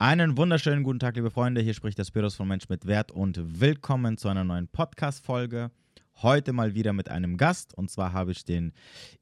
Einen 0.00 0.36
wunderschönen 0.36 0.84
guten 0.84 1.00
Tag, 1.00 1.16
liebe 1.16 1.28
Freunde. 1.28 1.60
Hier 1.60 1.74
spricht 1.74 1.98
der 1.98 2.04
Spiros 2.04 2.36
von 2.36 2.46
Mensch 2.46 2.68
mit 2.68 2.86
Wert 2.86 3.10
und 3.10 3.60
willkommen 3.60 4.16
zu 4.16 4.28
einer 4.28 4.44
neuen 4.44 4.68
Podcast-Folge. 4.68 5.72
Heute 6.22 6.52
mal 6.52 6.76
wieder 6.76 6.92
mit 6.92 7.08
einem 7.08 7.36
Gast 7.36 7.76
und 7.76 7.90
zwar 7.90 8.12
habe 8.12 8.30
ich 8.30 8.44
den 8.44 8.72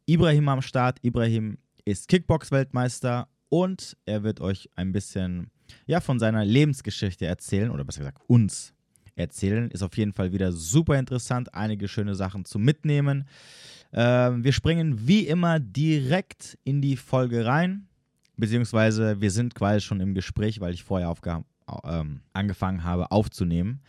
Ibrahim 0.05 0.51
am 0.51 0.61
Start. 0.61 0.99
Ibrahim 1.01 1.57
ist 1.87 2.09
Kickbox-Weltmeister 2.09 3.27
und 3.49 3.97
er 4.05 4.23
wird 4.23 4.43
euch 4.43 4.69
ein 4.75 4.93
bisschen 4.93 5.51
ja, 5.87 6.03
von 6.03 6.19
seiner 6.19 6.45
Lebensgeschichte 6.45 7.25
erzählen 7.25 7.71
oder 7.71 7.85
besser 7.85 8.01
gesagt 8.01 8.21
uns 8.27 8.75
erzählen. 9.15 9.71
Ist 9.71 9.83
auf 9.83 9.97
jeden 9.97 10.13
Fall 10.13 10.33
wieder 10.33 10.53
super 10.53 10.99
interessant, 10.99 11.55
einige 11.55 11.89
schöne 11.89 12.15
Sachen 12.15 12.45
zu 12.45 12.59
mitnehmen. 12.59 13.27
Ähm, 13.95 14.45
wir 14.45 14.53
springen 14.53 15.09
wie 15.09 15.27
immer 15.27 15.59
direkt 15.59 16.59
in 16.65 16.83
die 16.83 16.99
Folge 16.99 17.47
rein 17.47 17.89
beziehungsweise 18.37 19.21
wir 19.21 19.31
sind 19.31 19.55
quasi 19.55 19.81
schon 19.81 20.01
im 20.01 20.15
Gespräch, 20.15 20.61
weil 20.61 20.75
ich 20.75 20.85
vorher 20.85 21.15
ähm, 21.85 22.21
angefangen 22.33 22.85
habe 22.85 23.11
aufzunehmen 23.11 23.81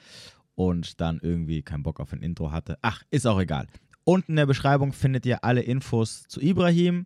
und 0.56 1.00
dann 1.02 1.20
irgendwie 1.22 1.62
keinen 1.62 1.84
Bock 1.84 2.00
auf 2.00 2.14
ein 2.14 2.22
Intro 2.22 2.52
hatte. 2.52 2.78
Ach, 2.82 3.04
ist 3.12 3.28
auch 3.28 3.40
egal. 3.40 3.68
Unten 4.04 4.34
in 4.34 4.38
der 4.38 4.46
Beschreibung 4.46 4.94
findet 4.94 5.26
ihr 5.26 5.44
alle 5.44 5.62
Infos 5.62 6.24
zu 6.28 6.42
Ibrahim 6.42 7.06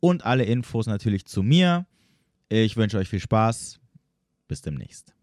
und 0.00 0.24
alle 0.24 0.44
Infos 0.44 0.86
natürlich 0.86 1.24
zu 1.24 1.42
mir. 1.42 1.86
Ich 2.48 2.76
wünsche 2.76 2.98
euch 2.98 3.08
viel 3.08 3.20
Spaß. 3.20 3.80
Bis 4.48 4.60
demnächst. 4.60 5.14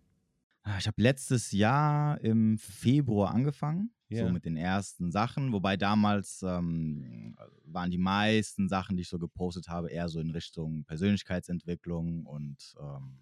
Ah, 0.63 0.77
ich 0.79 0.87
habe 0.87 1.01
letztes 1.01 1.51
Jahr 1.51 2.19
im 2.21 2.57
Februar 2.57 3.31
angefangen 3.33 3.91
ja. 4.09 4.25
So 4.25 4.31
mit 4.31 4.45
den 4.45 4.57
ersten 4.57 5.11
Sachen. 5.11 5.53
Wobei 5.53 5.77
damals 5.77 6.41
ähm, 6.41 7.35
waren 7.65 7.91
die 7.91 7.99
meisten 7.99 8.67
Sachen, 8.67 8.97
die 8.97 9.01
ich 9.01 9.09
so 9.09 9.19
gepostet 9.19 9.67
habe, 9.67 9.89
eher 9.89 10.09
so 10.09 10.19
in 10.19 10.31
Richtung 10.31 10.83
Persönlichkeitsentwicklung 10.85 12.25
und 12.25 12.75
ähm, 12.79 13.19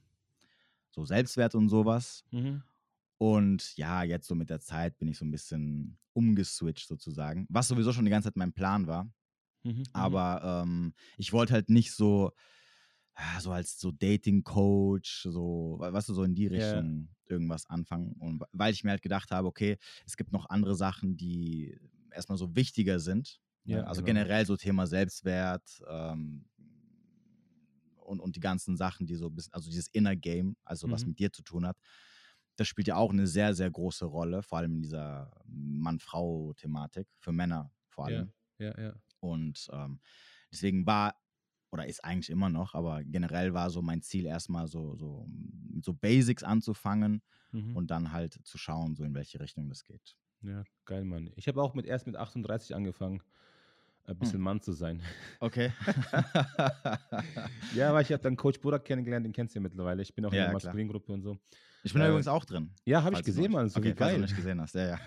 so 0.91 1.05
Selbstwert 1.05 1.55
und 1.55 1.69
sowas. 1.69 2.23
Mhm. 2.31 2.63
Und 3.17 3.75
ja, 3.77 4.03
jetzt 4.03 4.27
so 4.27 4.35
mit 4.35 4.49
der 4.49 4.59
Zeit 4.59 4.97
bin 4.97 5.07
ich 5.07 5.17
so 5.17 5.25
ein 5.25 5.31
bisschen 5.31 5.97
umgeswitcht 6.13 6.87
sozusagen, 6.87 7.47
was 7.49 7.67
sowieso 7.67 7.91
schon 7.91 8.05
die 8.05 8.11
ganze 8.11 8.29
Zeit 8.29 8.37
mein 8.37 8.53
Plan 8.53 8.87
war. 8.87 9.03
Mhm. 9.63 9.71
mhm. 9.71 9.83
Aber 9.93 10.63
ähm, 10.63 10.93
ich 11.17 11.33
wollte 11.33 11.53
halt 11.53 11.69
nicht 11.69 11.91
so, 11.91 12.31
so 13.39 13.51
als 13.51 13.79
so 13.79 13.91
Dating-Coach, 13.91 15.27
so, 15.29 15.77
weißt 15.79 16.09
du, 16.09 16.13
so 16.13 16.23
in 16.23 16.35
die 16.35 16.47
Richtung 16.47 17.09
ja. 17.09 17.31
irgendwas 17.33 17.65
anfangen. 17.69 18.13
Und 18.13 18.43
weil 18.51 18.73
ich 18.73 18.83
mir 18.83 18.91
halt 18.91 19.01
gedacht 19.01 19.31
habe, 19.31 19.47
okay, 19.47 19.77
es 20.05 20.17
gibt 20.17 20.31
noch 20.31 20.49
andere 20.49 20.75
Sachen, 20.75 21.17
die 21.17 21.79
erstmal 22.11 22.37
so 22.37 22.55
wichtiger 22.55 22.99
sind. 22.99 23.39
Ne? 23.63 23.77
Ja, 23.77 23.83
also 23.83 24.01
genau. 24.01 24.19
generell 24.19 24.45
so 24.45 24.55
Thema 24.55 24.87
Selbstwert 24.87 25.83
ähm, 25.87 26.45
und, 27.97 28.19
und 28.19 28.35
die 28.35 28.39
ganzen 28.39 28.77
Sachen, 28.77 29.07
die 29.07 29.15
so 29.15 29.27
ein 29.27 29.35
bisschen, 29.35 29.53
also 29.53 29.69
dieses 29.69 29.87
Inner 29.89 30.15
Game, 30.15 30.55
also 30.63 30.87
mhm. 30.87 30.91
was 30.91 31.05
mit 31.05 31.19
dir 31.19 31.31
zu 31.31 31.41
tun 31.41 31.65
hat. 31.65 31.77
Das 32.55 32.67
spielt 32.67 32.87
ja 32.87 32.95
auch 32.95 33.11
eine 33.11 33.27
sehr, 33.27 33.53
sehr 33.53 33.69
große 33.69 34.05
Rolle, 34.05 34.41
vor 34.41 34.59
allem 34.59 34.75
in 34.75 34.81
dieser 34.81 35.31
Mann-Frau-Thematik, 35.45 37.07
für 37.19 37.31
Männer 37.31 37.71
vor 37.89 38.05
allem. 38.05 38.31
Ja, 38.57 38.67
ja, 38.77 38.81
ja. 38.81 38.93
Und 39.19 39.67
ähm, 39.71 39.99
deswegen 40.51 40.85
war 40.85 41.15
oder 41.71 41.85
ist 41.87 42.03
eigentlich 42.03 42.29
immer 42.29 42.49
noch, 42.49 42.75
aber 42.75 43.03
generell 43.03 43.53
war 43.53 43.69
so 43.69 43.81
mein 43.81 44.01
Ziel 44.01 44.25
erstmal 44.25 44.67
so, 44.67 44.95
so 44.95 45.27
mit 45.69 45.83
so 45.83 45.93
Basics 45.93 46.43
anzufangen 46.43 47.21
mhm. 47.51 47.75
und 47.75 47.91
dann 47.91 48.11
halt 48.11 48.39
zu 48.43 48.57
schauen, 48.57 48.95
so 48.95 49.03
in 49.03 49.13
welche 49.13 49.39
Richtung 49.39 49.67
das 49.69 49.83
geht. 49.83 50.15
Ja, 50.41 50.63
geil, 50.85 51.03
Mann. 51.03 51.31
Ich 51.35 51.47
habe 51.47 51.61
auch 51.61 51.73
mit 51.73 51.85
erst 51.85 52.07
mit 52.07 52.15
38 52.15 52.75
angefangen, 52.75 53.21
ein 54.05 54.11
hm. 54.11 54.19
bisschen 54.19 54.35
hm. 54.35 54.43
Mann 54.43 54.61
zu 54.61 54.71
sein. 54.71 55.01
Okay. 55.39 55.73
ja, 57.75 57.89
aber 57.89 58.01
ich 58.01 58.11
habe 58.11 58.23
dann 58.23 58.37
Coach 58.37 58.59
Burak 58.61 58.85
kennengelernt, 58.85 59.25
den 59.25 59.33
kennst 59.33 59.55
du 59.55 59.59
ja 59.59 59.63
mittlerweile. 59.63 60.01
Ich 60.01 60.13
bin 60.13 60.25
auch 60.25 60.31
ja, 60.31 60.45
in 60.45 60.45
der 60.45 60.53
Maskulin-Gruppe 60.53 61.11
und 61.11 61.21
so. 61.23 61.37
Ich 61.83 61.91
bin 61.93 62.01
äh, 62.01 62.07
übrigens 62.07 62.27
auch 62.27 62.45
drin. 62.45 62.71
Ja, 62.85 63.03
habe 63.03 63.15
ich 63.15 63.23
gesehen, 63.23 63.51
Mann. 63.51 63.69
So 63.69 63.79
okay, 63.79 63.93
geil. 63.93 64.15
du 64.15 64.21
nicht 64.21 64.35
gesehen 64.35 64.61
hast, 64.61 64.75
ja, 64.75 64.97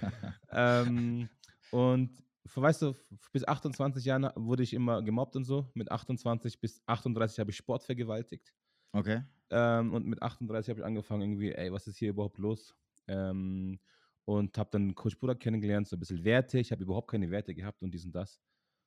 ja. 0.53 0.83
ähm, 0.83 1.29
und 1.71 2.11
weißt 2.45 2.83
du, 2.83 2.95
bis 3.33 3.47
28 3.47 4.05
Jahren 4.05 4.31
wurde 4.35 4.63
ich 4.63 4.73
immer 4.75 5.03
gemobbt 5.03 5.37
und 5.37 5.45
so. 5.45 5.71
Mit 5.75 5.91
28 5.91 6.61
bis 6.61 6.83
38 6.87 7.39
habe 7.39 7.51
ich 7.51 7.57
Sport 7.57 7.83
vergewaltigt. 7.83 8.53
Okay. 8.93 9.23
Ähm, 9.51 9.95
und 9.95 10.07
mit 10.07 10.23
38 10.23 10.71
habe 10.71 10.81
ich 10.81 10.87
angefangen, 10.87 11.23
irgendwie, 11.23 11.53
ey, 11.53 11.73
was 11.73 11.87
ist 11.87 11.99
hier 11.99 12.11
überhaupt 12.11 12.39
los? 12.39 12.75
Ähm, 13.09 13.79
und 14.25 14.57
habe 14.59 14.71
dann 14.71 14.95
Coach 14.95 15.19
Buddha 15.19 15.35
kennengelernt, 15.35 15.89
so 15.89 15.97
ein 15.97 16.01
bisschen 16.01 16.25
Werte. 16.25 16.59
Ich 16.59 16.73
habe 16.73 16.83
überhaupt 16.83 17.11
keine 17.11 17.31
Werte 17.31 17.55
gehabt 17.55 17.83
und 17.83 17.93
dies 17.93 18.05
und 18.05 18.15
das. 18.15 18.41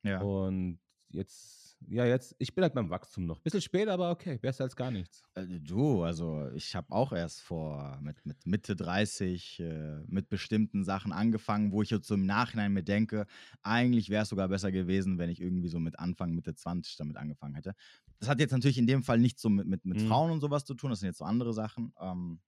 Ja. 0.03 0.21
Und 0.21 0.79
jetzt 1.09 1.72
ja, 1.89 2.05
jetzt, 2.05 2.35
ich 2.39 2.53
bin 2.53 2.63
halt 2.63 2.73
beim 2.73 2.89
Wachstum 2.89 3.25
noch. 3.25 3.39
Bisschen 3.39 3.61
spät, 3.61 3.87
aber 3.87 4.11
okay, 4.11 4.37
besser 4.37 4.63
als 4.63 4.75
gar 4.75 4.91
nichts. 4.91 5.23
Äh, 5.35 5.45
du, 5.47 6.03
also 6.03 6.49
ich 6.55 6.75
habe 6.75 6.91
auch 6.91 7.11
erst 7.11 7.41
vor 7.41 7.99
mit, 8.01 8.25
mit 8.25 8.45
Mitte 8.45 8.75
30 8.75 9.59
äh, 9.59 9.99
mit 10.07 10.29
bestimmten 10.29 10.83
Sachen 10.83 11.11
angefangen, 11.11 11.71
wo 11.71 11.81
ich 11.81 11.89
jetzt 11.89 12.07
so 12.07 12.15
im 12.15 12.25
Nachhinein 12.25 12.73
mir 12.73 12.83
denke, 12.83 13.25
eigentlich 13.61 14.09
wäre 14.09 14.23
es 14.23 14.29
sogar 14.29 14.47
besser 14.47 14.71
gewesen, 14.71 15.17
wenn 15.17 15.29
ich 15.29 15.41
irgendwie 15.41 15.69
so 15.69 15.79
mit 15.79 15.99
Anfang, 15.99 16.33
Mitte 16.33 16.55
20 16.55 16.95
damit 16.97 17.17
angefangen 17.17 17.55
hätte. 17.55 17.73
Das 18.19 18.29
hat 18.29 18.39
jetzt 18.39 18.51
natürlich 18.51 18.77
in 18.77 18.87
dem 18.87 19.03
Fall 19.03 19.19
nichts 19.19 19.41
so 19.41 19.49
mit, 19.49 19.67
mit, 19.67 19.85
mit 19.85 20.01
mhm. 20.01 20.07
Frauen 20.07 20.31
und 20.31 20.41
sowas 20.41 20.65
zu 20.65 20.73
tun, 20.73 20.89
das 20.89 20.99
sind 20.99 21.07
jetzt 21.07 21.19
so 21.19 21.25
andere 21.25 21.53
Sachen. 21.53 21.93
Ähm, 21.99 22.39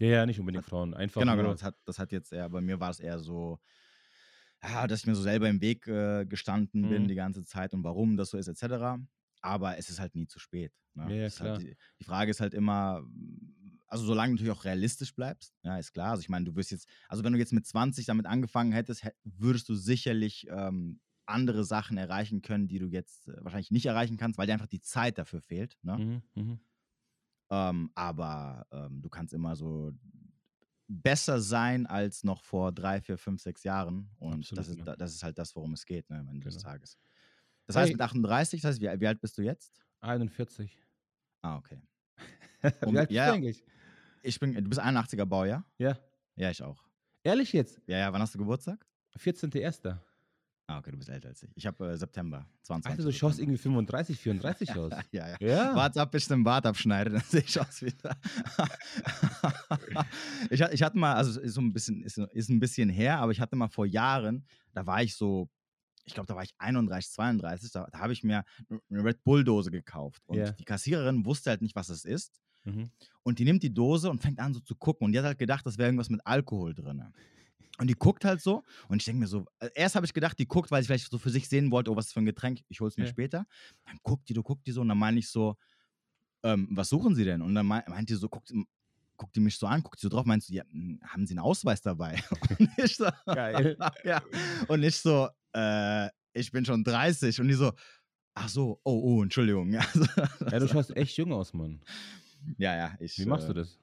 ja, 0.00 0.08
ja, 0.08 0.26
nicht 0.26 0.40
unbedingt 0.40 0.64
hat, 0.64 0.70
Frauen, 0.70 0.94
einfach. 0.94 1.20
Genau, 1.20 1.36
genau. 1.36 1.52
Das 1.52 1.62
hat, 1.62 1.76
das 1.84 1.98
hat 1.98 2.10
jetzt 2.10 2.32
eher, 2.32 2.48
bei 2.48 2.60
mir 2.60 2.80
war 2.80 2.90
es 2.90 3.00
eher 3.00 3.18
so, 3.18 3.60
ja, 4.62 4.86
dass 4.86 5.00
ich 5.00 5.06
mir 5.06 5.14
so 5.14 5.22
selber 5.22 5.48
im 5.48 5.60
Weg 5.60 5.86
äh, 5.86 6.26
gestanden 6.26 6.88
bin 6.88 7.04
mhm. 7.04 7.08
die 7.08 7.14
ganze 7.14 7.44
Zeit 7.44 7.72
und 7.72 7.84
warum 7.84 8.16
das 8.16 8.30
so 8.30 8.38
ist, 8.38 8.48
etc. 8.48 9.00
Aber 9.40 9.78
es 9.78 9.88
ist 9.88 10.00
halt 10.00 10.14
nie 10.14 10.26
zu 10.26 10.38
spät. 10.38 10.72
Ne? 10.94 11.22
Ja, 11.22 11.28
klar. 11.28 11.50
Halt 11.52 11.62
die, 11.62 11.76
die, 11.98 12.04
Frage 12.04 12.30
ist 12.30 12.40
halt 12.40 12.52
immer, 12.52 13.02
also 13.86 14.04
solange 14.04 14.30
du 14.30 14.34
natürlich 14.34 14.58
auch 14.58 14.64
realistisch 14.64 15.14
bleibst, 15.14 15.54
ja, 15.62 15.78
ist 15.78 15.92
klar. 15.92 16.10
Also 16.10 16.20
ich 16.20 16.28
meine, 16.28 16.44
du 16.44 16.56
wirst 16.56 16.70
jetzt, 16.72 16.88
also 17.08 17.24
wenn 17.24 17.32
du 17.32 17.38
jetzt 17.38 17.52
mit 17.52 17.66
20 17.66 18.06
damit 18.06 18.26
angefangen 18.26 18.72
hättest, 18.72 19.06
würdest 19.24 19.68
du 19.68 19.74
sicherlich 19.74 20.46
ähm, 20.50 21.00
andere 21.26 21.64
Sachen 21.64 21.96
erreichen 21.96 22.42
können, 22.42 22.68
die 22.68 22.78
du 22.78 22.86
jetzt 22.86 23.28
äh, 23.28 23.36
wahrscheinlich 23.42 23.70
nicht 23.70 23.86
erreichen 23.86 24.16
kannst, 24.16 24.38
weil 24.38 24.46
dir 24.46 24.52
einfach 24.52 24.66
die 24.66 24.80
Zeit 24.80 25.16
dafür 25.16 25.40
fehlt. 25.40 25.78
Ne? 25.82 26.22
Mhm, 26.34 26.42
mh. 26.42 26.58
ähm, 27.50 27.90
aber 27.94 28.66
ähm, 28.72 29.00
du 29.00 29.08
kannst 29.08 29.32
immer 29.32 29.56
so 29.56 29.92
besser 30.90 31.40
sein 31.40 31.86
als 31.86 32.24
noch 32.24 32.42
vor 32.42 32.72
drei, 32.72 33.00
vier, 33.00 33.16
fünf, 33.16 33.40
sechs 33.40 33.62
Jahren. 33.62 34.10
Und 34.18 34.40
Absolut, 34.40 34.58
das, 34.58 34.68
ist, 34.68 34.78
ja. 34.78 34.96
das 34.96 35.14
ist 35.14 35.22
halt 35.22 35.38
das, 35.38 35.54
worum 35.54 35.72
es 35.72 35.86
geht, 35.86 36.10
ne, 36.10 36.18
am 36.18 36.28
Ende 36.28 36.40
genau. 36.40 36.54
des 36.54 36.62
Tages. 36.62 36.98
Das 37.66 37.76
heißt, 37.76 37.92
mit 37.92 38.00
38, 38.00 38.60
das 38.60 38.70
heißt, 38.70 38.80
wie, 38.80 39.00
wie, 39.00 39.06
alt 39.06 39.20
bist 39.20 39.38
du 39.38 39.42
jetzt? 39.42 39.80
41. 40.00 40.76
Ah, 41.42 41.56
okay. 41.56 41.80
wie 42.62 42.98
alt 42.98 43.08
bist 43.08 43.10
ja, 43.12 43.28
du 43.28 43.34
eigentlich? 43.34 43.64
Ich 44.22 44.40
bin, 44.40 44.52
du 44.52 44.68
bist 44.68 44.80
81er 44.80 45.24
Baujahr? 45.24 45.64
Ja. 45.78 45.96
Ja, 46.34 46.50
ich 46.50 46.62
auch. 46.62 46.82
Ehrlich 47.22 47.52
jetzt? 47.52 47.80
Ja, 47.86 47.98
ja, 47.98 48.12
wann 48.12 48.20
hast 48.20 48.34
du 48.34 48.38
Geburtstag? 48.38 48.84
14.01. 49.16 49.96
Ah, 50.70 50.78
okay, 50.78 50.92
du 50.92 50.98
bist 50.98 51.10
älter 51.10 51.28
als 51.28 51.42
ich. 51.42 51.50
Ich 51.56 51.66
habe 51.66 51.90
äh, 51.90 51.96
September 51.96 52.46
22. 52.62 52.98
Also 52.98 53.10
du 53.10 53.16
schaust 53.16 53.40
irgendwie 53.40 53.58
35, 53.58 54.20
34 54.20 54.70
aus. 54.76 54.92
ja, 55.10 55.30
ja. 55.30 55.36
ja. 55.40 55.74
Warte 55.74 56.00
ab, 56.00 56.12
bis 56.12 56.22
ich 56.22 56.28
den 56.28 56.44
Bart 56.44 56.64
abschneide, 56.64 57.10
dann 57.14 57.24
sehe 57.26 57.40
ich 57.40 57.60
aus 57.60 57.82
wie. 57.82 57.88
ich, 60.50 60.60
ich 60.60 60.82
hatte 60.84 60.96
mal, 60.96 61.14
also 61.14 61.40
ist 61.40 61.54
so 61.54 61.60
ein 61.60 61.72
bisschen, 61.72 62.04
ist, 62.04 62.18
ist 62.18 62.50
ein 62.50 62.60
bisschen 62.60 62.88
her, 62.88 63.18
aber 63.18 63.32
ich 63.32 63.40
hatte 63.40 63.56
mal 63.56 63.66
vor 63.66 63.84
Jahren, 63.84 64.46
da 64.72 64.86
war 64.86 65.02
ich 65.02 65.16
so, 65.16 65.50
ich 66.04 66.14
glaube, 66.14 66.28
da 66.28 66.36
war 66.36 66.44
ich 66.44 66.54
31, 66.58 67.10
32, 67.10 67.72
da, 67.72 67.88
da 67.90 67.98
habe 67.98 68.12
ich 68.12 68.22
mir 68.22 68.44
eine 68.68 69.02
Red 69.02 69.24
Bull-Dose 69.24 69.72
gekauft. 69.72 70.22
Und 70.26 70.38
yeah. 70.38 70.52
die 70.52 70.64
Kassiererin 70.64 71.26
wusste 71.26 71.50
halt 71.50 71.62
nicht, 71.62 71.74
was 71.74 71.88
es 71.88 72.04
ist. 72.04 72.40
Mhm. 72.62 72.92
Und 73.24 73.40
die 73.40 73.44
nimmt 73.44 73.64
die 73.64 73.74
Dose 73.74 74.08
und 74.08 74.22
fängt 74.22 74.38
an 74.38 74.54
so 74.54 74.60
zu 74.60 74.76
gucken. 74.76 75.06
Und 75.06 75.12
die 75.12 75.18
hat 75.18 75.26
halt 75.26 75.38
gedacht, 75.38 75.66
das 75.66 75.78
wäre 75.78 75.88
irgendwas 75.88 76.10
mit 76.10 76.24
Alkohol 76.24 76.74
drin. 76.74 77.12
Und 77.80 77.86
die 77.86 77.94
guckt 77.94 78.24
halt 78.24 78.42
so. 78.42 78.62
Und 78.88 78.98
ich 78.98 79.06
denke 79.06 79.20
mir 79.20 79.26
so, 79.26 79.46
äh, 79.58 79.70
erst 79.74 79.94
habe 79.94 80.04
ich 80.04 80.12
gedacht, 80.12 80.38
die 80.38 80.46
guckt, 80.46 80.70
weil 80.70 80.82
sie 80.82 80.86
vielleicht 80.86 81.10
so 81.10 81.18
für 81.18 81.30
sich 81.30 81.48
sehen 81.48 81.70
wollte, 81.70 81.90
oh, 81.90 81.96
was 81.96 82.06
ist 82.06 82.12
für 82.12 82.20
ein 82.20 82.26
Getränk, 82.26 82.60
ich 82.68 82.80
hole 82.80 82.88
es 82.88 82.96
mir 82.98 83.04
ja. 83.04 83.10
später. 83.10 83.46
Dann 83.86 83.98
guckt 84.02 84.28
die, 84.28 84.34
du 84.34 84.42
guckt 84.42 84.66
die 84.66 84.72
so. 84.72 84.82
Und 84.82 84.88
dann 84.88 84.98
meine 84.98 85.18
ich 85.18 85.30
so, 85.30 85.56
ähm, 86.42 86.68
was 86.72 86.90
suchen 86.90 87.14
sie 87.14 87.24
denn? 87.24 87.40
Und 87.40 87.54
dann 87.54 87.66
meint 87.66 88.08
die 88.08 88.14
so, 88.14 88.28
guckt, 88.28 88.52
guckt 89.16 89.34
die 89.34 89.40
mich 89.40 89.56
so 89.56 89.66
an, 89.66 89.82
guckt 89.82 89.98
sie 89.98 90.06
so 90.06 90.10
drauf, 90.10 90.26
meinst 90.26 90.50
du, 90.50 90.54
ja, 90.54 90.64
hm, 90.70 91.00
haben 91.06 91.26
sie 91.26 91.32
einen 91.32 91.40
Ausweis 91.40 91.80
dabei? 91.80 92.22
Und 92.58 92.70
ich 92.76 92.96
so, 92.96 93.08
Geil. 93.26 93.76
ja. 94.04 94.22
Und 94.68 94.82
ich 94.82 94.96
so, 94.96 95.28
äh, 95.54 96.08
ich 96.32 96.52
bin 96.52 96.64
schon 96.64 96.84
30. 96.84 97.40
Und 97.40 97.48
die 97.48 97.54
so, 97.54 97.72
ach 98.34 98.48
so, 98.48 98.80
oh, 98.84 99.00
oh, 99.02 99.22
Entschuldigung. 99.22 99.72
Ja, 99.72 99.86
ja 100.50 100.58
du 100.58 100.68
schaust 100.68 100.96
echt 100.96 101.16
jung 101.16 101.32
aus, 101.32 101.54
Mann. 101.54 101.80
Ja, 102.58 102.76
ja. 102.76 102.94
Ich, 103.00 103.18
Wie 103.18 103.26
machst 103.26 103.44
äh, 103.44 103.48
du 103.48 103.54
das? 103.54 103.78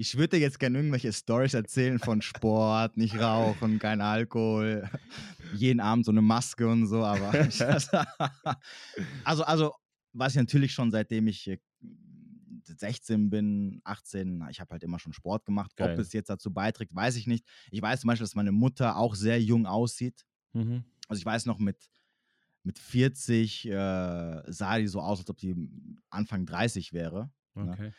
Ich 0.00 0.16
würde 0.16 0.38
jetzt 0.38 0.58
gerne 0.58 0.78
irgendwelche 0.78 1.12
Stories 1.12 1.52
erzählen 1.52 1.98
von 1.98 2.22
Sport, 2.22 2.96
nicht 2.96 3.18
rauchen, 3.18 3.78
kein 3.78 4.00
Alkohol, 4.00 4.88
jeden 5.52 5.78
Abend 5.80 6.06
so 6.06 6.10
eine 6.10 6.22
Maske 6.22 6.66
und 6.66 6.86
so, 6.86 7.04
aber 7.04 7.30
also, 9.24 9.44
also, 9.44 9.74
was 10.14 10.32
ich 10.32 10.38
natürlich 10.38 10.72
schon 10.72 10.90
seitdem 10.90 11.26
ich 11.26 11.60
16 12.64 13.28
bin, 13.28 13.82
18, 13.84 14.46
ich 14.50 14.58
habe 14.58 14.70
halt 14.70 14.82
immer 14.84 14.98
schon 14.98 15.12
Sport 15.12 15.44
gemacht. 15.44 15.76
Geil. 15.76 15.92
Ob 15.92 15.98
es 15.98 16.14
jetzt 16.14 16.30
dazu 16.30 16.50
beiträgt, 16.50 16.94
weiß 16.94 17.16
ich 17.16 17.26
nicht. 17.26 17.44
Ich 17.70 17.82
weiß 17.82 18.00
zum 18.00 18.08
Beispiel, 18.08 18.24
dass 18.24 18.34
meine 18.34 18.52
Mutter 18.52 18.96
auch 18.96 19.14
sehr 19.14 19.42
jung 19.42 19.66
aussieht. 19.66 20.24
Mhm. 20.54 20.82
Also 21.08 21.20
ich 21.20 21.26
weiß 21.26 21.44
noch, 21.44 21.58
mit, 21.58 21.76
mit 22.62 22.78
40 22.78 23.66
äh, 23.66 23.70
sah 24.46 24.78
die 24.78 24.86
so 24.86 25.02
aus, 25.02 25.18
als 25.18 25.28
ob 25.28 25.40
sie 25.40 25.68
Anfang 26.08 26.46
30 26.46 26.94
wäre. 26.94 27.30
Ne? 27.54 27.70
Okay. 27.72 27.82
Ne? 27.82 27.92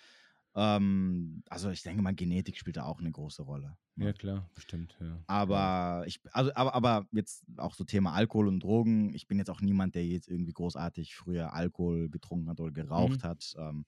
Ähm, 0.53 1.43
also 1.49 1.69
ich 1.69 1.81
denke 1.81 2.01
mal, 2.01 2.13
Genetik 2.13 2.57
spielt 2.57 2.77
da 2.77 2.83
auch 2.83 2.99
eine 2.99 3.11
große 3.11 3.41
Rolle. 3.43 3.77
Ne? 3.95 4.07
Ja, 4.07 4.13
klar, 4.13 4.49
bestimmt, 4.53 4.97
ja. 4.99 5.23
Aber 5.27 6.03
ich, 6.07 6.19
also, 6.31 6.51
aber, 6.55 6.75
aber 6.75 7.07
jetzt 7.11 7.43
auch 7.57 7.73
so 7.73 7.83
Thema 7.83 8.13
Alkohol 8.13 8.47
und 8.47 8.61
Drogen, 8.61 9.13
ich 9.13 9.27
bin 9.27 9.37
jetzt 9.37 9.49
auch 9.49 9.61
niemand, 9.61 9.95
der 9.95 10.05
jetzt 10.05 10.27
irgendwie 10.27 10.53
großartig 10.53 11.15
früher 11.15 11.53
Alkohol 11.53 12.09
getrunken 12.09 12.49
hat 12.49 12.59
oder 12.59 12.71
geraucht 12.71 13.23
mhm. 13.23 13.27
hat. 13.27 13.55
Ähm, 13.57 13.85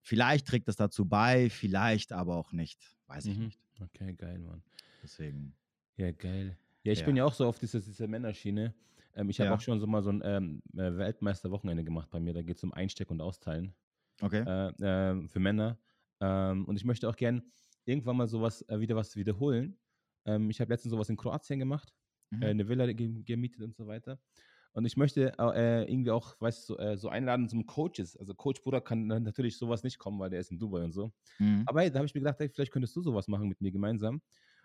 vielleicht 0.00 0.46
trägt 0.46 0.68
das 0.68 0.76
dazu 0.76 1.04
bei, 1.06 1.50
vielleicht 1.50 2.12
aber 2.12 2.36
auch 2.36 2.52
nicht. 2.52 2.96
Weiß 3.06 3.26
ich 3.26 3.36
mhm. 3.36 3.44
nicht. 3.44 3.60
Okay, 3.80 4.14
geil, 4.14 4.38
Mann. 4.38 4.62
Deswegen. 5.02 5.54
Ja, 5.96 6.10
geil. 6.12 6.56
Ja, 6.84 6.92
ich 6.92 7.00
ja. 7.00 7.06
bin 7.06 7.16
ja 7.16 7.24
auch 7.24 7.34
so 7.34 7.46
auf 7.46 7.58
dieser, 7.58 7.80
dieser 7.80 8.08
Männerschiene. 8.08 8.74
Ähm, 9.14 9.28
ich 9.28 9.40
habe 9.40 9.50
ja. 9.50 9.54
auch 9.56 9.60
schon 9.60 9.78
so 9.78 9.86
mal 9.86 10.02
so 10.02 10.10
ein 10.10 10.22
ähm, 10.24 10.62
äh, 10.72 10.96
Weltmeisterwochenende 10.96 11.84
gemacht 11.84 12.08
bei 12.10 12.18
mir. 12.18 12.32
Da 12.32 12.42
geht 12.42 12.56
es 12.56 12.64
um 12.64 12.72
Einsteck 12.72 13.10
und 13.10 13.20
Austeilen. 13.20 13.74
Okay. 14.22 14.44
Äh, 14.46 14.68
äh, 14.82 15.28
für 15.28 15.40
Männer. 15.40 15.78
Ähm, 16.20 16.64
und 16.66 16.76
ich 16.76 16.84
möchte 16.84 17.08
auch 17.08 17.16
gern 17.16 17.42
irgendwann 17.84 18.16
mal 18.16 18.28
sowas 18.28 18.62
äh, 18.68 18.78
wieder 18.80 18.96
was 18.96 19.16
wiederholen. 19.16 19.78
Ähm, 20.24 20.48
ich 20.50 20.60
habe 20.60 20.72
letztens 20.72 20.92
sowas 20.92 21.08
in 21.08 21.16
Kroatien 21.16 21.58
gemacht, 21.58 21.92
äh, 22.30 22.36
mhm. 22.36 22.42
eine 22.44 22.68
Villa 22.68 22.86
gemietet 22.92 23.60
und 23.60 23.74
so 23.74 23.86
weiter. 23.86 24.20
Und 24.74 24.86
ich 24.86 24.96
möchte 24.96 25.34
äh, 25.38 25.90
irgendwie 25.90 26.12
auch, 26.12 26.40
weißt 26.40 26.68
du, 26.68 26.74
so, 26.74 26.78
äh, 26.78 26.96
so, 26.96 27.08
einladen 27.08 27.48
zum 27.48 27.66
Coaches. 27.66 28.16
Also 28.16 28.32
Coach 28.34 28.62
Bruder 28.62 28.80
kann 28.80 29.06
natürlich 29.06 29.58
sowas 29.58 29.82
nicht 29.82 29.98
kommen, 29.98 30.18
weil 30.18 30.30
der 30.30 30.40
ist 30.40 30.50
in 30.50 30.58
Dubai 30.58 30.82
und 30.82 30.92
so. 30.92 31.12
Mhm. 31.38 31.64
Aber 31.66 31.82
hey, 31.82 31.90
da 31.90 31.98
habe 31.98 32.06
ich 32.06 32.14
mir 32.14 32.20
gedacht, 32.22 32.38
hey, 32.38 32.48
vielleicht 32.48 32.72
könntest 32.72 32.96
du 32.96 33.02
sowas 33.02 33.28
machen 33.28 33.48
mit 33.48 33.60
mir 33.60 33.70
gemeinsam, 33.70 34.22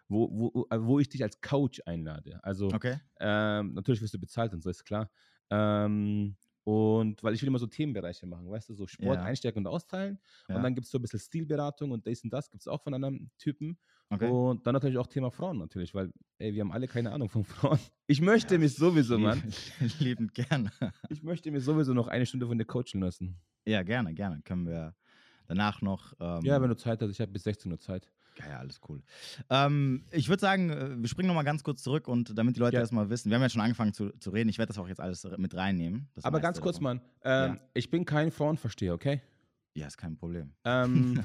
wo, 0.07 0.29
wo, 0.31 0.65
wo 0.69 0.99
ich 0.99 1.09
dich 1.09 1.23
als 1.23 1.41
Coach 1.41 1.81
einlade. 1.85 2.39
Also 2.41 2.67
okay. 2.67 2.99
ähm, 3.19 3.73
natürlich 3.73 4.01
wirst 4.01 4.13
du 4.13 4.19
bezahlt 4.19 4.53
und 4.53 4.61
so, 4.61 4.69
ist 4.69 4.85
klar. 4.85 5.09
Ähm, 5.49 6.37
und 6.67 7.23
weil 7.23 7.33
ich 7.33 7.41
will 7.41 7.47
immer 7.47 7.59
so 7.59 7.65
Themenbereiche 7.65 8.27
machen, 8.27 8.49
weißt 8.49 8.67
du, 8.67 8.73
so 8.73 8.87
Sport 8.87 9.19
ja. 9.19 9.23
einstärken 9.23 9.59
und 9.59 9.67
austeilen. 9.67 10.19
Ja. 10.49 10.57
Und 10.57 10.63
dann 10.63 10.75
gibt 10.75 10.83
es 10.83 10.91
so 10.91 10.97
ein 10.97 11.01
bisschen 11.01 11.21
Stilberatung 11.21 11.91
und 11.91 12.05
das 12.05 12.21
und 12.25 12.33
das 12.33 12.49
gibt 12.49 12.59
es 12.61 12.67
auch 12.67 12.81
von 12.81 12.93
anderen 12.93 13.31
Typen. 13.37 13.77
Okay. 14.09 14.27
Und 14.27 14.67
dann 14.67 14.73
natürlich 14.73 14.97
auch 14.97 15.07
Thema 15.07 15.31
Frauen 15.31 15.59
natürlich, 15.59 15.95
weil 15.95 16.11
ey, 16.39 16.53
wir 16.53 16.59
haben 16.59 16.73
alle 16.73 16.89
keine 16.89 17.13
Ahnung 17.13 17.29
von 17.29 17.43
Frauen. 17.45 17.79
Ich 18.05 18.19
möchte 18.19 18.55
ja, 18.55 18.59
mich 18.59 18.75
sowieso, 18.75 19.17
Mann. 19.17 19.41
Liebend 19.99 20.33
gerne. 20.33 20.69
Ich 21.09 21.23
möchte 21.23 21.49
mir 21.51 21.61
sowieso 21.61 21.93
noch 21.93 22.09
eine 22.09 22.25
Stunde 22.25 22.47
von 22.47 22.57
dir 22.57 22.65
coachen 22.65 22.99
lassen. 22.99 23.39
Ja, 23.65 23.81
gerne, 23.83 24.13
gerne. 24.13 24.41
Können 24.41 24.67
wir 24.67 24.93
danach 25.45 25.81
noch. 25.81 26.15
Ähm, 26.19 26.43
ja, 26.43 26.61
wenn 26.61 26.67
du 26.67 26.75
Zeit 26.75 27.01
hast. 27.01 27.11
Ich 27.11 27.21
habe 27.21 27.31
bis 27.31 27.43
16 27.43 27.71
Uhr 27.71 27.79
Zeit. 27.79 28.11
Ja, 28.39 28.49
ja, 28.49 28.59
alles 28.59 28.79
cool. 28.87 29.01
Ähm, 29.49 30.05
ich 30.11 30.29
würde 30.29 30.41
sagen, 30.41 30.69
äh, 30.69 31.01
wir 31.01 31.07
springen 31.07 31.27
nochmal 31.27 31.43
ganz 31.43 31.63
kurz 31.63 31.83
zurück 31.83 32.07
und 32.07 32.37
damit 32.37 32.55
die 32.55 32.59
Leute 32.59 32.75
ja. 32.75 32.81
erstmal 32.81 33.09
wissen, 33.09 33.29
wir 33.29 33.35
haben 33.35 33.41
ja 33.41 33.49
schon 33.49 33.61
angefangen 33.61 33.93
zu, 33.93 34.11
zu 34.19 34.29
reden, 34.29 34.49
ich 34.49 34.57
werde 34.57 34.69
das 34.69 34.77
auch 34.77 34.87
jetzt 34.87 34.99
alles 34.99 35.27
mit 35.37 35.55
reinnehmen. 35.55 36.09
Aber 36.23 36.39
ganz 36.39 36.61
kurz, 36.61 36.77
davon. 36.77 36.97
Mann, 36.97 37.01
ähm, 37.23 37.55
ja. 37.55 37.61
ich 37.73 37.89
bin 37.89 38.05
kein 38.05 38.31
Frauenversteher, 38.31 38.93
okay? 38.93 39.21
Ja, 39.77 39.85
ist 39.85 39.97
kein 39.97 40.17
Problem. 40.17 40.53
Ähm, 40.65 41.23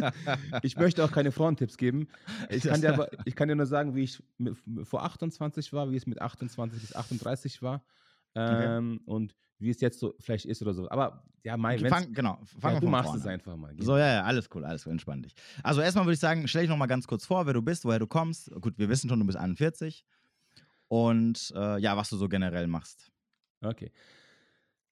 ich 0.62 0.76
möchte 0.76 1.04
auch 1.04 1.12
keine 1.12 1.32
Frauentipps 1.32 1.76
geben. 1.76 2.08
Ich 2.48 2.62
kann, 2.62 2.80
dir 2.80 2.94
aber, 2.94 3.10
ich 3.26 3.36
kann 3.36 3.48
dir 3.48 3.54
nur 3.54 3.66
sagen, 3.66 3.94
wie 3.94 4.04
ich 4.04 4.22
mit, 4.38 4.56
vor 4.84 5.04
28 5.04 5.74
war, 5.74 5.90
wie 5.90 5.96
es 5.96 6.06
mit 6.06 6.18
28 6.18 6.80
bis 6.80 6.96
38 6.96 7.60
war. 7.60 7.82
Ähm, 8.34 9.00
okay. 9.02 9.10
Und 9.10 9.34
wie 9.60 9.70
es 9.70 9.80
jetzt 9.80 10.00
so 10.00 10.14
vielleicht 10.18 10.46
ist 10.46 10.62
oder 10.62 10.72
so. 10.72 10.88
Aber 10.90 11.22
ja, 11.44 11.56
Mai, 11.56 11.78
fang, 11.78 12.12
genau, 12.12 12.38
fang 12.58 12.74
ja, 12.74 12.80
du 12.80 12.88
machst 12.88 13.14
es 13.14 13.26
einfach 13.26 13.56
mal. 13.56 13.74
So, 13.78 13.96
ja, 13.96 14.14
ja, 14.14 14.22
alles 14.24 14.48
cool, 14.54 14.64
alles 14.64 14.86
cool, 14.86 14.92
entspann 14.92 15.22
dich. 15.22 15.34
Also 15.62 15.80
erstmal 15.80 16.04
würde 16.04 16.14
ich 16.14 16.20
sagen, 16.20 16.46
stell 16.48 16.62
dich 16.62 16.70
noch 16.70 16.76
mal 16.76 16.86
ganz 16.86 17.06
kurz 17.06 17.26
vor, 17.26 17.46
wer 17.46 17.54
du 17.54 17.62
bist, 17.62 17.84
woher 17.84 17.98
du 17.98 18.06
kommst. 18.06 18.50
Gut, 18.60 18.78
wir 18.78 18.88
wissen 18.88 19.08
schon, 19.08 19.20
du 19.20 19.26
bist 19.26 19.38
41. 19.38 20.04
Und 20.88 21.52
äh, 21.54 21.78
ja, 21.78 21.96
was 21.96 22.10
du 22.10 22.16
so 22.16 22.28
generell 22.28 22.66
machst. 22.66 23.12
Okay. 23.62 23.92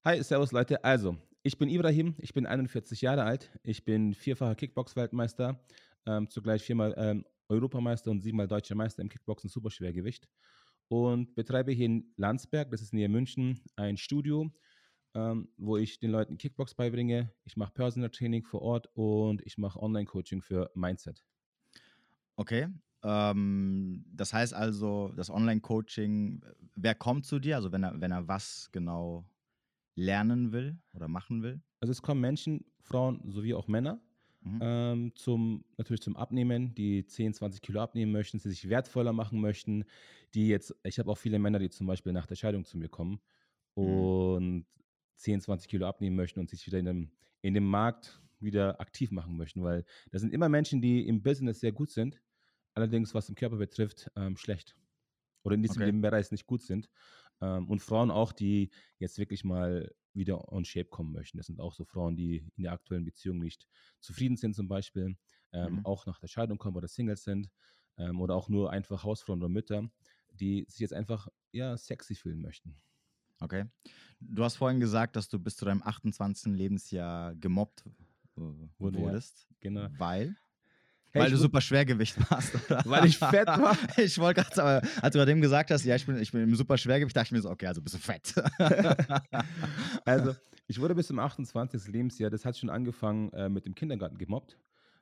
Hi, 0.04 0.22
servus 0.22 0.52
Leute. 0.52 0.82
Also, 0.84 1.16
ich 1.42 1.58
bin 1.58 1.68
Ibrahim, 1.68 2.14
ich 2.18 2.32
bin 2.34 2.46
41 2.46 3.00
Jahre 3.00 3.24
alt. 3.24 3.50
Ich 3.62 3.84
bin 3.84 4.14
vierfacher 4.14 4.54
Kickbox-Weltmeister, 4.54 5.58
ähm, 6.06 6.30
zugleich 6.30 6.62
viermal 6.62 6.94
ähm, 6.96 7.24
Europameister 7.48 8.10
und 8.10 8.20
siebenmal 8.20 8.46
deutscher 8.46 8.74
Meister 8.74 9.02
im 9.02 9.08
Kickboxen 9.08 9.48
Superschwergewicht 9.48 10.28
und 10.88 11.34
betreibe 11.34 11.72
hier 11.72 11.86
in 11.86 12.12
Landsberg, 12.16 12.70
das 12.70 12.82
ist 12.82 12.92
näher 12.92 13.08
München, 13.08 13.60
ein 13.76 13.96
Studio, 13.96 14.50
ähm, 15.14 15.48
wo 15.56 15.76
ich 15.76 15.98
den 15.98 16.10
Leuten 16.10 16.38
Kickbox 16.38 16.74
beibringe. 16.74 17.32
Ich 17.44 17.56
mache 17.56 17.72
Personal 17.72 18.10
Training 18.10 18.44
vor 18.44 18.62
Ort 18.62 18.88
und 18.94 19.42
ich 19.46 19.58
mache 19.58 19.80
Online-Coaching 19.80 20.42
für 20.42 20.70
Mindset. 20.74 21.24
Okay. 22.36 22.68
Ähm, 23.02 24.04
das 24.12 24.32
heißt 24.32 24.54
also, 24.54 25.12
das 25.16 25.30
Online-Coaching, 25.30 26.42
wer 26.74 26.94
kommt 26.94 27.26
zu 27.26 27.38
dir? 27.38 27.56
Also 27.56 27.70
wenn 27.72 27.84
er, 27.84 28.00
wenn 28.00 28.10
er 28.10 28.26
was 28.26 28.70
genau 28.72 29.28
lernen 29.94 30.52
will 30.52 30.78
oder 30.92 31.08
machen 31.08 31.42
will? 31.42 31.60
Also 31.80 31.92
es 31.92 32.02
kommen 32.02 32.20
Menschen, 32.20 32.64
Frauen 32.80 33.22
sowie 33.30 33.54
auch 33.54 33.68
Männer, 33.68 34.00
Mhm. 34.54 34.58
Ähm, 34.62 35.12
zum, 35.14 35.64
natürlich 35.76 36.02
zum 36.02 36.16
Abnehmen, 36.16 36.74
die 36.74 37.04
10, 37.04 37.34
20 37.34 37.60
Kilo 37.60 37.80
abnehmen 37.80 38.12
möchten, 38.12 38.38
die 38.38 38.48
sich 38.48 38.68
wertvoller 38.68 39.12
machen 39.12 39.40
möchten, 39.40 39.84
die 40.34 40.48
jetzt, 40.48 40.74
ich 40.82 40.98
habe 40.98 41.10
auch 41.10 41.18
viele 41.18 41.38
Männer, 41.38 41.58
die 41.58 41.70
zum 41.70 41.86
Beispiel 41.86 42.12
nach 42.12 42.26
der 42.26 42.36
Scheidung 42.36 42.64
zu 42.64 42.78
mir 42.78 42.88
kommen 42.88 43.20
mhm. 43.76 43.84
und 43.84 44.66
10, 45.16 45.40
20 45.40 45.68
Kilo 45.68 45.86
abnehmen 45.86 46.16
möchten 46.16 46.40
und 46.40 46.48
sich 46.48 46.66
wieder 46.66 46.78
in 46.78 46.86
dem, 46.86 47.10
in 47.42 47.54
dem 47.54 47.66
Markt 47.66 48.20
wieder 48.40 48.80
aktiv 48.80 49.10
machen 49.10 49.36
möchten, 49.36 49.62
weil 49.62 49.84
das 50.10 50.22
sind 50.22 50.32
immer 50.32 50.48
Menschen, 50.48 50.80
die 50.80 51.06
im 51.06 51.22
Business 51.22 51.60
sehr 51.60 51.72
gut 51.72 51.90
sind, 51.90 52.20
allerdings 52.74 53.14
was 53.14 53.28
im 53.28 53.34
Körper 53.34 53.56
betrifft, 53.56 54.10
ähm, 54.16 54.36
schlecht. 54.36 54.76
Oder 55.42 55.54
in 55.54 55.62
diesem 55.62 55.82
okay. 55.82 55.92
Bereich 55.92 56.30
nicht 56.30 56.46
gut 56.46 56.62
sind. 56.62 56.88
Ähm, 57.40 57.68
und 57.68 57.80
Frauen 57.80 58.10
auch, 58.10 58.32
die 58.32 58.70
jetzt 58.98 59.18
wirklich 59.18 59.44
mal 59.44 59.92
wieder 60.18 60.52
on 60.52 60.64
shape 60.64 60.88
kommen 60.88 61.12
möchten. 61.12 61.38
Das 61.38 61.46
sind 61.46 61.60
auch 61.60 61.72
so 61.72 61.84
Frauen, 61.84 62.16
die 62.16 62.44
in 62.56 62.64
der 62.64 62.72
aktuellen 62.72 63.04
Beziehung 63.04 63.38
nicht 63.38 63.66
zufrieden 64.00 64.36
sind, 64.36 64.54
zum 64.54 64.68
Beispiel, 64.68 65.16
ähm, 65.52 65.76
mhm. 65.76 65.86
auch 65.86 66.06
nach 66.06 66.18
der 66.18 66.28
Scheidung 66.28 66.58
kommen 66.58 66.76
oder 66.76 66.88
Singles 66.88 67.24
sind 67.24 67.50
ähm, 67.96 68.20
oder 68.20 68.34
auch 68.34 68.48
nur 68.48 68.70
einfach 68.70 69.04
Hausfrauen 69.04 69.40
oder 69.40 69.48
Mütter, 69.48 69.90
die 70.32 70.66
sich 70.68 70.80
jetzt 70.80 70.94
einfach 70.94 71.28
ja 71.52 71.76
sexy 71.76 72.14
fühlen 72.14 72.40
möchten. 72.40 72.76
Okay. 73.40 73.66
Du 74.20 74.44
hast 74.44 74.56
vorhin 74.56 74.80
gesagt, 74.80 75.16
dass 75.16 75.28
du 75.28 75.38
bis 75.38 75.56
zu 75.56 75.64
deinem 75.64 75.82
28. 75.82 76.52
Lebensjahr 76.52 77.34
gemobbt 77.36 77.84
äh, 78.36 78.40
wurdest. 78.78 79.46
Ja, 79.48 79.56
genau. 79.60 79.88
Weil? 79.98 80.36
Hey, 81.18 81.24
Weil 81.24 81.30
du 81.32 81.36
super 81.38 81.60
Schwergewicht 81.60 82.16
warst, 82.30 82.54
oder? 82.54 82.82
Weil 82.86 83.06
ich 83.06 83.18
fett 83.18 83.48
war. 83.48 83.76
ich 83.96 84.18
wollte 84.18 84.42
gerade, 84.42 84.82
als 85.02 85.12
du 85.12 85.18
gerade 85.18 85.30
eben 85.30 85.40
gesagt 85.40 85.70
hast, 85.70 85.84
ja, 85.84 85.96
ich 85.96 86.06
bin, 86.06 86.16
ich 86.20 86.30
bin 86.30 86.42
im 86.42 86.54
super 86.54 86.78
Schwergewicht, 86.78 87.16
dachte 87.16 87.26
ich 87.26 87.32
mir 87.32 87.40
so, 87.40 87.50
okay, 87.50 87.66
also 87.66 87.82
bist 87.82 87.96
du 87.96 87.98
fett. 87.98 88.34
also, 90.04 90.34
ich 90.68 90.80
wurde 90.80 90.94
bis 90.94 91.08
zum 91.08 91.18
28. 91.18 91.88
Lebensjahr, 91.88 92.30
das 92.30 92.44
hat 92.44 92.56
schon 92.56 92.70
angefangen 92.70 93.32
äh, 93.32 93.48
mit 93.48 93.66
dem 93.66 93.74
Kindergarten 93.74 94.18
gemobbt. 94.18 94.56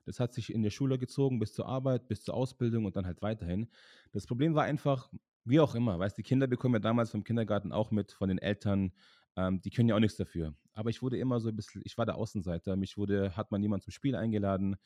Das 0.06 0.20
hat 0.20 0.32
sich 0.32 0.52
in 0.52 0.62
der 0.62 0.70
Schule 0.70 0.98
gezogen 0.98 1.38
bis 1.38 1.52
zur 1.52 1.66
Arbeit, 1.66 2.08
bis 2.08 2.22
zur 2.22 2.34
Ausbildung 2.34 2.84
und 2.84 2.96
dann 2.96 3.06
halt 3.06 3.22
weiterhin. 3.22 3.68
Das 4.12 4.26
Problem 4.26 4.54
war 4.54 4.64
einfach, 4.64 5.10
wie 5.44 5.60
auch 5.60 5.74
immer, 5.74 5.98
weißt 5.98 6.16
die 6.16 6.22
Kinder 6.22 6.46
bekommen 6.46 6.74
ja 6.76 6.80
damals 6.80 7.10
vom 7.10 7.24
Kindergarten 7.24 7.72
auch 7.72 7.90
mit 7.90 8.12
von 8.12 8.28
den 8.28 8.38
Eltern, 8.38 8.92
ähm, 9.36 9.60
die 9.60 9.70
können 9.70 9.88
ja 9.88 9.96
auch 9.96 10.00
nichts 10.00 10.16
dafür. 10.16 10.54
Aber 10.72 10.90
ich 10.90 11.02
wurde 11.02 11.18
immer 11.18 11.40
so 11.40 11.48
ein 11.48 11.56
bisschen, 11.56 11.82
ich 11.84 11.98
war 11.98 12.06
der 12.06 12.16
Außenseiter, 12.16 12.76
mich 12.76 12.96
wurde, 12.96 13.36
hat 13.36 13.50
man 13.50 13.60
niemand 13.60 13.82
zum 13.82 13.92
Spiel 13.92 14.14
eingeladen. 14.14 14.76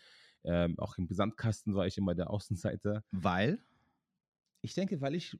Ähm, 0.44 0.78
auch 0.78 0.96
im 0.98 1.06
Gesamtkasten 1.06 1.74
war 1.74 1.86
ich 1.86 1.98
immer 1.98 2.14
der 2.14 2.30
Außenseiter. 2.30 3.04
Weil? 3.10 3.58
Ich 4.62 4.74
denke, 4.74 5.00
weil 5.00 5.14
ich, 5.14 5.38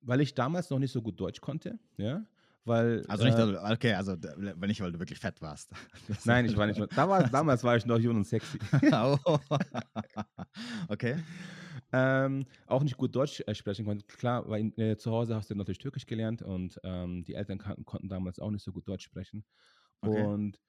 weil 0.00 0.20
ich 0.20 0.34
damals 0.34 0.70
noch 0.70 0.78
nicht 0.78 0.92
so 0.92 1.02
gut 1.02 1.18
Deutsch 1.18 1.40
konnte, 1.40 1.78
ja. 1.96 2.24
Weil, 2.64 3.04
also 3.08 3.24
nicht, 3.24 3.38
äh, 3.38 3.72
okay, 3.72 3.94
also 3.94 4.16
wenn 4.20 4.68
nicht, 4.68 4.80
weil 4.82 4.92
du 4.92 4.98
wirklich 4.98 5.18
fett 5.18 5.40
warst. 5.40 5.72
Nein, 6.24 6.44
ich 6.44 6.56
war 6.56 6.66
nicht. 6.66 6.78
Damals, 6.94 7.30
damals 7.30 7.64
war 7.64 7.76
ich 7.76 7.86
noch 7.86 7.98
jung 7.98 8.16
und 8.16 8.26
sexy. 8.26 8.58
Okay. 10.88 11.16
Ähm, 11.92 12.46
auch 12.66 12.82
nicht 12.82 12.96
gut 12.96 13.16
Deutsch 13.16 13.42
äh, 13.46 13.54
sprechen 13.54 13.86
konnte. 13.86 14.04
Klar, 14.06 14.48
weil 14.48 14.72
äh, 14.78 14.96
zu 14.96 15.10
Hause 15.10 15.34
hast 15.34 15.50
du 15.50 15.54
natürlich 15.54 15.78
Türkisch 15.78 16.06
gelernt 16.06 16.42
und 16.42 16.78
ähm, 16.84 17.24
die 17.24 17.34
Eltern 17.34 17.58
konnten 17.58 18.08
damals 18.08 18.38
auch 18.38 18.50
nicht 18.50 18.62
so 18.62 18.72
gut 18.72 18.86
Deutsch 18.86 19.04
sprechen. 19.04 19.44
Okay. 20.02 20.22
Und 20.22 20.60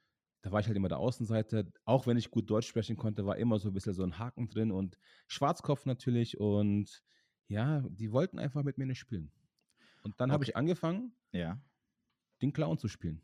da 0.42 0.52
war 0.52 0.60
ich 0.60 0.68
halt 0.68 0.76
immer 0.76 0.90
der 0.90 0.98
Außenseiter. 0.98 1.66
Auch 1.86 2.08
wenn 2.08 2.18
ich 2.18 2.32
gut 2.32 2.50
Deutsch 2.50 2.68
sprechen 2.68 2.98
konnte, 2.98 3.26
war 3.26 3.38
immer 3.38 3.60
so 3.60 3.70
ein 3.70 3.74
bisschen 3.74 3.94
so 3.94 4.04
ein 4.04 4.18
Haken 4.18 4.50
drin 4.50 4.72
und 4.72 4.98
Schwarzkopf 5.28 5.86
natürlich. 5.86 6.40
Und 6.40 7.04
ja, 7.48 7.82
die 7.90 8.12
wollten 8.12 8.40
einfach 8.40 8.64
mit 8.64 8.78
mir 8.78 8.86
nicht 8.88 9.00
spielen. 9.00 9.32
Und 10.04 10.20
dann 10.20 10.30
okay. 10.30 10.34
habe 10.34 10.44
ich 10.44 10.56
angefangen, 10.56 11.14
ja. 11.32 11.62
den 12.42 12.54
Clown 12.54 12.78
zu 12.80 12.88
spielen. 12.88 13.22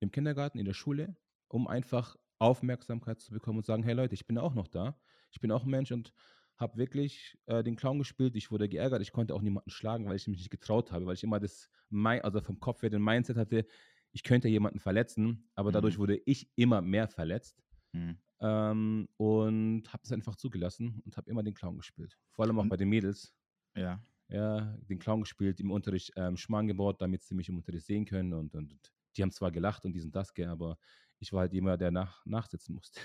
Im 0.00 0.10
Kindergarten, 0.10 0.58
in 0.58 0.64
der 0.64 0.74
Schule, 0.74 1.16
um 1.48 1.68
einfach 1.68 2.16
Aufmerksamkeit 2.38 3.20
zu 3.20 3.32
bekommen 3.32 3.58
und 3.58 3.66
sagen, 3.66 3.84
hey 3.84 3.94
Leute, 3.94 4.14
ich 4.14 4.26
bin 4.26 4.36
auch 4.36 4.54
noch 4.54 4.66
da. 4.66 4.98
Ich 5.30 5.40
bin 5.40 5.52
auch 5.52 5.64
ein 5.64 5.70
Mensch 5.70 5.92
und 5.92 6.12
habe 6.56 6.76
wirklich 6.78 7.38
äh, 7.46 7.62
den 7.62 7.76
Clown 7.76 7.98
gespielt. 7.98 8.34
Ich 8.34 8.50
wurde 8.50 8.68
geärgert. 8.68 9.02
Ich 9.02 9.12
konnte 9.12 9.34
auch 9.34 9.42
niemanden 9.42 9.70
schlagen, 9.70 10.06
weil 10.06 10.16
ich 10.16 10.26
mich 10.26 10.38
nicht 10.38 10.50
getraut 10.50 10.90
habe, 10.90 11.06
weil 11.06 11.14
ich 11.14 11.22
immer 11.22 11.38
das, 11.38 11.70
also 11.92 12.40
vom 12.40 12.58
Kopf 12.58 12.82
her 12.82 12.90
den 12.90 13.02
Mindset 13.02 13.36
hatte, 13.36 13.66
ich 14.12 14.22
könnte 14.22 14.48
jemanden 14.48 14.80
verletzen, 14.80 15.48
aber 15.54 15.70
mhm. 15.70 15.74
dadurch 15.74 15.98
wurde 15.98 16.16
ich 16.24 16.48
immer 16.56 16.80
mehr 16.80 17.08
verletzt. 17.08 17.62
Mhm. 17.92 18.18
Ähm, 18.40 19.08
und 19.16 19.92
habe 19.92 20.02
es 20.04 20.12
einfach 20.12 20.36
zugelassen 20.36 21.00
und 21.04 21.16
habe 21.16 21.30
immer 21.30 21.42
den 21.42 21.54
Clown 21.54 21.76
gespielt. 21.76 22.18
Vor 22.32 22.44
allem 22.44 22.58
auch 22.58 22.66
bei 22.66 22.76
den 22.76 22.88
Mädels. 22.88 23.34
Ja. 23.74 24.02
Ja, 24.28 24.76
den 24.88 24.98
Clown 24.98 25.20
gespielt, 25.20 25.60
im 25.60 25.70
Unterricht 25.70 26.12
ähm, 26.16 26.36
Schmarrn 26.36 26.66
gebaut, 26.66 27.00
damit 27.00 27.22
sie 27.22 27.34
mich 27.34 27.48
im 27.48 27.56
Unterricht 27.56 27.86
sehen 27.86 28.04
können. 28.04 28.32
Und, 28.32 28.54
und, 28.54 28.72
und 28.72 28.92
die 29.16 29.22
haben 29.22 29.30
zwar 29.30 29.52
gelacht 29.52 29.84
und 29.84 29.92
diesen 29.92 30.10
das, 30.10 30.32
aber 30.36 30.78
ich 31.18 31.32
war 31.32 31.40
halt 31.40 31.54
immer 31.54 31.76
der 31.76 31.90
nach, 31.90 32.26
nachsitzen 32.26 32.74
musste. 32.74 33.00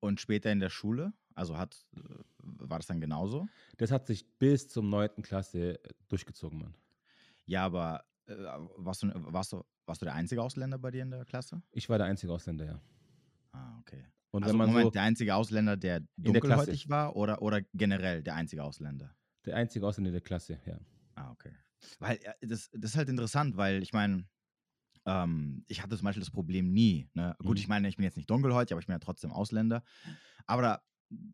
Und 0.00 0.20
später 0.20 0.50
in 0.50 0.58
der 0.58 0.70
Schule? 0.70 1.12
Also 1.34 1.56
hat, 1.56 1.86
äh, 1.94 2.00
war 2.42 2.78
das 2.78 2.86
dann 2.86 3.00
genauso? 3.00 3.46
Das 3.76 3.90
hat 3.90 4.06
sich 4.06 4.26
bis 4.38 4.68
zum 4.68 4.88
9. 4.88 5.22
Klasse 5.22 5.82
äh, 5.84 5.88
durchgezogen, 6.08 6.58
Mann. 6.58 6.74
Ja, 7.46 7.64
aber 7.64 8.04
äh, 8.26 8.34
warst, 8.76 9.02
du, 9.02 9.10
warst, 9.14 9.52
du, 9.52 9.62
warst 9.86 10.02
du 10.02 10.06
der 10.06 10.14
einzige 10.14 10.42
Ausländer 10.42 10.78
bei 10.78 10.90
dir 10.90 11.02
in 11.02 11.10
der 11.10 11.24
Klasse? 11.24 11.62
Ich 11.72 11.88
war 11.88 11.98
der 11.98 12.06
einzige 12.06 12.32
Ausländer, 12.32 12.64
ja. 12.64 12.80
Ah, 13.52 13.78
okay. 13.80 14.04
Und 14.30 14.44
also 14.44 14.52
wenn 14.54 14.58
man 14.58 14.68
Moment, 14.70 14.86
so, 14.86 14.90
der 14.90 15.02
einzige 15.02 15.34
Ausländer, 15.34 15.76
der 15.76 16.00
der 16.00 16.40
Klasse. 16.40 16.70
dunkelhäutig 16.72 16.88
war 16.88 17.16
oder, 17.16 17.42
oder 17.42 17.60
generell 17.74 18.22
der 18.22 18.34
einzige 18.34 18.64
Ausländer? 18.64 19.14
der 19.46 19.56
einzige 19.56 19.86
Ausländer 19.86 20.10
der 20.12 20.20
Klasse, 20.20 20.58
ja. 20.66 20.78
Ah, 21.14 21.30
okay. 21.32 21.52
Weil 21.98 22.18
das, 22.40 22.70
das 22.72 22.92
ist 22.92 22.96
halt 22.96 23.08
interessant, 23.08 23.56
weil 23.56 23.82
ich 23.82 23.92
meine, 23.92 24.24
ähm, 25.06 25.64
ich 25.68 25.82
hatte 25.82 25.96
zum 25.96 26.04
Beispiel 26.06 26.22
das 26.22 26.30
Problem 26.30 26.72
nie. 26.72 27.10
Ne? 27.14 27.36
Gut, 27.38 27.58
Mhm. 27.58 27.60
ich 27.60 27.68
meine, 27.68 27.88
ich 27.88 27.96
bin 27.96 28.04
jetzt 28.04 28.16
nicht 28.16 28.30
dunkelhäutig, 28.30 28.72
aber 28.72 28.80
ich 28.80 28.86
bin 28.86 28.94
ja 28.94 29.00
trotzdem 29.00 29.32
Ausländer. 29.32 29.82
Aber 30.46 30.62
da, 30.62 30.82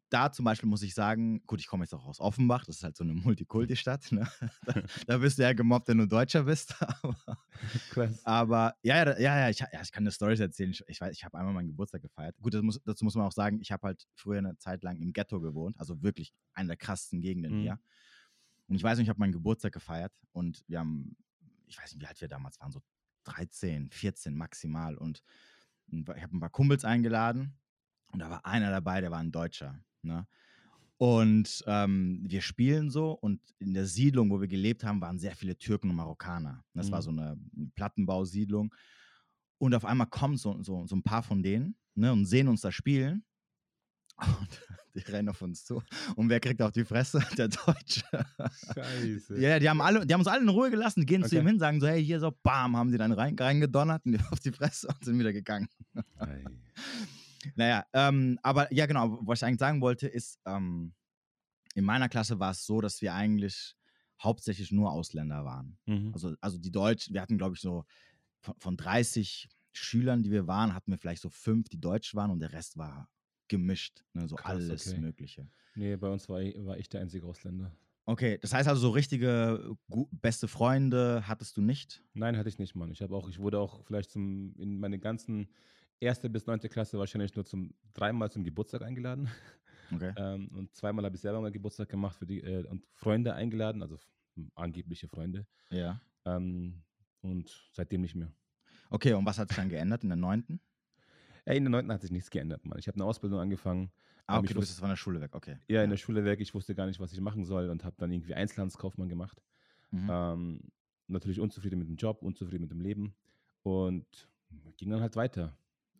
da 0.08 0.32
zum 0.32 0.44
Beispiel 0.44 0.68
muss 0.68 0.82
ich 0.82 0.94
sagen, 0.94 1.42
gut, 1.46 1.60
ich 1.60 1.66
komme 1.66 1.84
jetzt 1.84 1.92
auch 1.94 2.06
aus 2.06 2.20
Offenbach, 2.20 2.64
das 2.64 2.76
ist 2.76 2.84
halt 2.84 2.96
so 2.96 3.04
eine 3.04 3.14
Multikulti-Stadt. 3.14 4.12
Ne? 4.12 4.26
Da, 4.64 4.82
da 5.06 5.18
bist 5.18 5.38
du 5.38 5.42
ja 5.42 5.52
gemobbt, 5.52 5.88
wenn 5.88 5.98
du 5.98 6.06
Deutscher 6.06 6.44
bist. 6.44 6.74
Aber, 7.02 7.16
aber 8.24 8.74
ja, 8.82 9.04
ja, 9.18 9.18
ja, 9.18 9.48
ich, 9.48 9.58
ja, 9.58 9.66
ich 9.82 9.90
kann 9.90 10.04
eine 10.04 10.12
Story 10.12 10.38
erzählen. 10.38 10.70
Ich, 10.86 11.00
weiß, 11.00 11.12
ich 11.12 11.24
habe 11.24 11.36
einmal 11.38 11.52
meinen 11.52 11.66
Geburtstag 11.66 12.02
gefeiert. 12.02 12.36
Gut, 12.40 12.54
das 12.54 12.62
muss, 12.62 12.80
dazu 12.84 13.04
muss 13.04 13.16
man 13.16 13.26
auch 13.26 13.32
sagen, 13.32 13.60
ich 13.60 13.72
habe 13.72 13.88
halt 13.88 14.06
früher 14.14 14.38
eine 14.38 14.56
Zeit 14.58 14.84
lang 14.84 14.96
im 14.98 15.12
Ghetto 15.12 15.40
gewohnt, 15.40 15.78
also 15.80 16.00
wirklich 16.02 16.32
eine 16.52 16.68
der 16.68 16.76
krassesten 16.76 17.20
Gegenden 17.20 17.56
Mhm. 17.56 17.60
hier. 17.60 17.80
Und 18.68 18.76
ich 18.76 18.82
weiß 18.82 18.98
nicht, 18.98 19.06
ich 19.06 19.08
habe 19.08 19.18
meinen 19.18 19.32
Geburtstag 19.32 19.72
gefeiert 19.72 20.12
und 20.32 20.62
wir 20.68 20.78
haben, 20.78 21.16
ich 21.66 21.78
weiß 21.78 21.92
nicht, 21.92 22.02
wie 22.02 22.06
alt 22.06 22.20
wir 22.20 22.28
damals 22.28 22.60
waren, 22.60 22.70
so 22.70 22.80
13, 23.24 23.90
14 23.90 24.36
maximal. 24.36 24.96
Und 24.96 25.22
ich 25.88 26.08
habe 26.22 26.36
ein 26.36 26.40
paar 26.40 26.50
Kumpels 26.50 26.84
eingeladen 26.84 27.58
und 28.12 28.20
da 28.20 28.30
war 28.30 28.44
einer 28.46 28.70
dabei, 28.70 29.00
der 29.00 29.10
war 29.10 29.18
ein 29.18 29.32
Deutscher. 29.32 29.80
Ne? 30.02 30.26
Und 30.96 31.62
ähm, 31.66 32.24
wir 32.26 32.40
spielen 32.42 32.90
so 32.90 33.12
und 33.12 33.40
in 33.60 33.72
der 33.74 33.86
Siedlung, 33.86 34.30
wo 34.30 34.40
wir 34.40 34.48
gelebt 34.48 34.82
haben, 34.84 35.00
waren 35.00 35.18
sehr 35.18 35.36
viele 35.36 35.56
Türken 35.56 35.90
und 35.90 35.96
Marokkaner. 35.96 36.64
Das 36.74 36.90
war 36.90 36.98
Mhm. 36.98 37.02
so 37.02 37.10
eine 37.10 37.36
Plattenbausiedlung. 37.76 38.74
Und 39.58 39.74
auf 39.74 39.84
einmal 39.84 40.08
kommen 40.08 40.36
so, 40.36 40.60
so, 40.62 40.86
so 40.86 40.96
ein 40.96 41.02
paar 41.02 41.22
von 41.22 41.42
denen 41.42 41.76
ne, 41.94 42.12
und 42.12 42.26
sehen 42.26 42.48
uns 42.48 42.62
da 42.62 42.72
spielen. 42.72 43.24
Und 44.16 44.48
die 44.96 45.00
rennen 45.00 45.28
auf 45.28 45.40
uns 45.42 45.64
zu. 45.64 45.82
Und 46.16 46.28
wer 46.28 46.40
kriegt 46.40 46.60
auf 46.62 46.72
die 46.72 46.84
Fresse? 46.84 47.24
Der 47.36 47.48
Deutsche. 47.48 48.02
Scheiße. 48.74 49.38
Ja, 49.40 49.60
die 49.60 49.68
haben, 49.68 49.80
alle, 49.80 50.04
die 50.04 50.12
haben 50.12 50.20
uns 50.20 50.26
alle 50.28 50.42
in 50.42 50.48
Ruhe 50.48 50.70
gelassen, 50.70 51.06
gehen 51.06 51.22
zu 51.22 51.28
Okay. 51.28 51.38
ihm 51.38 51.46
hin, 51.46 51.58
sagen 51.60 51.80
so, 51.80 51.86
hey, 51.86 52.04
hier 52.04 52.18
so, 52.18 52.32
bam, 52.42 52.76
haben 52.76 52.90
sie 52.90 52.98
dann 52.98 53.12
rein, 53.12 53.36
reingedonnert 53.38 54.04
und 54.04 54.12
die 54.18 54.20
auf 54.32 54.40
die 54.40 54.50
Fresse 54.50 54.88
und 54.88 55.04
sind 55.04 55.18
wieder 55.18 55.32
gegangen. 55.32 55.68
Ei. 56.16 56.44
Naja, 57.54 57.84
ähm, 57.92 58.38
aber 58.42 58.72
ja, 58.72 58.86
genau, 58.86 59.18
was 59.22 59.40
ich 59.40 59.46
eigentlich 59.46 59.60
sagen 59.60 59.80
wollte, 59.80 60.08
ist, 60.08 60.40
ähm, 60.46 60.94
in 61.74 61.84
meiner 61.84 62.08
Klasse 62.08 62.38
war 62.40 62.50
es 62.50 62.64
so, 62.64 62.80
dass 62.80 63.00
wir 63.02 63.14
eigentlich 63.14 63.76
hauptsächlich 64.20 64.72
nur 64.72 64.90
Ausländer 64.90 65.44
waren. 65.44 65.78
Mhm. 65.86 66.10
Also, 66.12 66.34
also 66.40 66.58
die 66.58 66.72
Deutschen, 66.72 67.14
wir 67.14 67.20
hatten, 67.20 67.38
glaube 67.38 67.54
ich, 67.54 67.60
so 67.60 67.84
von, 68.40 68.54
von 68.58 68.76
30 68.76 69.48
Schülern, 69.72 70.22
die 70.22 70.30
wir 70.30 70.46
waren, 70.46 70.74
hatten 70.74 70.90
wir 70.90 70.98
vielleicht 70.98 71.22
so 71.22 71.30
fünf, 71.30 71.68
die 71.68 71.80
deutsch 71.80 72.14
waren 72.14 72.30
und 72.30 72.40
der 72.40 72.52
Rest 72.52 72.76
war 72.76 73.08
gemischt. 73.46 74.04
Ne, 74.12 74.28
so 74.28 74.36
Krass, 74.36 74.50
alles 74.50 74.88
okay. 74.88 75.00
Mögliche. 75.00 75.48
Nee, 75.74 75.96
bei 75.96 76.08
uns 76.08 76.28
war 76.28 76.40
ich, 76.40 76.56
war 76.64 76.76
ich 76.76 76.88
der 76.88 77.00
einzige 77.00 77.26
Ausländer. 77.26 77.72
Okay, 78.04 78.38
das 78.38 78.54
heißt 78.54 78.68
also, 78.68 78.80
so 78.80 78.90
richtige 78.90 79.76
beste 80.10 80.48
Freunde 80.48 81.28
hattest 81.28 81.56
du 81.56 81.62
nicht? 81.62 82.02
Nein, 82.14 82.36
hatte 82.36 82.48
ich 82.48 82.58
nicht, 82.58 82.74
Mann. 82.74 82.90
Ich 82.90 83.02
habe 83.02 83.14
auch, 83.14 83.28
ich 83.28 83.38
wurde 83.38 83.60
auch 83.60 83.84
vielleicht 83.84 84.10
zum, 84.10 84.54
in 84.58 84.80
meine 84.80 84.98
ganzen 84.98 85.48
erste 86.00 86.30
bis 86.30 86.46
neunte 86.46 86.68
Klasse 86.68 86.98
wahrscheinlich 86.98 87.34
nur 87.34 87.44
zum 87.44 87.74
dreimal 87.94 88.30
zum 88.30 88.44
Geburtstag 88.44 88.82
eingeladen. 88.82 89.28
Okay. 89.94 90.12
Ähm, 90.16 90.48
und 90.48 90.74
zweimal 90.74 91.04
habe 91.04 91.14
ich 91.16 91.22
selber 91.22 91.40
mal 91.40 91.50
Geburtstag 91.50 91.88
gemacht 91.88 92.16
für 92.16 92.26
die 92.26 92.42
äh, 92.42 92.66
und 92.66 92.84
Freunde 92.92 93.32
eingeladen, 93.34 93.80
also 93.82 93.94
f- 93.94 94.10
angebliche 94.54 95.08
Freunde. 95.08 95.46
Ja. 95.70 96.00
Ähm, 96.26 96.82
und 97.22 97.70
seitdem 97.72 98.02
nicht 98.02 98.14
mehr. 98.14 98.30
Okay, 98.90 99.14
und 99.14 99.24
was 99.24 99.38
hat 99.38 99.48
sich 99.48 99.56
dann 99.56 99.68
geändert 99.70 100.02
in 100.02 100.10
der 100.10 100.16
neunten? 100.16 100.60
Ja, 101.46 101.54
in 101.54 101.64
der 101.64 101.70
neunten 101.70 101.92
hat 101.92 102.02
sich 102.02 102.10
nichts 102.10 102.30
geändert, 102.30 102.66
Mann. 102.66 102.78
Ich 102.78 102.86
habe 102.88 102.96
eine 102.96 103.04
Ausbildung 103.06 103.40
angefangen. 103.40 103.90
Ah, 104.26 104.34
Ähm, 104.34 104.38
okay, 104.40 104.48
ich 104.48 104.54
du 104.54 104.60
bist 104.60 104.78
von 104.78 104.88
der 104.90 104.96
Schule 104.96 105.20
weg, 105.20 105.34
okay. 105.34 105.56
Ja, 105.68 105.82
in 105.82 105.90
der 105.90 105.96
Schule 105.96 106.24
weg. 106.24 106.40
Ich 106.40 106.52
wusste 106.52 106.74
gar 106.74 106.86
nicht, 106.86 107.00
was 107.00 107.12
ich 107.12 107.20
machen 107.20 107.44
soll 107.44 107.70
und 107.70 107.84
habe 107.84 107.96
dann 107.98 108.12
irgendwie 108.12 108.34
Einzelhandelskaufmann 108.34 109.08
gemacht. 109.08 109.42
Mhm. 109.90 110.08
Ähm, 110.10 110.60
natürlich 111.06 111.40
unzufrieden 111.40 111.78
mit 111.78 111.88
dem 111.88 111.96
Job, 111.96 112.22
unzufrieden 112.22 112.62
mit 112.62 112.70
dem 112.70 112.80
Leben 112.80 113.14
und 113.62 114.28
ging 114.76 114.90
dann 114.90 115.00
halt 115.00 115.16
weiter. 115.16 115.56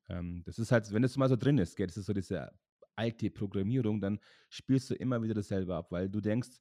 Ähm, 0.08 0.42
das 0.44 0.58
ist 0.58 0.72
halt, 0.72 0.92
wenn 0.92 1.02
das 1.02 1.16
mal 1.16 1.28
so 1.28 1.36
drin 1.36 1.58
ist, 1.58 1.76
gell, 1.76 1.86
das 1.86 1.96
ist 1.96 2.06
so 2.06 2.12
diese 2.12 2.50
alte 2.96 3.30
Programmierung, 3.30 4.00
dann 4.00 4.18
spielst 4.48 4.90
du 4.90 4.94
immer 4.94 5.22
wieder 5.22 5.34
dasselbe 5.34 5.74
ab, 5.74 5.90
weil 5.90 6.08
du 6.08 6.20
denkst, 6.20 6.60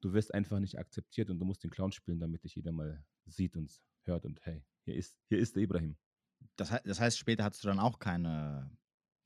du 0.00 0.12
wirst 0.12 0.32
einfach 0.34 0.60
nicht 0.60 0.78
akzeptiert 0.78 1.30
und 1.30 1.38
du 1.38 1.44
musst 1.44 1.64
den 1.64 1.70
Clown 1.70 1.92
spielen, 1.92 2.20
damit 2.20 2.44
dich 2.44 2.54
jeder 2.54 2.72
mal 2.72 3.04
sieht 3.26 3.56
und 3.56 3.80
hört 4.04 4.24
und 4.24 4.40
hey, 4.44 4.64
hier 4.84 4.94
ist, 4.94 5.16
hier 5.28 5.38
ist 5.38 5.56
der 5.56 5.62
Ibrahim. 5.62 5.96
Das, 6.56 6.70
das 6.84 7.00
heißt, 7.00 7.18
später 7.18 7.44
hattest 7.44 7.64
du 7.64 7.68
dann 7.68 7.78
auch 7.78 7.98
keine 7.98 8.70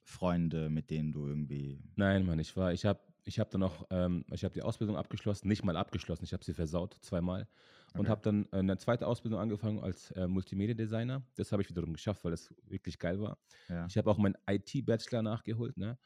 Freunde, 0.03 0.69
mit 0.71 0.91
denen 0.91 1.13
du 1.13 1.27
irgendwie. 1.27 1.83
Nein, 1.97 2.25
Mann, 2.25 2.39
ich 2.39 2.57
war, 2.57 2.73
ich 2.73 2.85
habe 2.85 3.01
ich 3.25 3.41
hab 3.41 3.51
dann 3.51 3.63
auch, 3.65 3.87
ähm, 3.91 4.25
ich 4.31 4.45
habe 4.45 4.55
die 4.55 4.63
Ausbildung 4.63 4.97
abgeschlossen, 4.97 5.49
nicht 5.49 5.65
mal 5.65 5.77
abgeschlossen, 5.77 6.25
ich 6.25 6.33
habe 6.33 6.45
sie 6.45 6.55
versaut, 6.55 6.95
zweimal. 7.01 7.49
Und 7.97 8.09
habe 8.09 8.21
dann 8.23 8.53
eine 8.53 8.77
zweite 8.79 9.07
Ausbildung 9.07 9.41
angefangen 9.41 9.81
als 9.81 10.11
äh, 10.13 10.29
Multimedia-Designer. 10.29 11.27
Das 11.37 11.53
habe 11.53 11.63
ich 11.63 11.71
wiederum 11.71 11.93
geschafft, 11.95 12.25
weil 12.25 12.33
es 12.35 12.55
wirklich 12.65 12.99
geil 12.99 13.21
war. 13.21 13.39
Ja. 13.69 13.91
Ich 13.91 13.97
habe 13.97 14.11
auch 14.11 14.19
meinen 14.19 14.37
IT-Bachelor 14.47 15.23
nachgeholt, 15.23 15.77
ne? 15.79 15.99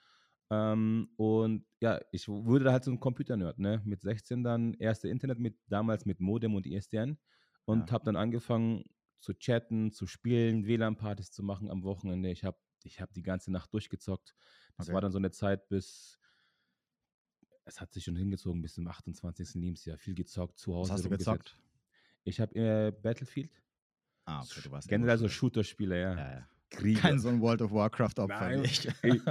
Ähm, 0.51 1.11
und 1.17 1.67
ja, 1.81 2.01
ich 2.13 2.29
wurde 2.29 2.65
da 2.65 2.73
halt 2.73 2.85
so 2.85 2.91
ein 2.91 3.01
Computer-Nerd, 3.01 3.59
ne? 3.59 3.83
Mit 3.85 4.03
16 4.03 4.43
dann 4.43 4.75
erste 4.75 5.09
Internet 5.09 5.39
mit, 5.39 5.59
damals 5.69 6.07
mit 6.07 6.21
Modem 6.21 6.55
und 6.55 6.67
ISDN. 6.67 7.19
Und 7.65 7.91
Ja. 7.91 7.93
habe 7.93 8.05
dann 8.05 8.17
angefangen 8.17 8.85
zu 9.21 9.35
chatten, 9.35 9.93
zu 9.93 10.07
spielen, 10.07 10.67
WLAN-Partys 10.67 11.31
zu 11.33 11.43
machen 11.43 11.71
am 11.71 11.85
Wochenende. 11.85 12.31
Ich 12.31 12.45
habe 12.45 12.59
ich 12.83 13.01
hab 13.01 13.13
die 13.13 13.23
ganze 13.23 13.53
Nacht 13.53 13.73
durchgezockt. 13.75 14.35
Das 14.77 14.91
Okay. 14.91 14.93
war 14.93 15.01
dann 15.01 15.13
so 15.13 15.19
eine 15.19 15.31
Zeit 15.31 15.69
bis, 15.69 16.19
es 17.65 17.81
hat 17.81 17.93
sich 17.95 18.05
schon 18.05 18.17
hingezogen 18.17 18.61
bis 18.61 18.75
zum 18.75 18.87
28. 18.87 19.61
Lebensjahr. 19.61 19.97
Viel 19.97 20.15
gezockt, 20.15 20.59
zu 20.59 20.75
Hause 20.75 20.91
Was 20.91 20.91
hast 20.91 21.05
du 21.05 21.09
gezockt? 21.11 21.57
Ich 22.25 22.41
habe 22.41 22.55
äh, 22.55 22.91
Battlefield. 22.91 23.63
Ah, 24.27 24.43
okay, 24.43 24.61
du 24.63 24.71
warst 24.71 24.89
Generell 24.89 25.19
so 25.19 25.29
Shooter-Spiele, 25.29 26.01
ja. 26.01 26.15
Ja, 26.15 26.33
ja. 26.33 26.49
Krieger. 26.71 27.01
Kein 27.01 27.19
so 27.19 27.29
ein 27.29 27.41
World 27.41 27.63
of 27.63 27.73
Warcraft-Opfer 27.73 28.53
ich. 28.63 28.87
Ich, 29.03 29.23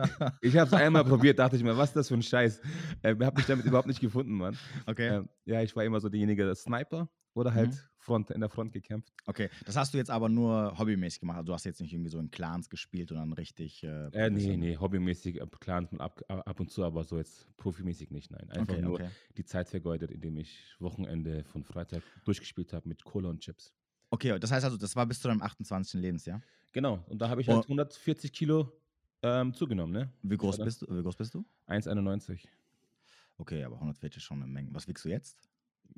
ich 0.42 0.58
habe 0.58 0.68
es 0.68 0.74
einmal 0.74 1.06
probiert, 1.06 1.40
dachte 1.40 1.56
ich 1.56 1.64
mir, 1.64 1.78
was 1.78 1.90
ist 1.92 1.96
das 1.96 2.08
für 2.10 2.16
ein 2.16 2.22
Scheiß? 2.22 2.62
Äh, 3.02 3.16
habe 3.22 3.38
mich 3.38 3.46
damit 3.46 3.66
überhaupt 3.66 3.88
nicht 3.88 4.02
gefunden, 4.02 4.34
Mann. 4.34 4.58
Okay. 4.86 5.08
Ähm, 5.08 5.30
ja, 5.46 5.62
ich 5.62 5.74
war 5.76 5.86
immer 5.86 6.02
so 6.02 6.10
derjenige, 6.10 6.44
der 6.44 6.56
Sniper 6.56 7.10
oder 7.34 7.54
halt 7.54 7.70
Mhm. 7.70 7.89
Front, 8.00 8.32
in 8.32 8.40
der 8.40 8.50
Front 8.50 8.72
gekämpft. 8.72 9.14
Okay, 9.26 9.50
das 9.66 9.76
hast 9.76 9.94
du 9.94 9.98
jetzt 9.98 10.10
aber 10.10 10.30
nur 10.30 10.78
hobbymäßig 10.80 11.20
gemacht. 11.20 11.38
Also 11.38 11.48
du 11.48 11.54
hast 11.54 11.66
jetzt 11.66 11.82
nicht 11.82 11.94
irgendwie 11.94 12.10
so 12.10 12.18
in 12.18 12.32
Clans 12.32 12.70
gespielt 12.70 13.12
und 13.12 13.18
dann 13.18 13.34
richtig. 13.34 13.84
Äh, 13.84 14.08
Äh, 14.14 14.30
nee, 14.30 14.56
nee, 14.58 14.78
hobbymäßig, 14.78 15.42
ab, 15.42 15.60
klar, 15.60 15.88
ab, 16.00 16.24
ab 16.30 16.60
und 16.60 16.72
zu, 16.72 16.84
aber 16.84 17.04
so 17.04 17.18
jetzt 17.18 17.56
profimäßig 17.58 18.10
nicht, 18.12 18.32
nein. 18.32 18.50
Einfach 18.52 18.74
Okay, 18.74 18.82
nur 18.82 18.94
okay. 18.94 19.10
die 19.38 19.44
Zeit 19.46 19.68
vergeudet, 19.70 20.12
indem 20.12 20.38
ich 20.38 20.76
Wochenende 20.80 21.44
von 21.44 21.64
Freitag 21.64 22.02
durchgespielt 22.26 22.72
habe 22.74 22.88
mit 22.88 23.04
Cola 23.04 23.30
und 23.30 23.42
Chips. 23.42 23.74
Okay, 24.12 24.40
das 24.40 24.52
heißt 24.52 24.64
also, 24.66 24.78
das 24.78 24.96
war 24.96 25.06
bis 25.06 25.20
zu 25.22 25.28
deinem 25.28 25.42
28. 25.42 26.00
Lebensjahr. 26.02 26.42
Genau, 26.72 27.04
und 27.10 27.22
da 27.22 27.30
habe 27.30 27.42
ich 27.42 27.50
Oh. 27.50 27.56
halt 27.56 27.66
140 27.68 28.32
Kilo 28.32 28.72
ähm, 29.22 29.54
zugenommen, 29.54 29.92
ne? 29.92 30.14
Wie 30.24 30.38
groß, 30.38 30.56
Oder? 30.56 30.66
bist 30.66 30.82
du, 30.84 30.88
wie 30.88 31.02
groß 31.04 31.18
bist 31.18 31.34
du? 31.34 31.46
1,91. 31.68 32.48
Okay, 33.38 33.64
aber 33.64 33.76
140 33.76 34.18
ist 34.18 34.24
schon 34.24 34.42
eine 34.42 34.52
Menge. 34.52 34.70
Was 34.74 34.88
wiegst 34.88 35.04
du 35.06 35.10
jetzt? 35.10 35.50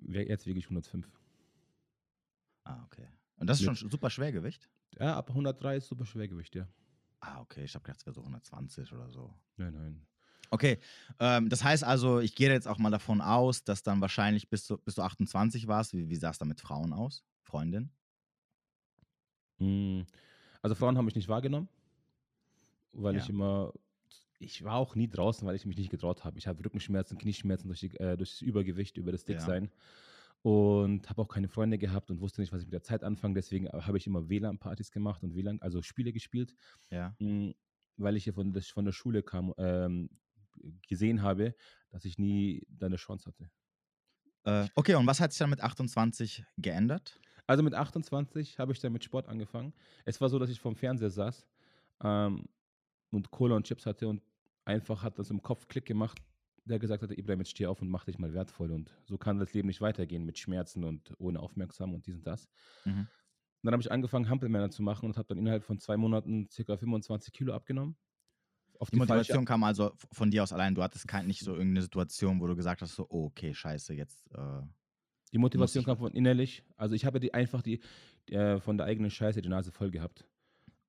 Jetzt 0.07 0.45
wiege 0.47 0.59
ich 0.59 0.65
105. 0.65 1.07
Ah, 2.63 2.83
okay. 2.85 3.07
Und 3.37 3.47
das 3.47 3.59
ist 3.59 3.65
schon 3.77 3.89
super 3.89 4.09
Schwergewicht? 4.09 4.69
Ja, 4.99 5.17
ab 5.17 5.29
103 5.29 5.77
ist 5.77 5.87
super 5.87 6.05
Schwergewicht, 6.05 6.55
ja. 6.55 6.67
Ah, 7.21 7.39
okay. 7.41 7.63
Ich 7.63 7.73
habe 7.75 7.83
gedacht, 7.83 7.99
es 8.01 8.05
wäre 8.05 8.13
so 8.13 8.21
120 8.21 8.91
oder 8.93 9.09
so. 9.09 9.33
Nein, 9.57 9.73
nein. 9.73 10.05
Okay, 10.49 10.79
ähm, 11.19 11.47
das 11.49 11.63
heißt 11.63 11.83
also, 11.83 12.19
ich 12.19 12.35
gehe 12.35 12.51
jetzt 12.51 12.67
auch 12.67 12.77
mal 12.77 12.89
davon 12.91 13.21
aus, 13.21 13.63
dass 13.63 13.83
dann 13.83 14.01
wahrscheinlich 14.01 14.49
bis 14.49 14.67
du, 14.67 14.77
bis 14.77 14.95
du 14.95 15.01
28 15.01 15.67
warst. 15.67 15.93
Wie, 15.93 16.09
wie 16.09 16.15
sah 16.17 16.29
es 16.31 16.39
da 16.39 16.45
mit 16.45 16.59
Frauen 16.59 16.91
aus? 16.93 17.23
Freundin? 17.43 17.89
Mm, 19.59 20.01
Also 20.61 20.75
Frauen 20.75 20.97
haben 20.97 21.05
mich 21.05 21.15
nicht 21.15 21.27
wahrgenommen, 21.27 21.69
weil 22.91 23.15
Ja. 23.15 23.21
ich 23.23 23.29
immer, 23.29 23.73
ich 24.39 24.63
war 24.63 24.75
auch 24.75 24.95
nie 24.95 25.07
draußen, 25.07 25.47
weil 25.47 25.55
ich 25.55 25.65
mich 25.65 25.77
nicht 25.77 25.89
getraut 25.89 26.23
habe. 26.23 26.37
Ich 26.37 26.47
habe 26.47 26.63
Rückenschmerzen, 26.63 27.17
Knieschmerzen 27.17 27.67
durch, 27.67 27.79
die, 27.79 27.95
äh, 27.99 28.17
durch 28.17 28.31
das 28.31 28.41
Übergewicht, 28.41 28.97
über 28.97 29.11
das 29.11 29.23
Dicksein. 29.25 29.71
Und 30.43 31.07
habe 31.09 31.21
auch 31.21 31.27
keine 31.27 31.47
Freunde 31.47 31.77
gehabt 31.77 32.09
und 32.09 32.19
wusste 32.19 32.41
nicht, 32.41 32.51
was 32.51 32.61
ich 32.61 32.65
mit 32.67 32.73
der 32.73 32.81
Zeit 32.81 33.03
anfange. 33.03 33.35
Deswegen 33.35 33.67
habe 33.69 33.97
ich 33.97 34.07
immer 34.07 34.27
WLAN-Partys 34.27 34.91
gemacht 34.91 35.21
und 35.23 35.35
WLAN, 35.35 35.61
also 35.61 35.81
Spiele 35.83 36.11
gespielt, 36.11 36.55
Ja. 36.89 37.15
mm, 37.19 37.51
weil 37.97 38.15
ich 38.17 38.23
hier 38.23 38.33
von, 38.33 38.51
der- 38.51 38.63
von 38.63 38.85
der 38.85 38.91
Schule 38.91 39.21
kam, 39.21 39.53
ähm, 39.57 40.09
gesehen 40.87 41.21
habe, 41.21 41.55
dass 41.89 42.05
ich 42.05 42.17
nie 42.17 42.65
da 42.69 42.87
eine 42.87 42.95
Chance 42.95 43.27
hatte. 43.27 43.51
Äh, 44.43 44.67
okay, 44.75 44.95
und 44.95 45.05
was 45.05 45.19
hat 45.19 45.31
sich 45.31 45.39
dann 45.39 45.51
mit 45.51 45.61
28 45.61 46.43
geändert? 46.57 47.19
Also 47.45 47.61
mit 47.63 47.73
28 47.75 48.57
habe 48.57 48.71
ich 48.71 48.79
dann 48.79 48.93
mit 48.93 49.03
Sport 49.03 49.27
angefangen. 49.27 49.73
Es 50.05 50.19
war 50.21 50.29
so, 50.29 50.39
dass 50.39 50.49
ich 50.49 50.59
vorm 50.59 50.75
Fernseher 50.75 51.11
saß 51.11 51.45
ähm, 52.03 52.45
und 53.11 53.29
Cola 53.29 53.55
und 53.55 53.67
Chips 53.67 53.85
hatte 53.85 54.07
und 54.07 54.23
einfach 54.65 55.03
hat 55.03 55.19
das 55.19 55.29
im 55.29 55.41
Kopf 55.41 55.67
Klick 55.67 55.85
gemacht, 55.85 56.19
der 56.65 56.79
gesagt 56.79 57.03
hat, 57.03 57.11
Ibrahim, 57.11 57.39
jetzt 57.39 57.51
steh 57.51 57.65
auf 57.65 57.81
und 57.81 57.89
mach 57.89 58.05
dich 58.05 58.19
mal 58.19 58.33
wertvoll. 58.33 58.71
Und 58.71 58.93
so 59.05 59.17
kann 59.17 59.39
das 59.39 59.53
Leben 59.53 59.67
nicht 59.67 59.81
weitergehen 59.81 60.25
mit 60.25 60.37
Schmerzen 60.37 60.83
und 60.83 61.13
ohne 61.17 61.39
Aufmerksam 61.39 61.93
und 61.93 62.05
dies 62.05 62.15
und 62.15 62.27
das. 62.27 62.47
Mhm. 62.85 63.07
dann 63.63 63.73
habe 63.73 63.81
ich 63.81 63.91
angefangen, 63.91 64.29
Hampelmänner 64.29 64.69
zu 64.69 64.83
machen 64.83 65.05
und 65.05 65.17
habe 65.17 65.27
dann 65.27 65.37
innerhalb 65.37 65.63
von 65.63 65.79
zwei 65.79 65.97
Monaten 65.97 66.47
ca. 66.49 66.77
25 66.77 67.33
Kilo 67.33 67.53
abgenommen. 67.53 67.95
Auf 68.79 68.89
die, 68.89 68.95
die 68.95 68.99
Motivation 68.99 69.45
kam 69.45 69.63
also 69.63 69.91
von 70.11 70.31
dir 70.31 70.41
aus 70.43 70.53
allein. 70.53 70.73
Du 70.73 70.81
hattest 70.81 71.07
kein, 71.07 71.27
nicht 71.27 71.41
so 71.41 71.51
irgendeine 71.51 71.83
Situation, 71.83 72.41
wo 72.41 72.47
du 72.47 72.55
gesagt 72.55 72.81
hast, 72.81 72.95
so, 72.95 73.05
oh, 73.09 73.25
okay, 73.25 73.53
scheiße, 73.53 73.93
jetzt. 73.93 74.27
Äh, 74.33 74.61
die 75.33 75.37
Motivation 75.37 75.83
kam 75.83 75.97
von 75.97 76.13
innerlich. 76.13 76.63
Also 76.77 76.95
ich 76.95 77.05
habe 77.05 77.19
die 77.19 77.33
einfach 77.33 77.61
die, 77.61 77.79
die 78.27 78.33
äh, 78.33 78.59
von 78.59 78.77
der 78.77 78.87
eigenen 78.87 79.11
Scheiße 79.11 79.41
die 79.41 79.49
Nase 79.49 79.71
voll 79.71 79.91
gehabt. 79.91 80.27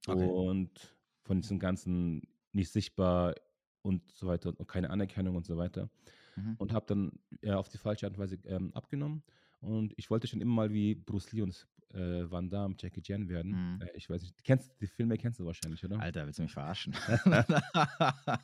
Okay. 0.07 0.27
Und 0.27 0.97
von 1.23 1.41
diesem 1.41 1.59
ganzen 1.59 2.23
nicht 2.53 2.73
sichtbar 2.73 3.35
und 3.83 4.03
so 4.13 4.27
weiter 4.27 4.53
und 4.57 4.67
keine 4.69 4.91
Anerkennung 4.91 5.37
und 5.37 5.47
so 5.47 5.57
weiter. 5.57 5.91
Mhm. 6.37 6.55
Und 6.59 6.73
habe 6.73 6.87
dann 6.87 7.13
äh, 7.43 7.53
auf 7.53 7.69
die 7.69 7.79
falsche 7.79 8.07
Art 8.07 8.15
und 8.15 8.21
Weise 8.21 8.39
ähm, 8.47 8.73
abgenommen. 8.75 9.23
Und 9.61 9.93
ich 9.97 10.11
wollte 10.11 10.27
schon 10.27 10.41
immer 10.41 10.55
mal 10.55 10.73
wie 10.73 10.95
Bruce 10.95 11.33
Lee 11.33 11.43
und 11.43 11.67
äh, 11.95 12.31
Van 12.31 12.49
Damme, 12.49 12.75
Jackie 12.79 13.03
Chan 13.03 13.29
werden. 13.29 13.77
Mhm. 13.77 13.83
Äh, 13.83 13.91
ich 13.95 14.09
weiß 14.09 14.23
nicht, 14.23 14.43
kennst, 14.43 14.81
die 14.81 14.87
Filme 14.87 15.19
kennst 15.19 15.39
du 15.41 15.47
wahrscheinlich, 15.47 15.85
oder? 15.85 16.01
Alter, 16.01 16.25
willst 16.25 16.39
du 16.39 16.43
mich 16.43 16.53
verarschen? 16.53 16.95
da 17.25 18.39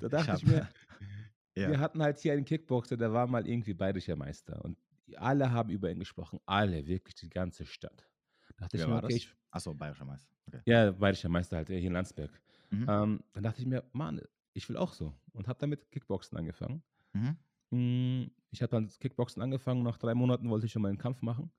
dachte 0.00 0.36
ich, 0.36 0.42
ich 0.42 0.48
mir, 0.48 0.68
ja. 1.56 1.70
wir 1.70 1.78
hatten 1.78 2.02
halt 2.02 2.18
hier 2.18 2.32
einen 2.32 2.44
Kickboxer, 2.44 2.96
der 2.96 3.12
war 3.12 3.26
mal 3.26 3.46
irgendwie 3.46 3.74
bayerischer 3.74 4.16
Meister. 4.16 4.62
Und 4.64 4.76
alle 5.16 5.50
haben 5.50 5.70
über 5.70 5.90
ihn 5.90 5.98
gesprochen. 5.98 6.40
Alle, 6.46 6.86
wirklich 6.86 7.14
die 7.14 7.28
ganze 7.28 7.64
Stadt. 7.64 8.08
Da 8.48 8.54
dachte 8.64 8.78
Wer 8.78 8.84
ich 8.84 8.90
mir, 8.90 9.04
okay, 9.04 9.14
ich, 9.14 9.34
Achso, 9.50 9.74
bayerischer 9.74 10.06
Meister. 10.06 10.34
Okay. 10.46 10.60
Ja, 10.64 10.90
bayerischer 10.90 11.28
Meister 11.28 11.58
halt, 11.58 11.68
hier 11.68 11.78
in 11.78 11.92
Landsberg. 11.92 12.30
Mhm. 12.72 12.86
Ähm, 12.88 13.24
dann 13.32 13.42
dachte 13.42 13.60
ich 13.60 13.66
mir, 13.66 13.84
Mann, 13.92 14.20
ich 14.54 14.68
will 14.68 14.76
auch 14.76 14.92
so. 14.92 15.14
Und 15.32 15.46
habe 15.48 15.58
damit 15.60 15.90
Kickboxen 15.90 16.36
angefangen. 16.38 16.82
Mhm. 17.12 17.36
Hm, 17.70 18.30
ich 18.50 18.62
habe 18.62 18.70
dann 18.70 18.88
Kickboxen 18.88 19.42
angefangen. 19.42 19.82
Nach 19.82 19.98
drei 19.98 20.14
Monaten 20.14 20.48
wollte 20.50 20.66
ich 20.66 20.72
schon 20.72 20.82
mal 20.82 20.88
einen 20.88 20.98
Kampf 20.98 21.22
machen. 21.22 21.52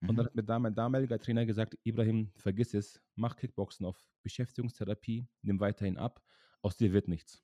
Mhm. 0.00 0.08
Und 0.10 0.16
dann 0.16 0.26
hat 0.26 0.34
mir 0.34 0.42
da 0.42 0.58
mein 0.58 0.74
damaliger 0.74 1.18
Trainer 1.18 1.46
gesagt, 1.46 1.78
Ibrahim, 1.84 2.30
vergiss 2.36 2.74
es, 2.74 3.00
mach 3.14 3.36
Kickboxen 3.36 3.86
auf 3.86 4.08
Beschäftigungstherapie, 4.22 5.26
nimm 5.42 5.60
weiterhin 5.60 5.96
ab, 5.96 6.22
aus 6.62 6.76
dir 6.76 6.92
wird 6.92 7.08
nichts. 7.08 7.42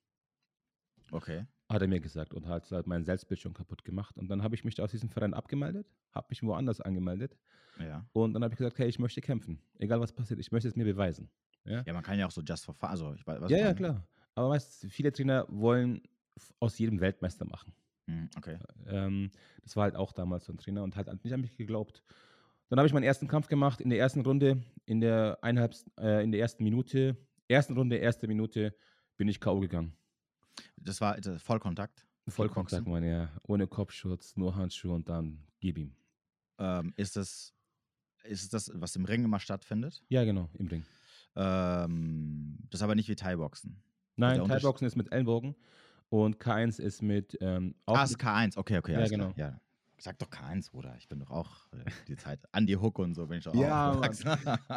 Okay. 1.11 1.45
Hat 1.69 1.81
er 1.81 1.87
mir 1.87 1.99
gesagt 1.99 2.33
und 2.33 2.47
hat 2.47 2.69
halt 2.71 2.87
mein 2.87 3.03
Selbstbild 3.03 3.39
schon 3.39 3.53
kaputt 3.53 3.83
gemacht. 3.83 4.17
Und 4.17 4.27
dann 4.27 4.43
habe 4.43 4.55
ich 4.55 4.63
mich 4.63 4.79
aus 4.81 4.91
diesem 4.91 5.09
Verein 5.09 5.33
abgemeldet, 5.33 5.87
habe 6.11 6.27
mich 6.29 6.43
woanders 6.43 6.81
angemeldet. 6.81 7.37
Ja. 7.79 8.05
Und 8.11 8.33
dann 8.33 8.43
habe 8.43 8.53
ich 8.53 8.57
gesagt, 8.57 8.77
hey, 8.79 8.87
ich 8.87 8.99
möchte 8.99 9.21
kämpfen. 9.21 9.61
Egal 9.79 9.99
was 9.99 10.13
passiert, 10.13 10.39
ich 10.39 10.51
möchte 10.51 10.67
es 10.67 10.75
mir 10.75 10.85
beweisen. 10.85 11.31
Ja, 11.65 11.83
ja 11.85 11.93
man 11.93 12.03
kann 12.03 12.19
ja 12.19 12.27
auch 12.27 12.31
so 12.31 12.41
just 12.41 12.65
for 12.65 12.73
fun, 12.73 12.89
also 12.89 13.13
ich 13.13 13.25
Ja, 13.25 13.57
ja, 13.57 13.73
klar. 13.73 14.05
Aber 14.35 14.49
weißt 14.49 14.87
viele 14.89 15.11
Trainer 15.11 15.45
wollen 15.49 16.01
aus 16.59 16.77
jedem 16.77 16.99
Weltmeister 16.99 17.45
machen. 17.45 17.73
Hm, 18.07 18.29
okay. 18.37 18.57
Ähm, 18.87 19.31
das 19.63 19.75
war 19.75 19.83
halt 19.83 19.95
auch 19.95 20.11
damals 20.11 20.45
so 20.45 20.53
ein 20.53 20.57
Trainer 20.57 20.83
und 20.83 20.95
hat 20.95 21.07
nicht 21.23 21.33
an 21.33 21.41
mich 21.41 21.55
geglaubt. 21.55 22.03
Dann 22.69 22.79
habe 22.79 22.87
ich 22.87 22.93
meinen 22.93 23.03
ersten 23.03 23.27
Kampf 23.27 23.47
gemacht 23.47 23.81
in 23.81 23.89
der 23.89 23.99
ersten 23.99 24.21
Runde, 24.21 24.63
in 24.85 24.99
der 24.99 25.37
eineinhalb, 25.41 25.75
äh, 25.99 26.23
in 26.23 26.31
der 26.31 26.41
ersten 26.41 26.63
Minute, 26.63 27.15
ersten 27.47 27.73
Runde, 27.77 27.97
erste 27.97 28.27
Minute 28.27 28.75
bin 29.15 29.27
ich 29.27 29.39
K.O. 29.39 29.59
gegangen. 29.59 29.95
Das 30.75 30.99
war 30.99 31.19
das 31.19 31.41
Vollkontakt? 31.41 32.05
Vollkontakt, 32.27 32.87
meine 32.87 33.09
ja. 33.09 33.29
Ohne 33.43 33.67
Kopfschutz, 33.67 34.35
nur 34.35 34.55
Handschuhe 34.55 34.93
und 34.93 35.07
dann 35.07 35.43
gib 35.59 35.77
ihm. 35.77 35.95
Ähm, 36.57 36.93
ist 36.95 37.15
das 37.15 37.53
ist 38.23 38.53
das, 38.53 38.71
was 38.73 38.95
im 38.95 39.05
Ring 39.05 39.25
immer 39.25 39.39
stattfindet? 39.39 40.01
Ja, 40.07 40.23
genau, 40.23 40.49
im 40.53 40.67
Ring. 40.67 40.85
Ähm, 41.35 42.57
das 42.69 42.79
ist 42.79 42.83
aber 42.83 42.95
nicht 42.95 43.09
wie 43.09 43.15
Thai-Boxen. 43.15 43.81
Nein, 44.15 44.43
Thai-Boxen 44.45 44.85
ist 44.85 44.95
mit 44.95 45.11
Ellenbogen 45.11 45.55
und 46.09 46.37
K1 46.37 46.79
ist 46.79 47.01
mit. 47.01 47.37
Ähm, 47.41 47.75
ah, 47.85 48.03
ist 48.03 48.19
K1, 48.19 48.57
okay, 48.57 48.77
okay. 48.77 48.93
Ja, 48.93 49.07
genau. 49.07 49.33
Ja. 49.35 49.59
Sag 49.97 50.19
doch 50.19 50.29
K1, 50.29 50.71
Bruder. 50.71 50.95
Ich 50.97 51.07
bin 51.07 51.19
doch 51.19 51.31
auch 51.31 51.49
äh, 51.71 51.89
die 52.09 52.17
Zeit. 52.17 52.39
Andy 52.51 52.73
Hook 52.73 52.99
und 52.99 53.15
so 53.15 53.25
bin 53.25 53.37
ich 53.37 53.47
auch. 53.47 53.55
Ja, 53.55 53.95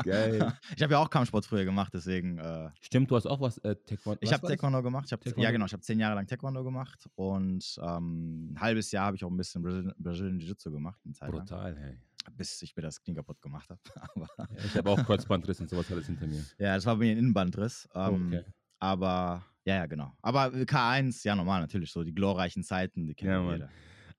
Geil. 0.05 0.53
Ich 0.77 0.83
habe 0.83 0.93
ja 0.93 0.99
auch 1.01 1.11
Kampfsport 1.11 1.45
früher 1.45 1.65
gemacht, 1.65 1.93
deswegen. 1.93 2.39
Äh, 2.39 2.71
Stimmt, 2.81 3.11
du 3.11 3.17
hast 3.17 3.27
auch 3.27 3.41
was 3.41 3.59
äh, 3.59 3.75
Taekwondo. 3.75 4.21
Ich 4.23 4.33
habe 4.33 4.47
Taekwondo 4.47 4.83
gemacht. 4.83 5.07
Ich 5.07 5.13
hab, 5.13 5.21
Taekwondo? 5.21 5.43
Ja, 5.43 5.51
genau. 5.51 5.67
Ich 5.67 5.73
habe 5.73 5.83
zehn 5.83 5.99
Jahre 5.99 6.15
lang 6.15 6.29
Taekwondo 6.29 6.63
gemacht 6.63 7.11
und 7.17 7.77
ähm, 7.83 8.53
ein 8.53 8.61
halbes 8.61 8.93
Jahr 8.93 9.07
habe 9.07 9.17
ich 9.17 9.25
auch 9.25 9.31
ein 9.31 9.37
bisschen 9.37 9.63
Brazilian, 9.63 9.95
Brazilian 9.99 10.39
Jiu-Jitsu 10.39 10.71
gemacht. 10.71 11.01
Brutal, 11.21 11.77
hey 11.77 11.99
bis 12.33 12.61
ich 12.63 12.77
mir 12.77 12.83
das 12.83 13.01
Knie 13.01 13.15
kaputt 13.15 13.41
gemacht 13.41 13.69
habe. 13.71 13.81
ja, 14.39 14.65
ich 14.65 14.77
habe 14.77 14.91
auch 14.91 15.05
Kreuzbandriss 15.05 15.61
und 15.61 15.69
sowas 15.69 15.91
alles 15.91 16.07
hinter 16.07 16.27
mir. 16.27 16.45
Ja, 16.59 16.75
das 16.75 16.87
war 16.87 16.97
bei 16.97 17.07
mir 17.07 17.13
ein 17.13 17.19
Innenbandriss. 17.19 17.89
Ähm, 17.95 18.27
okay. 18.29 18.45
Aber, 18.79 19.45
ja, 19.65 19.77
ja, 19.77 19.87
genau. 19.87 20.13
Aber 20.23 20.47
K1, 20.49 21.25
ja, 21.25 21.35
normal 21.35 21.61
natürlich, 21.61 21.91
so 21.91 22.05
die 22.05 22.15
glorreichen 22.15 22.63
Zeiten, 22.63 23.07
die 23.07 23.15
kennen 23.15 23.47
ja, 23.47 23.53
jeder. 23.53 23.69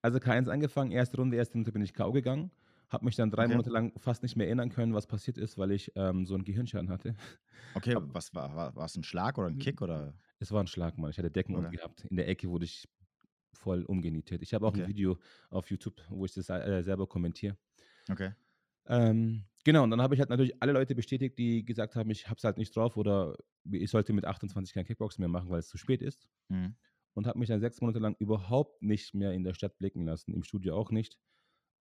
Also 0.02 0.20
K1 0.20 0.50
angefangen, 0.50 0.92
erste 0.92 1.18
Runde, 1.18 1.38
erste 1.38 1.56
Runde 1.56 1.72
bin 1.72 1.82
ich 1.82 1.94
K.O. 1.94 2.12
gegangen. 2.12 2.52
Habe 2.90 3.06
mich 3.06 3.16
dann 3.16 3.30
drei 3.30 3.46
okay. 3.46 3.54
Monate 3.54 3.70
lang 3.70 3.92
fast 3.98 4.24
nicht 4.24 4.38
mehr 4.38 4.48
erinnern 4.48 4.70
können, 4.70 4.94
was 4.94 5.08
passiert 5.08 5.38
ist, 5.38 5.58
weil 5.58 5.72
ich 5.72 5.92
ähm, 5.96 6.26
so 6.26 6.36
einen 6.36 6.46
Gehirnschaden 6.46 6.90
hatte. 6.90 7.16
Okay, 7.74 7.96
Aber, 7.96 8.14
was 8.14 8.34
war, 8.34 8.56
war, 8.56 8.76
war 8.76 8.86
es 8.86 8.96
ein 8.96 9.04
Schlag 9.04 9.38
oder 9.38 9.48
ein 9.48 9.58
Kick? 9.58 9.82
Oder? 9.82 10.14
Es 10.40 10.52
war 10.52 10.64
ein 10.64 10.68
Schlag, 10.68 10.98
Mann. 10.98 11.12
Ich 11.12 11.18
hatte 11.18 11.30
Decken 11.30 11.56
okay. 11.58 11.76
gehabt. 11.76 12.06
In 12.06 12.16
der 12.16 12.30
Ecke 12.30 12.50
wurde 12.50 12.64
ich 12.64 12.88
voll 13.54 13.84
umgenietet. 13.84 14.42
Ich 14.42 14.54
habe 14.54 14.66
auch 14.66 14.72
okay. 14.72 14.84
ein 14.84 14.88
Video 14.88 15.18
auf 15.50 15.70
YouTube, 15.70 16.02
wo 16.10 16.24
ich 16.26 16.34
das 16.34 16.50
äh, 16.50 16.82
selber 16.82 17.08
kommentiere. 17.08 17.58
Okay. 18.12 18.32
Ähm, 18.88 19.46
genau, 19.64 19.84
und 19.84 19.92
dann 19.92 20.02
habe 20.02 20.14
ich 20.16 20.20
halt 20.20 20.30
natürlich 20.30 20.62
alle 20.62 20.72
Leute 20.72 20.96
bestätigt, 20.96 21.38
die 21.38 21.66
gesagt 21.66 21.96
haben, 21.96 22.10
ich 22.10 22.28
habe 22.28 22.38
es 22.38 22.44
halt 22.44 22.58
nicht 22.58 22.76
drauf 22.76 22.98
oder 22.98 23.38
ich 23.70 23.90
sollte 23.92 24.14
mit 24.14 24.26
28 24.26 24.74
kein 24.74 24.86
Kickboxen 24.86 25.22
mehr 25.22 25.30
machen, 25.30 25.50
weil 25.50 25.60
es 25.60 25.68
zu 25.70 25.78
spät 25.78 26.02
ist. 26.02 26.28
Mhm. 26.50 26.76
Und 27.16 27.28
habe 27.28 27.40
mich 27.40 27.50
dann 27.50 27.60
sechs 27.62 27.82
Monate 27.82 28.00
lang 28.00 28.16
überhaupt 28.20 28.82
nicht 28.84 29.14
mehr 29.16 29.34
in 29.34 29.44
der 29.44 29.54
Stadt 29.56 29.78
blicken 29.80 30.06
lassen, 30.06 30.34
im 30.34 30.44
Studio 30.44 30.76
auch 30.78 30.92
nicht. 30.92 31.20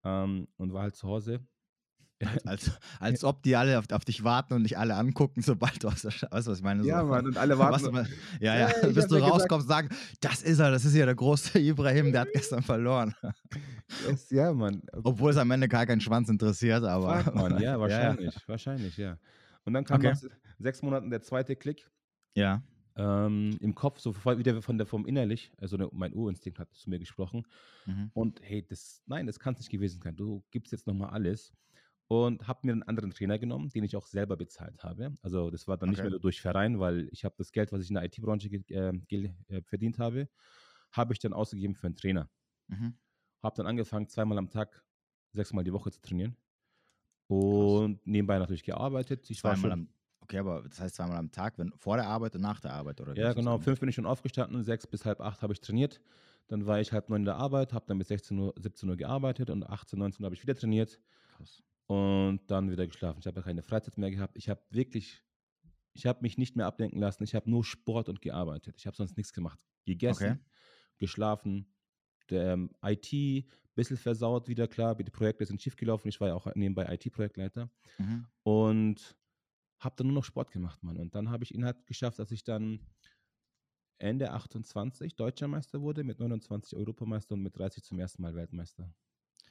Ähm, 0.04 0.50
und 0.58 0.74
war 0.74 0.84
halt 0.84 0.96
zu 0.96 1.08
Hause 1.08 1.48
als, 2.46 2.72
als, 3.00 3.24
ob 3.24 3.44
die 3.44 3.56
alle 3.56 3.78
auf, 3.78 3.86
auf, 3.92 4.06
dich 4.06 4.24
warten 4.24 4.54
und 4.54 4.64
dich 4.64 4.78
alle 4.78 4.96
angucken, 4.96 5.42
sobald 5.42 5.84
du 5.84 5.90
aus 5.90 6.02
der. 6.02 6.12
Weißt 6.12 6.48
du, 6.48 6.52
was 6.52 6.60
ich 6.60 6.64
meine? 6.64 6.84
So, 6.84 6.90
ja, 6.90 7.04
Mann, 7.04 7.26
und 7.26 7.38
alle 7.38 7.58
warten. 7.58 7.94
Was, 7.94 8.08
ja, 8.40 8.56
ja, 8.56 8.70
ja 8.70 8.88
bis 8.94 9.08
du 9.08 9.18
rauskommst, 9.18 9.68
sagen, 9.68 9.90
das 10.22 10.42
ist 10.42 10.60
er, 10.60 10.72
das 10.72 10.86
ist 10.86 10.96
ja 10.96 11.06
der 11.06 11.16
große 11.16 11.60
Ibrahim, 11.60 12.12
der 12.12 12.22
hat 12.22 12.30
gestern 12.34 12.64
verloren. 12.64 13.14
Yes, 14.08 14.30
ja, 14.30 14.54
Mann. 14.54 14.82
Obwohl 14.94 15.32
es 15.32 15.38
am 15.38 15.52
Ende 15.52 15.68
gar 15.68 15.86
keinen 15.86 16.02
Schwanz 16.02 16.30
interessiert, 16.30 16.84
aber. 16.84 17.20
Fuck, 17.20 17.36
Mann, 17.36 17.62
ja, 17.62 17.80
wahrscheinlich, 17.80 18.34
ja, 18.34 18.42
wahrscheinlich, 18.48 18.98
ja. 18.98 19.18
Und 19.66 19.74
dann 19.74 19.84
kam 19.84 19.98
okay. 19.98 20.14
nach 20.14 20.22
sechs 20.60 20.82
Monaten 20.82 21.10
der 21.10 21.22
zweite 21.22 21.56
Klick. 21.56 21.90
Ja. 22.36 22.64
Ähm, 22.98 23.58
Im 23.60 23.76
Kopf, 23.76 24.00
so 24.00 24.16
wieder 24.16 24.62
von 24.62 24.78
der 24.78 24.88
vom 24.88 25.06
innerlich, 25.06 25.52
also 25.58 25.76
ne, 25.76 25.90
mein 25.92 26.14
Urinstinkt 26.14 26.60
hat 26.60 26.74
zu 26.74 26.90
mir 26.90 26.98
gesprochen. 26.98 27.44
Mhm. 27.86 28.10
Und 28.14 28.40
hey, 28.42 28.66
das, 28.66 29.02
nein, 29.06 29.28
das 29.28 29.38
kann 29.38 29.54
es 29.54 29.60
nicht 29.60 29.70
gewesen 29.70 30.02
sein. 30.02 30.16
Du 30.16 30.46
gibst 30.52 30.72
jetzt 30.72 30.88
nochmal 30.88 31.10
alles 31.10 31.52
und 32.08 32.48
habe 32.48 32.60
mir 32.64 32.74
einen 32.74 32.84
anderen 32.84 33.12
Trainer 33.12 33.40
genommen, 33.40 33.70
den 33.70 33.84
ich 33.84 33.96
auch 33.96 34.06
selber 34.06 34.38
bezahlt 34.38 34.84
habe. 34.84 35.16
Also 35.22 35.50
das 35.50 35.68
war 35.68 35.78
dann 35.78 35.90
okay. 35.90 36.02
nicht 36.02 36.12
mehr 36.12 36.20
durch 36.20 36.42
Verein, 36.42 36.80
weil 36.80 37.10
ich 37.12 37.26
habe 37.26 37.36
das 37.38 37.52
Geld, 37.52 37.72
was 37.72 37.82
ich 37.82 37.90
in 37.90 37.96
der 37.96 38.04
IT-Branche 38.04 38.50
äh, 38.70 38.94
äh, 39.10 39.62
verdient 39.64 39.98
habe, 39.98 40.30
habe 40.92 41.14
ich 41.14 41.20
dann 41.20 41.34
ausgegeben 41.34 41.76
für 41.76 41.88
einen 41.88 41.96
Trainer. 41.96 42.30
Mhm. 42.68 42.96
Habe 43.42 43.56
dann 43.58 43.68
angefangen, 43.68 44.08
zweimal 44.08 44.38
am 44.38 44.50
Tag, 44.50 44.84
sechsmal 45.32 45.64
die 45.64 45.74
Woche 45.74 45.92
zu 45.92 46.02
trainieren. 46.02 46.38
Und 47.28 47.96
Krass. 47.96 48.06
nebenbei 48.06 48.38
natürlich 48.38 48.64
gearbeitet. 48.64 49.28
Ich 49.32 49.40
zweimal 49.40 49.72
am, 49.72 49.90
okay, 50.20 50.38
aber 50.38 50.62
das 50.62 50.80
heißt 50.80 50.96
zweimal 50.96 51.18
am 51.18 51.32
Tag, 51.32 51.58
wenn, 51.58 51.74
vor 51.76 51.98
der 51.98 52.08
Arbeit 52.08 52.36
und 52.36 52.42
nach 52.42 52.60
der 52.60 52.74
Arbeit, 52.74 53.02
oder? 53.02 53.18
Ja, 53.18 53.34
genau. 53.34 53.58
Fünf 53.58 53.80
bin 53.80 53.90
ich 53.90 53.96
schon 53.96 54.06
aufgestanden, 54.06 54.64
sechs 54.64 54.86
bis 54.86 55.06
halb 55.06 55.22
acht 55.22 55.42
habe 55.42 55.54
ich 55.54 55.62
trainiert. 55.62 56.02
Dann 56.48 56.68
war 56.68 56.80
ich 56.80 56.92
halb 56.92 57.10
neun 57.10 57.22
in 57.22 57.26
der 57.26 57.38
Arbeit, 57.38 57.74
habe 57.74 57.86
dann 57.88 57.98
bis 57.98 58.10
16 58.10 58.38
Uhr, 58.38 58.54
17 58.56 58.88
Uhr 58.88 58.96
gearbeitet 58.96 59.50
und 59.50 59.64
18, 59.64 59.98
19 59.98 60.22
Uhr 60.22 60.28
habe 60.28 60.36
ich 60.36 60.44
wieder 60.44 60.54
trainiert. 60.54 61.02
Krass 61.36 61.64
und 61.88 62.42
dann 62.48 62.72
wieder 62.72 62.88
geschlafen. 62.88 63.20
Ich 63.20 63.28
habe 63.28 63.42
keine 63.42 63.62
Freizeit 63.62 63.98
mehr 63.98 64.12
gehabt. 64.12 64.38
Ich 64.38 64.50
habe 64.50 64.62
wirklich, 64.70 65.24
ich 65.94 66.06
habe 66.06 66.22
mich 66.22 66.38
nicht 66.38 66.56
mehr 66.56 66.66
ablenken 66.66 67.00
lassen. 67.00 67.24
Ich 67.24 67.36
habe 67.36 67.50
nur 67.50 67.64
Sport 67.64 68.10
und 68.10 68.22
gearbeitet. 68.22 68.76
Ich 68.78 68.88
habe 68.88 68.96
sonst 68.96 69.18
nichts 69.18 69.34
gemacht. 69.34 69.60
Gegessen, 69.86 70.32
okay. 70.32 70.40
geschlafen, 70.98 71.68
der, 72.30 72.54
ähm, 72.54 72.72
IT, 72.82 73.48
bisschen 73.76 73.98
versaut 73.98 74.48
wieder, 74.48 74.68
klar. 74.68 74.96
Die 74.96 75.04
Projekte 75.04 75.46
sind 75.46 75.62
schiefgelaufen. 75.62 76.10
Ich 76.10 76.20
war 76.20 76.30
ja 76.30 76.36
auch 76.36 76.48
nebenbei 76.56 76.92
IT-Projektleiter. 76.94 77.70
Mhm. 77.98 78.26
Und 78.44 79.16
habe 79.80 79.96
dann 79.98 80.08
nur 80.08 80.16
noch 80.16 80.24
Sport 80.24 80.52
gemacht, 80.52 80.82
Mann. 80.82 80.98
Und 80.98 81.14
dann 81.14 81.30
habe 81.30 81.44
ich 81.44 81.54
ihn 81.54 81.66
halt 81.66 81.86
geschafft, 81.86 82.18
dass 82.18 82.32
ich 82.32 82.44
dann 82.44 82.80
Ende 83.98 84.32
28 84.32 85.16
Deutscher 85.16 85.48
Meister 85.48 85.82
wurde, 85.82 86.04
mit 86.04 86.20
29 86.20 86.78
Europameister 86.78 87.36
und 87.36 87.44
mit 87.44 87.58
30 87.58 87.84
zum 87.84 88.00
ersten 88.00 88.22
Mal 88.22 88.36
Weltmeister. 88.36 88.94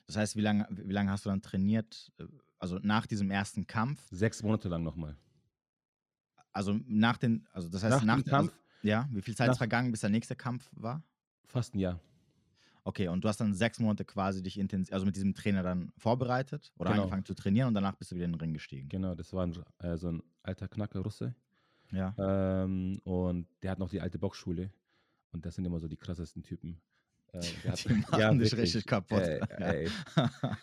Das 0.06 0.16
heißt, 0.16 0.36
wie 0.36 0.40
lange 0.40 0.66
wie 0.70 0.92
lang 0.92 1.08
hast 1.08 1.24
du 1.24 1.30
dann 1.30 1.42
trainiert? 1.42 2.12
Äh, 2.18 2.24
also 2.58 2.78
nach 2.82 3.06
diesem 3.06 3.30
ersten 3.30 3.66
Kampf? 3.66 4.02
Sechs 4.10 4.42
Monate 4.42 4.68
lang 4.68 4.82
nochmal. 4.82 5.16
Also 6.52 6.78
nach 6.86 7.16
den, 7.16 7.46
also 7.52 7.68
das 7.68 7.82
heißt 7.82 7.96
nach, 7.96 8.04
nach 8.04 8.22
dem 8.22 8.24
Kampf? 8.24 8.50
Also, 8.50 8.60
ja, 8.82 9.08
wie 9.10 9.22
viel 9.22 9.34
Zeit 9.34 9.50
ist 9.50 9.58
vergangen, 9.58 9.90
bis 9.90 10.00
der 10.00 10.10
nächste 10.10 10.36
Kampf 10.36 10.70
war? 10.72 11.02
Fast 11.46 11.74
ein 11.74 11.78
Jahr. 11.78 12.00
Okay, 12.84 13.08
und 13.08 13.24
du 13.24 13.28
hast 13.28 13.40
dann 13.40 13.54
sechs 13.54 13.78
Monate 13.78 14.04
quasi 14.04 14.42
dich 14.42 14.58
intensiv, 14.58 14.92
also 14.92 15.06
mit 15.06 15.16
diesem 15.16 15.34
Trainer 15.34 15.62
dann 15.62 15.90
vorbereitet 15.96 16.70
oder 16.76 16.90
genau. 16.90 17.04
angefangen 17.04 17.24
zu 17.24 17.34
trainieren 17.34 17.68
und 17.68 17.74
danach 17.74 17.96
bist 17.96 18.12
du 18.12 18.16
wieder 18.16 18.26
in 18.26 18.32
den 18.32 18.40
Ring 18.40 18.52
gestiegen. 18.52 18.90
Genau, 18.90 19.14
das 19.14 19.32
war 19.32 19.46
ein, 19.46 19.56
äh, 19.78 19.96
so 19.96 20.12
ein 20.12 20.22
alter 20.42 20.68
Knacker 20.68 21.00
Russe. 21.00 21.34
Ja. 21.92 22.14
Ähm, 22.18 23.00
und 23.04 23.46
der 23.62 23.70
hat 23.70 23.78
noch 23.78 23.88
die 23.88 24.02
alte 24.02 24.18
Boxschule. 24.18 24.70
Und 25.32 25.46
das 25.46 25.54
sind 25.54 25.64
immer 25.64 25.80
so 25.80 25.88
die 25.88 25.96
krassesten 25.96 26.42
Typen. 26.42 26.80
Äh, 27.34 27.40
die 27.88 27.94
machen 27.94 28.20
ja, 28.20 28.32
dich 28.32 28.56
richtig 28.56 28.86
kaputt. 28.86 29.20
Ey, 29.20 29.40
ey. 29.58 29.90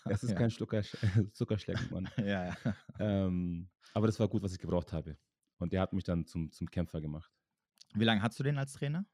Das 0.05 0.23
ist 0.23 0.31
ja. 0.31 0.35
kein 0.35 0.51
Schlucker, 0.51 0.81
Zuckerschlecken, 1.33 1.89
Mann. 1.91 2.09
Ja. 2.17 2.55
Ähm, 2.99 3.69
aber 3.93 4.07
das 4.07 4.19
war 4.19 4.27
gut, 4.27 4.41
was 4.41 4.53
ich 4.53 4.59
gebraucht 4.59 4.93
habe. 4.93 5.17
Und 5.57 5.73
der 5.73 5.81
hat 5.81 5.93
mich 5.93 6.03
dann 6.03 6.25
zum, 6.25 6.51
zum 6.51 6.69
Kämpfer 6.69 7.01
gemacht. 7.01 7.31
Wie 7.93 8.05
lange 8.05 8.21
hast 8.21 8.39
du 8.39 8.43
den 8.43 8.57
als 8.57 8.73
Trainer? 8.73 9.05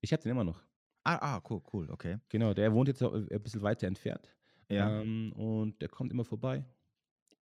Ich 0.00 0.12
habe 0.12 0.22
den 0.22 0.32
immer 0.32 0.44
noch. 0.44 0.62
Ah, 1.04 1.36
ah, 1.36 1.42
cool, 1.48 1.62
cool, 1.72 1.90
okay. 1.90 2.18
Genau, 2.28 2.52
der 2.52 2.72
wohnt 2.72 2.88
jetzt 2.88 3.02
ein 3.02 3.42
bisschen 3.42 3.62
weiter 3.62 3.86
entfernt. 3.86 4.28
Ja. 4.68 5.00
Ähm, 5.00 5.32
und 5.32 5.80
der 5.80 5.88
kommt 5.88 6.12
immer 6.12 6.24
vorbei. 6.24 6.64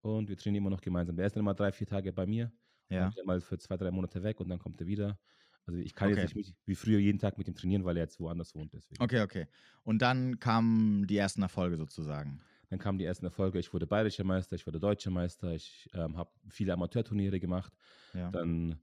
Und 0.02 0.28
wir 0.28 0.38
trainieren 0.38 0.64
immer 0.64 0.70
noch 0.70 0.82
gemeinsam. 0.82 1.16
Der 1.16 1.26
ist 1.26 1.36
dann 1.36 1.42
immer 1.42 1.54
drei, 1.54 1.72
vier 1.72 1.88
Tage 1.88 2.12
bei 2.12 2.26
mir. 2.26 2.52
Ja. 2.90 3.08
Und 3.08 3.26
mal 3.26 3.42
für 3.42 3.58
zwei, 3.58 3.78
drei 3.78 3.90
Monate 3.90 4.22
weg 4.22 4.40
und 4.40 4.50
dann 4.50 4.60
kommt 4.60 4.80
er 4.82 4.88
wieder. 4.88 5.18
Also 5.66 5.80
ich 5.80 5.96
kann 5.96 6.12
Okay. 6.12 6.22
jetzt 6.22 6.36
nicht 6.36 6.56
wie 6.66 6.76
früher 6.76 7.00
jeden 7.00 7.20
Tag 7.20 7.38
mit 7.38 7.48
ihm 7.48 7.56
trainieren, 7.56 7.86
weil 7.86 7.98
er 7.98 8.04
jetzt 8.04 8.20
woanders 8.20 8.54
wohnt. 8.54 8.74
Deswegen. 8.74 9.02
Okay, 9.02 9.22
okay. 9.22 9.48
Und 9.84 10.02
dann 10.02 10.40
kamen 10.40 11.08
die 11.08 11.18
ersten 11.18 11.42
Erfolge 11.42 11.78
sozusagen. 11.78 12.42
Dann 12.70 12.80
kamen 12.80 12.98
die 12.98 13.06
ersten 13.06 13.26
Erfolge. 13.26 13.60
Ich 13.60 13.74
wurde 13.74 13.88
bayerischer 13.88 14.24
Meister, 14.24 14.56
ich 14.56 14.66
wurde 14.66 14.80
deutscher 14.80 15.12
Meister, 15.12 15.54
ich 15.54 15.90
ähm, 15.94 16.18
habe 16.18 16.32
viele 16.50 16.74
Amateurturniere 16.74 17.40
gemacht. 17.40 17.74
Ja. 18.14 18.30
Dann 18.32 18.80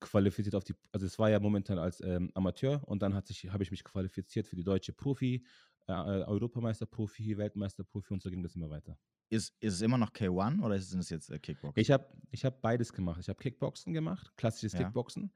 qualifiziert 0.00 0.54
auf 0.54 0.64
die, 0.64 0.74
also 0.92 1.06
es 1.06 1.18
war 1.18 1.30
ja 1.30 1.38
momentan 1.38 1.78
als 1.78 2.00
ähm, 2.00 2.30
Amateur 2.34 2.82
und 2.88 3.02
dann 3.02 3.14
habe 3.14 3.62
ich 3.62 3.70
mich 3.70 3.84
qualifiziert 3.84 4.46
für 4.46 4.56
die 4.56 4.64
deutsche 4.64 4.92
Profi, 4.92 5.44
äh, 5.86 5.92
Europameister-Profi, 5.92 7.36
Weltmeister-Profi 7.36 8.14
und 8.14 8.22
so 8.22 8.30
ging 8.30 8.42
das 8.42 8.54
immer 8.56 8.70
weiter. 8.70 8.98
Ist, 9.30 9.54
ist 9.60 9.74
es 9.74 9.80
immer 9.80 9.98
noch 9.98 10.12
K1 10.12 10.62
oder 10.62 10.76
ist 10.76 10.92
es 10.92 11.08
jetzt 11.08 11.30
äh, 11.30 11.38
Kickboxen? 11.38 11.80
Ich 11.80 11.90
habe 11.90 12.06
ich 12.30 12.44
hab 12.44 12.60
beides 12.60 12.92
gemacht. 12.92 13.20
Ich 13.20 13.28
habe 13.28 13.38
Kickboxen 13.38 13.92
gemacht, 13.92 14.32
klassisches 14.36 14.72
Ja. 14.72 14.80
Kickboxen 14.84 15.32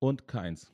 und 0.00 0.26
K1. 0.26 0.70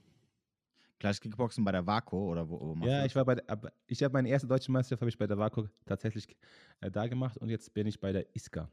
Gleich 0.98 1.20
Kickboxen 1.20 1.64
bei 1.64 1.72
der 1.72 1.86
Vaco 1.86 2.30
oder 2.30 2.48
wo, 2.48 2.58
wo 2.60 2.86
Ja, 2.86 3.04
ich 3.04 3.14
war 3.16 3.24
bei 3.24 3.34
der, 3.34 3.72
ich 3.86 4.02
habe 4.02 4.12
meine 4.12 4.28
erste 4.28 4.46
deutsche 4.48 4.70
Meisterschaft 4.72 5.00
habe 5.02 5.08
ich 5.10 5.18
bei 5.18 5.26
der 5.26 5.38
WAKO 5.38 5.68
tatsächlich 5.86 6.36
äh, 6.80 6.90
da 6.90 7.06
gemacht 7.08 7.36
und 7.38 7.48
jetzt 7.50 7.74
bin 7.74 7.86
ich 7.86 8.00
bei 8.00 8.12
der 8.12 8.34
ISKA. 8.34 8.70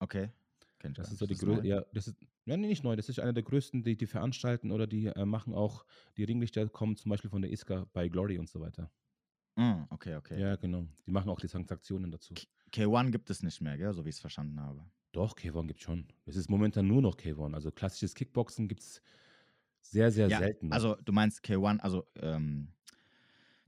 Okay. 0.00 0.30
Kenn 0.78 0.92
ich 0.92 0.98
Das 0.98 1.12
ist 1.12 1.18
so 1.18 1.26
die 1.26 1.34
nicht. 1.34 1.40
größte, 1.40 1.62
neu? 1.62 1.66
ja, 1.66 1.84
das 1.92 2.08
ist, 2.08 2.16
ja, 2.46 2.56
nee, 2.56 2.66
nicht 2.68 2.82
neu, 2.84 2.96
das 2.96 3.08
ist 3.08 3.18
eine 3.20 3.34
der 3.34 3.42
größten, 3.42 3.82
die, 3.84 3.96
die 3.96 4.06
veranstalten 4.06 4.70
oder 4.72 4.86
die 4.86 5.06
äh, 5.06 5.24
machen 5.26 5.54
auch, 5.54 5.86
die 6.16 6.24
Ringlichter 6.24 6.68
kommen 6.68 6.96
zum 6.96 7.10
Beispiel 7.10 7.30
von 7.30 7.42
der 7.42 7.50
ISKA 7.52 7.86
bei 7.92 8.08
Glory 8.08 8.38
und 8.38 8.48
so 8.48 8.60
weiter. 8.60 8.90
Mm, 9.58 9.86
okay, 9.90 10.14
okay. 10.16 10.40
Ja, 10.40 10.56
genau. 10.56 10.86
Die 11.06 11.10
machen 11.10 11.30
auch 11.30 11.40
die 11.40 11.48
Transaktionen 11.48 12.10
dazu. 12.10 12.40
K1 12.72 13.10
gibt 13.10 13.28
es 13.30 13.42
nicht 13.42 13.60
mehr, 13.60 13.76
gell? 13.76 13.92
so 13.92 14.04
wie 14.04 14.08
ich 14.10 14.16
es 14.16 14.20
verstanden 14.20 14.60
habe. 14.60 14.90
Doch, 15.12 15.34
K1 15.36 15.66
gibt 15.66 15.80
es 15.80 15.84
schon. 15.84 16.08
Es 16.26 16.36
ist 16.36 16.50
momentan 16.50 16.86
nur 16.86 17.02
noch 17.02 17.16
K1. 17.16 17.54
Also 17.54 17.70
klassisches 17.72 18.14
Kickboxen 18.14 18.68
gibt 18.68 18.82
es 18.82 19.02
sehr, 19.90 20.10
sehr 20.12 20.30
Ja, 20.30 20.38
selten. 20.38 20.72
Also 20.72 20.96
du 20.96 21.12
meinst 21.12 21.44
K1, 21.44 21.80
also 21.80 22.06
ähm, 22.16 22.74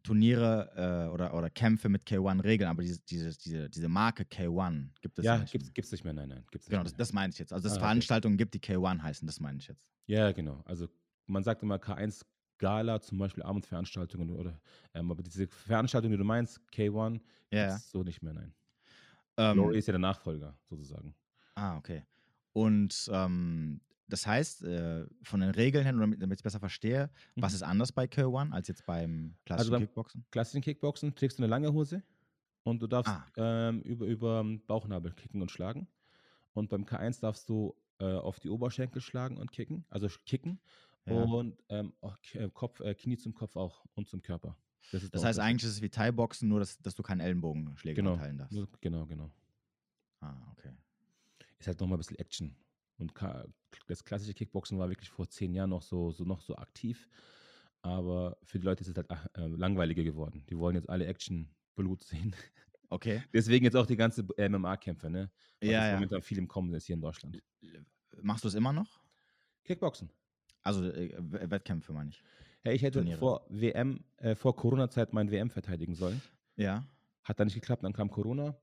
Turniere 0.03 1.07
äh, 1.09 1.13
oder, 1.13 1.35
oder 1.35 1.51
Kämpfe 1.51 1.89
mit 1.89 2.07
K1-Regeln, 2.07 2.71
aber 2.71 2.83
diese, 2.83 3.01
diese, 3.01 3.37
diese, 3.37 3.69
diese 3.69 3.89
Marke 3.89 4.25
K1 4.25 4.93
gibt 5.01 5.19
es 5.19 5.25
ja, 5.25 5.37
nicht. 5.37 5.51
gibt's, 5.51 5.67
mehr. 5.67 5.75
gibt's 5.75 5.93
nicht 5.93 6.05
mehr, 6.05 6.13
nein, 6.15 6.29
nein. 6.29 6.47
Gibt's 6.51 6.69
Genau, 6.69 6.83
das, 6.83 6.95
das 6.97 7.13
meine 7.13 7.33
ich 7.33 7.39
jetzt. 7.39 7.53
Also 7.53 7.65
dass 7.65 7.73
es 7.73 7.79
Ah, 7.79 7.85
okay. 7.85 7.85
Veranstaltungen 7.85 8.37
gibt, 8.39 8.55
die 8.55 8.61
K1 8.61 9.03
heißen, 9.03 9.27
das 9.27 9.41
meine 9.41 9.59
ich 9.59 9.67
jetzt. 9.69 9.93
Ja, 10.07 10.33
genau. 10.33 10.63
Also 10.65 10.89
man 11.27 11.43
sagt 11.45 11.63
immer 11.63 11.79
K1 11.79 12.25
Gala, 12.59 13.01
zum 13.01 13.19
Beispiel 13.19 13.43
Abendveranstaltungen 13.45 14.31
oder, 14.35 14.61
ähm, 14.95 15.11
aber 15.11 15.23
diese 15.23 15.47
Veranstaltung, 15.47 16.11
die 16.11 16.17
du 16.17 16.25
meinst, 16.25 16.61
K1, 16.73 17.23
Ja, 17.51 17.59
gibt's 17.59 17.77
ja. 17.77 17.83
so 17.91 18.03
nicht 18.03 18.23
mehr, 18.23 18.33
nein. 18.35 18.55
Ähm, 19.39 19.57
Glory 19.57 19.79
ist 19.79 19.87
ja 19.89 19.93
der 19.93 19.99
Nachfolger, 20.01 20.59
sozusagen. 20.65 21.15
Ah, 21.57 21.77
okay. 21.77 22.05
Und 22.53 23.09
ähm, 23.13 23.81
das 24.09 24.27
heißt, 24.27 24.65
äh, 24.65 25.07
von 25.23 25.41
den 25.41 25.51
Regeln 25.51 25.85
her, 25.85 25.93
damit 25.93 26.21
damit 26.23 26.37
ich 26.37 26.41
es 26.41 26.43
besser 26.43 26.61
verstehe, 26.61 27.11
was 27.37 27.53
Mhm. 27.53 27.57
ist 27.57 27.63
anders 27.63 27.93
bei 27.93 28.05
K1 28.07 28.53
als 28.53 28.69
jetzt 28.69 28.85
beim 28.87 29.37
klassischen 29.45 29.71
beim- 29.73 29.81
Kickboxen? 29.83 30.25
Klassischen 30.31 30.61
Kickboxen 30.63 31.15
trägst 31.15 31.39
du 31.39 31.43
eine 31.43 31.51
lange 31.51 31.73
Hose 31.73 32.03
und 32.65 32.81
du 32.83 32.87
darfst 32.87 33.13
Ah. 33.13 33.27
ähm, 33.37 33.83
über, 33.83 34.07
über 34.07 34.45
Bauchnabel 34.67 35.13
kicken 35.13 35.41
und 35.43 35.51
schlagen. 35.51 35.89
Und 36.55 36.69
beim 36.71 36.85
K1 36.85 37.21
darfst 37.21 37.49
du 37.49 37.75
äh, 38.01 38.05
auf 38.05 38.39
die 38.41 38.49
Oberschenkel 38.49 39.01
schlagen 39.03 39.37
und 39.39 39.51
kicken, 39.53 39.85
also 39.91 40.09
kicken. 40.25 40.61
Ja. 41.07 41.15
Und 41.15 41.57
ähm, 41.69 41.93
äh, 42.35 42.49
Kopf, 42.51 42.81
äh, 42.81 42.95
Knie 42.95 43.17
zum 43.17 43.35
Kopf 43.35 43.57
auch 43.57 43.85
und 43.95 44.09
zum 44.09 44.23
Körper. 44.23 44.57
Das, 44.93 45.09
Das 45.11 45.25
heißt, 45.25 45.39
eigentlich 45.41 45.65
ist 45.65 45.73
es 45.77 45.83
wie 45.83 45.89
Thai-Boxen, 45.91 46.49
nur 46.49 46.61
dass, 46.61 46.79
dass 46.81 46.95
du 46.95 47.03
keinen 47.03 47.21
Ellenbogenschläger 47.21 47.97
Genau. 47.97 48.15
verteilen 48.17 48.39
darfst. 48.39 48.57
Genau, 48.81 49.05
genau. 49.07 49.31
Ah, 50.21 50.37
okay. 50.53 50.71
Ist 51.59 51.67
halt 51.67 51.81
nochmal 51.81 51.97
ein 51.97 52.01
bisschen 52.01 52.19
Action. 52.19 52.55
Und 52.99 53.15
das 53.87 54.05
klassische 54.05 54.35
Kickboxen 54.35 54.79
war 54.79 54.89
wirklich 54.89 55.09
vor 55.11 55.29
zehn 55.29 55.55
Jahren 55.55 55.71
noch 55.71 55.83
so, 55.83 56.11
so 56.11 56.25
noch 56.25 56.41
so 56.41 56.57
aktiv. 56.57 57.09
Aber 57.83 58.37
für 58.43 58.59
die 58.59 58.65
Leute 58.65 58.83
ist 58.83 58.89
es 58.89 58.97
halt 58.97 59.09
äh, 59.11 59.47
langweiliger 59.47 60.03
geworden. 60.03 60.45
Die 60.51 60.59
wollen 60.59 60.75
jetzt 60.75 60.91
alle 60.91 61.07
Action, 61.07 61.49
Blut 61.77 62.03
sehen. 62.03 62.35
Okay. 62.91 63.23
Deswegen 63.33 63.65
jetzt 63.65 63.77
auch 63.77 63.87
die 63.87 63.97
ganze 63.97 64.25
MMA-Kämpfe, 64.37 65.09
ne? 65.11 65.31
Weil 65.61 65.71
Ja, 65.71 65.79
das 65.81 65.87
ja. 65.89 65.95
momentan 65.95 66.23
viel 66.23 66.39
im 66.39 66.49
Kommen 66.49 66.75
ist 66.75 66.87
hier 66.87 66.95
in 66.95 67.01
Deutschland. 67.01 67.41
Machst 68.21 68.43
du 68.45 68.49
es 68.49 68.55
immer 68.55 68.73
noch? 68.73 69.01
Kickboxen. 69.65 70.11
Also 70.63 70.85
äh, 70.91 71.13
Wettkämpfe 71.19 71.93
meine 71.93 72.11
ich. 72.11 72.23
Hey, 72.63 72.75
ich 72.75 72.83
hätte 72.83 72.99
Turniere. 72.99 73.19
vor 73.19 73.47
WM, 73.49 74.05
äh, 74.17 74.35
vor 74.35 74.57
Corona-Zeit 74.57 75.13
mein 75.13 75.31
WM 75.31 75.51
verteidigen 75.51 75.95
sollen. 75.95 76.21
Ja. 76.57 76.85
Hat 77.23 77.39
dann 77.39 77.47
nicht 77.47 77.55
geklappt, 77.55 77.85
dann 77.85 77.93
kam 77.93 78.11
Corona. 78.11 78.59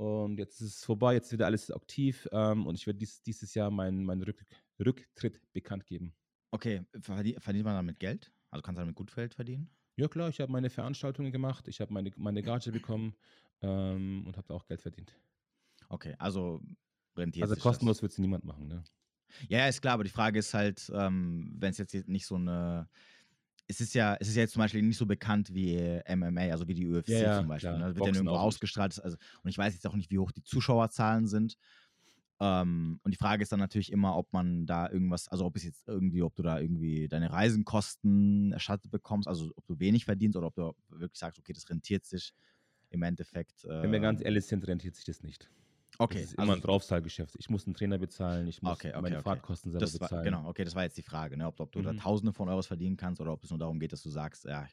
Und 0.00 0.38
jetzt 0.38 0.62
ist 0.62 0.76
es 0.76 0.84
vorbei, 0.84 1.12
jetzt 1.12 1.26
ist 1.26 1.32
wieder 1.32 1.44
alles 1.46 1.70
aktiv. 1.70 2.26
Ähm, 2.32 2.66
und 2.66 2.74
ich 2.74 2.86
werde 2.86 2.98
dies, 2.98 3.22
dieses 3.22 3.52
Jahr 3.54 3.70
meinen 3.70 4.04
meinen 4.04 4.22
Rück, 4.22 4.46
Rücktritt 4.82 5.42
bekannt 5.52 5.84
geben. 5.86 6.14
Okay, 6.52 6.82
verdient, 7.00 7.42
verdient 7.42 7.64
man 7.66 7.74
damit 7.74 7.98
Geld? 8.00 8.32
Also 8.50 8.62
kannst 8.62 8.78
du 8.78 8.82
damit 8.82 8.94
gut 8.96 9.14
Geld 9.14 9.34
verdienen? 9.34 9.70
Ja 9.96 10.08
klar, 10.08 10.28
ich 10.30 10.40
habe 10.40 10.50
meine 10.50 10.70
Veranstaltungen 10.70 11.30
gemacht, 11.32 11.68
ich 11.68 11.80
habe 11.80 11.92
meine, 11.92 12.10
meine 12.16 12.42
Gage 12.42 12.72
bekommen 12.72 13.14
ähm, 13.60 14.24
und 14.26 14.36
habe 14.36 14.46
da 14.48 14.54
auch 14.54 14.66
Geld 14.66 14.80
verdient. 14.82 15.20
Okay, 15.88 16.14
also 16.18 16.62
rentiert 17.16 17.44
Also 17.44 17.56
kostenlos 17.56 18.02
wird 18.02 18.12
es 18.12 18.18
niemand 18.18 18.44
machen, 18.44 18.66
ne? 18.68 18.84
Ja, 19.48 19.66
ist 19.68 19.80
klar, 19.80 19.94
aber 19.94 20.04
die 20.04 20.10
Frage 20.10 20.38
ist 20.38 20.54
halt, 20.54 20.90
ähm, 20.94 21.54
wenn 21.58 21.70
es 21.70 21.78
jetzt 21.78 21.94
nicht 22.08 22.26
so 22.26 22.34
eine. 22.36 22.88
Es 23.70 23.80
ist 23.80 23.94
ja, 23.94 24.16
es 24.18 24.28
ist 24.28 24.34
ja 24.34 24.42
jetzt 24.42 24.52
zum 24.52 24.60
Beispiel 24.60 24.82
nicht 24.82 24.98
so 24.98 25.06
bekannt 25.06 25.54
wie 25.54 25.76
äh, 25.76 26.16
MMA, 26.16 26.52
also 26.52 26.66
wie 26.68 26.74
die 26.74 26.88
UFC 26.88 27.08
Ja, 27.08 27.18
ja, 27.20 27.38
zum 27.38 27.48
Beispiel. 27.48 27.70
klar. 27.70 27.78
Ne? 27.78 27.86
Das 27.86 27.96
wird 27.96 28.06
ja 28.06 28.14
irgendwo 28.14 28.34
ausgestrahlt. 28.34 29.02
Also, 29.02 29.16
und 29.42 29.50
ich 29.50 29.56
weiß 29.56 29.72
jetzt 29.74 29.86
auch 29.86 29.94
nicht, 29.94 30.10
wie 30.10 30.18
hoch 30.18 30.32
die 30.32 30.42
Zuschauerzahlen 30.42 31.26
sind. 31.26 31.56
Ähm, 32.40 33.00
und 33.02 33.12
die 33.12 33.18
Frage 33.18 33.42
ist 33.42 33.52
dann 33.52 33.60
natürlich 33.60 33.92
immer, 33.92 34.16
ob 34.16 34.32
man 34.32 34.66
da 34.66 34.90
irgendwas, 34.90 35.28
also 35.28 35.44
ob 35.44 35.56
es 35.56 35.64
jetzt 35.64 35.86
irgendwie, 35.86 36.22
ob 36.22 36.34
du 36.34 36.42
da 36.42 36.58
irgendwie 36.58 37.06
deine 37.06 37.30
Reisenkosten 37.30 38.52
erstattet 38.52 38.90
bekommst, 38.90 39.28
also 39.28 39.52
ob 39.56 39.66
du 39.66 39.78
wenig 39.78 40.06
verdienst 40.06 40.36
oder 40.36 40.46
ob 40.46 40.54
du 40.54 40.72
wirklich 40.88 41.18
sagst, 41.18 41.38
okay, 41.38 41.52
das 41.52 41.68
rentiert 41.68 42.06
sich 42.06 42.32
im 42.88 43.02
Endeffekt. 43.02 43.64
Wenn 43.64 43.92
wir 43.92 44.00
ganz 44.00 44.20
ähm, 44.20 44.26
ehrlich 44.26 44.46
sind, 44.46 44.66
rentiert 44.66 44.96
sich 44.96 45.04
das 45.04 45.22
nicht. 45.22 45.50
Okay, 46.00 46.22
Das 46.22 46.32
ist 46.32 46.34
immer 46.34 46.54
also 46.54 46.54
ein 46.54 46.60
Draufzahlgeschäft. 46.62 47.36
Ich 47.38 47.50
muss 47.50 47.66
einen 47.66 47.74
Trainer 47.74 47.98
bezahlen, 47.98 48.46
ich 48.48 48.62
muss 48.62 48.88
Okay, 48.88 48.92
okay, 48.94 48.98
meine 48.98 49.16
okay. 49.16 49.40
Fahrtkosten 49.40 49.70
selber 49.70 49.92
war, 49.98 50.10
bezahlen. 50.10 50.20
genau, 50.20 50.46
okay, 50.48 50.64
das 50.64 50.74
war 50.74 50.82
jetzt 50.82 50.98
die 50.98 51.02
Frage, 51.02 51.36
ne? 51.36 51.46
ob, 51.46 51.60
ob 51.60 51.72
du 51.72 51.80
da 51.82 51.92
Mhm. 51.92 51.94
Tausende 51.94 52.32
von 52.34 52.48
Euros 52.48 52.66
verdienen 52.66 52.96
kannst 52.98 53.20
oder 53.20 53.32
ob 53.32 53.42
es 53.42 53.50
nur 53.50 53.58
darum 53.58 53.80
geht, 53.80 53.92
dass 53.92 54.02
du 54.02 54.10
sagst, 54.10 54.44
ja, 54.44 54.68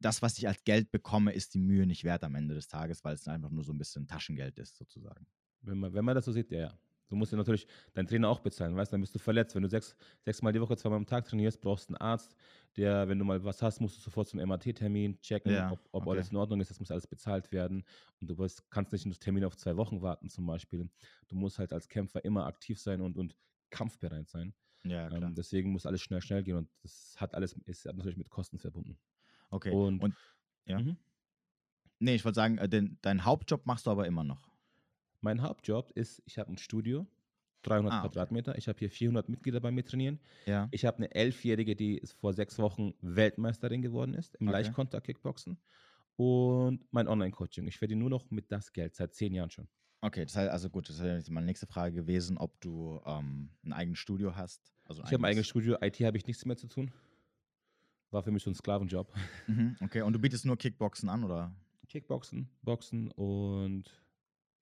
das, 0.00 0.22
was 0.22 0.38
ich 0.38 0.48
als 0.48 0.64
Geld 0.64 0.90
bekomme, 0.90 1.32
ist 1.32 1.54
die 1.54 1.58
Mühe 1.60 1.86
nicht 1.86 2.04
wert 2.04 2.24
am 2.24 2.34
Ende 2.34 2.54
des 2.54 2.68
Tages, 2.68 3.04
weil 3.04 3.14
es 3.14 3.28
einfach 3.28 3.50
nur 3.50 3.64
so 3.64 3.72
ein 3.72 3.78
bisschen 3.78 4.06
Taschengeld 4.08 4.58
ist, 4.58 4.76
sozusagen. 4.76 5.26
Wenn 5.62 5.78
man, 5.78 5.92
wenn 5.94 6.04
man 6.04 6.14
das 6.16 6.24
so 6.24 6.32
sieht, 6.32 6.50
ja, 6.50 6.58
ja. 6.58 6.78
Du 7.08 7.16
musst 7.16 7.32
ja 7.32 7.38
natürlich 7.38 7.66
deinen 7.94 8.06
Trainer 8.06 8.28
auch 8.28 8.40
bezahlen, 8.40 8.76
weißt 8.76 8.92
du, 8.92 8.94
dann 8.94 9.00
bist 9.00 9.14
du 9.14 9.18
verletzt. 9.18 9.54
Wenn 9.54 9.62
du 9.62 9.68
sechs, 9.68 9.96
sechsmal 10.20 10.52
die 10.52 10.60
Woche, 10.60 10.76
zweimal 10.76 10.98
am 10.98 11.06
Tag 11.06 11.24
trainierst, 11.24 11.60
brauchst 11.60 11.88
du 11.88 11.94
einen 11.94 12.00
Arzt, 12.02 12.36
der, 12.76 13.08
wenn 13.08 13.18
du 13.18 13.24
mal 13.24 13.42
was 13.44 13.62
hast, 13.62 13.80
musst 13.80 13.96
du 13.96 14.00
sofort 14.00 14.28
zum 14.28 14.40
MRT-Termin 14.40 15.20
checken, 15.20 15.52
Ja, 15.52 15.72
ob, 15.72 15.80
ob 15.92 16.02
okay. 16.02 16.10
alles 16.10 16.30
in 16.30 16.36
Ordnung 16.36 16.60
ist. 16.60 16.70
Das 16.70 16.78
muss 16.80 16.90
alles 16.90 17.06
bezahlt 17.06 17.50
werden. 17.50 17.84
Und 18.20 18.28
du 18.30 18.36
wirst, 18.38 18.70
kannst 18.70 18.92
nicht 18.92 19.06
einen 19.06 19.14
Termin 19.18 19.44
auf 19.44 19.56
zwei 19.56 19.76
Wochen 19.76 20.02
warten, 20.02 20.28
zum 20.28 20.46
Beispiel. 20.46 20.88
Du 21.28 21.36
musst 21.36 21.58
halt 21.58 21.72
als 21.72 21.88
Kämpfer 21.88 22.24
immer 22.24 22.46
aktiv 22.46 22.78
sein 22.80 23.00
und, 23.00 23.16
und 23.16 23.34
kampfbereit 23.70 24.28
sein. 24.28 24.54
Ja, 24.84 25.08
klar. 25.08 25.22
Ähm, 25.22 25.34
deswegen 25.34 25.72
muss 25.72 25.86
alles 25.86 26.02
schnell, 26.02 26.20
schnell 26.22 26.42
gehen 26.42 26.56
und 26.56 26.70
das 26.82 27.14
hat 27.18 27.34
alles, 27.34 27.54
ist 27.64 27.84
natürlich 27.86 28.16
mit 28.16 28.30
Kosten 28.30 28.58
verbunden. 28.58 28.98
okay. 29.50 29.72
und- 29.72 30.00
Und, 30.02 30.14
ja. 30.66 30.78
Mhm. 30.78 30.96
Nee, 32.00 32.14
ich 32.14 32.24
wollte 32.24 32.36
sagen, 32.36 32.58
äh, 32.58 32.68
den, 32.68 32.98
deinen 33.02 33.24
Hauptjob 33.24 33.66
machst 33.66 33.86
du 33.86 33.90
aber 33.90 34.06
immer 34.06 34.24
noch. 34.24 34.48
Mein 35.20 35.42
Hauptjob 35.42 35.90
ist, 35.92 36.22
ich 36.26 36.38
habe 36.38 36.52
ein 36.52 36.58
Studio, 36.58 37.06
300 37.62 37.92
Ah, 37.92 37.98
okay. 37.98 38.08
Quadratmeter. 38.08 38.56
Ich 38.56 38.68
habe 38.68 38.78
hier 38.78 38.90
400 38.90 39.28
Mitglieder 39.28 39.60
bei 39.60 39.70
mir 39.72 39.84
trainieren. 39.84 40.20
Ja. 40.46 40.68
Ich 40.70 40.84
habe 40.84 40.98
eine 40.98 41.12
Elfjährige, 41.14 41.74
die 41.74 42.00
vor 42.20 42.32
sechs 42.32 42.58
Wochen 42.58 42.94
Weltmeisterin 43.00 43.82
geworden 43.82 44.14
ist 44.14 44.36
im 44.36 44.48
Okay. 44.48 44.52
Leichtkonter-Kickboxen. 44.58 45.58
Und 46.16 46.84
mein 46.92 47.08
Online-Coaching. 47.08 47.66
Ich 47.66 47.78
verdiene 47.78 48.00
nur 48.00 48.10
noch 48.10 48.30
mit 48.30 48.50
das 48.50 48.72
Geld, 48.72 48.94
seit 48.94 49.14
zehn 49.14 49.34
Jahren 49.34 49.50
schon. 49.50 49.68
Okay, 50.00 50.24
das 50.24 50.36
heißt, 50.36 50.50
also 50.50 50.70
gut, 50.70 50.88
das 50.88 51.02
wäre 51.02 51.20
meine 51.30 51.46
nächste 51.46 51.66
Frage 51.66 51.94
gewesen, 51.94 52.38
ob 52.38 52.60
du 52.60 53.00
ähm, 53.04 53.50
ein 53.64 53.72
eigenes 53.72 53.98
Studio 53.98 54.36
hast. 54.36 54.72
Also 54.84 55.02
Ich 55.02 55.12
habe 55.12 55.22
ein 55.22 55.24
eigenes 55.26 55.48
Studio, 55.48 55.76
IT 55.80 55.98
habe 56.00 56.16
ich 56.16 56.26
nichts 56.26 56.44
mehr 56.44 56.56
zu 56.56 56.68
tun. 56.68 56.92
War 58.10 58.22
für 58.22 58.30
mich 58.30 58.42
so 58.44 58.50
ein 58.50 58.54
Sklavenjob. 58.54 59.12
Mhm, 59.48 59.76
okay, 59.80 60.02
und 60.02 60.12
du 60.12 60.18
bietest 60.20 60.46
nur 60.46 60.56
Kickboxen 60.56 61.08
an, 61.08 61.24
oder? 61.24 61.52
Kickboxen, 61.88 62.48
Boxen 62.62 63.10
und 63.12 63.84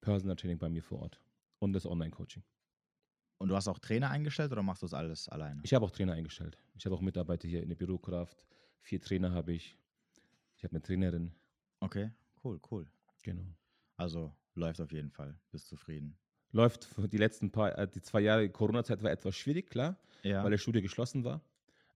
Personal 0.06 0.36
Training 0.36 0.58
bei 0.58 0.68
mir 0.68 0.84
vor 0.84 1.00
Ort. 1.00 1.20
Und 1.58 1.72
das 1.72 1.84
Online-Coaching. 1.84 2.44
Und 3.38 3.48
du 3.48 3.56
hast 3.56 3.66
auch 3.66 3.80
Trainer 3.80 4.08
eingestellt 4.08 4.52
oder 4.52 4.62
machst 4.62 4.82
du 4.82 4.86
das 4.86 4.94
alles 4.94 5.28
alleine? 5.28 5.60
Ich 5.64 5.74
habe 5.74 5.84
auch 5.84 5.90
Trainer 5.90 6.12
eingestellt. 6.12 6.56
Ich 6.76 6.86
habe 6.86 6.94
auch 6.94 7.00
Mitarbeiter 7.00 7.48
hier 7.48 7.60
in 7.60 7.68
der 7.68 7.74
Bürokraft. 7.74 8.46
Vier 8.78 9.00
Trainer 9.00 9.32
habe 9.32 9.52
ich. 9.52 9.76
Ich 10.56 10.62
habe 10.62 10.72
eine 10.72 10.82
Trainerin. 10.82 11.32
Okay, 11.80 12.12
cool, 12.44 12.60
cool. 12.70 12.86
Genau. 13.24 13.42
Also 13.96 14.32
läuft 14.54 14.80
auf 14.80 14.92
jeden 14.92 15.10
Fall. 15.10 15.36
Bist 15.50 15.66
zufrieden. 15.66 16.16
Läuft 16.52 16.88
die 17.12 17.18
letzten 17.18 17.50
paar, 17.50 17.76
äh, 17.76 17.88
die 17.88 18.00
zwei 18.00 18.20
Jahre 18.20 18.48
Corona-Zeit 18.48 19.02
war 19.02 19.10
etwas 19.10 19.34
schwierig, 19.34 19.68
klar, 19.68 19.98
ja. 20.22 20.44
weil 20.44 20.52
der 20.52 20.58
Studio 20.58 20.80
geschlossen 20.80 21.24
war. 21.24 21.42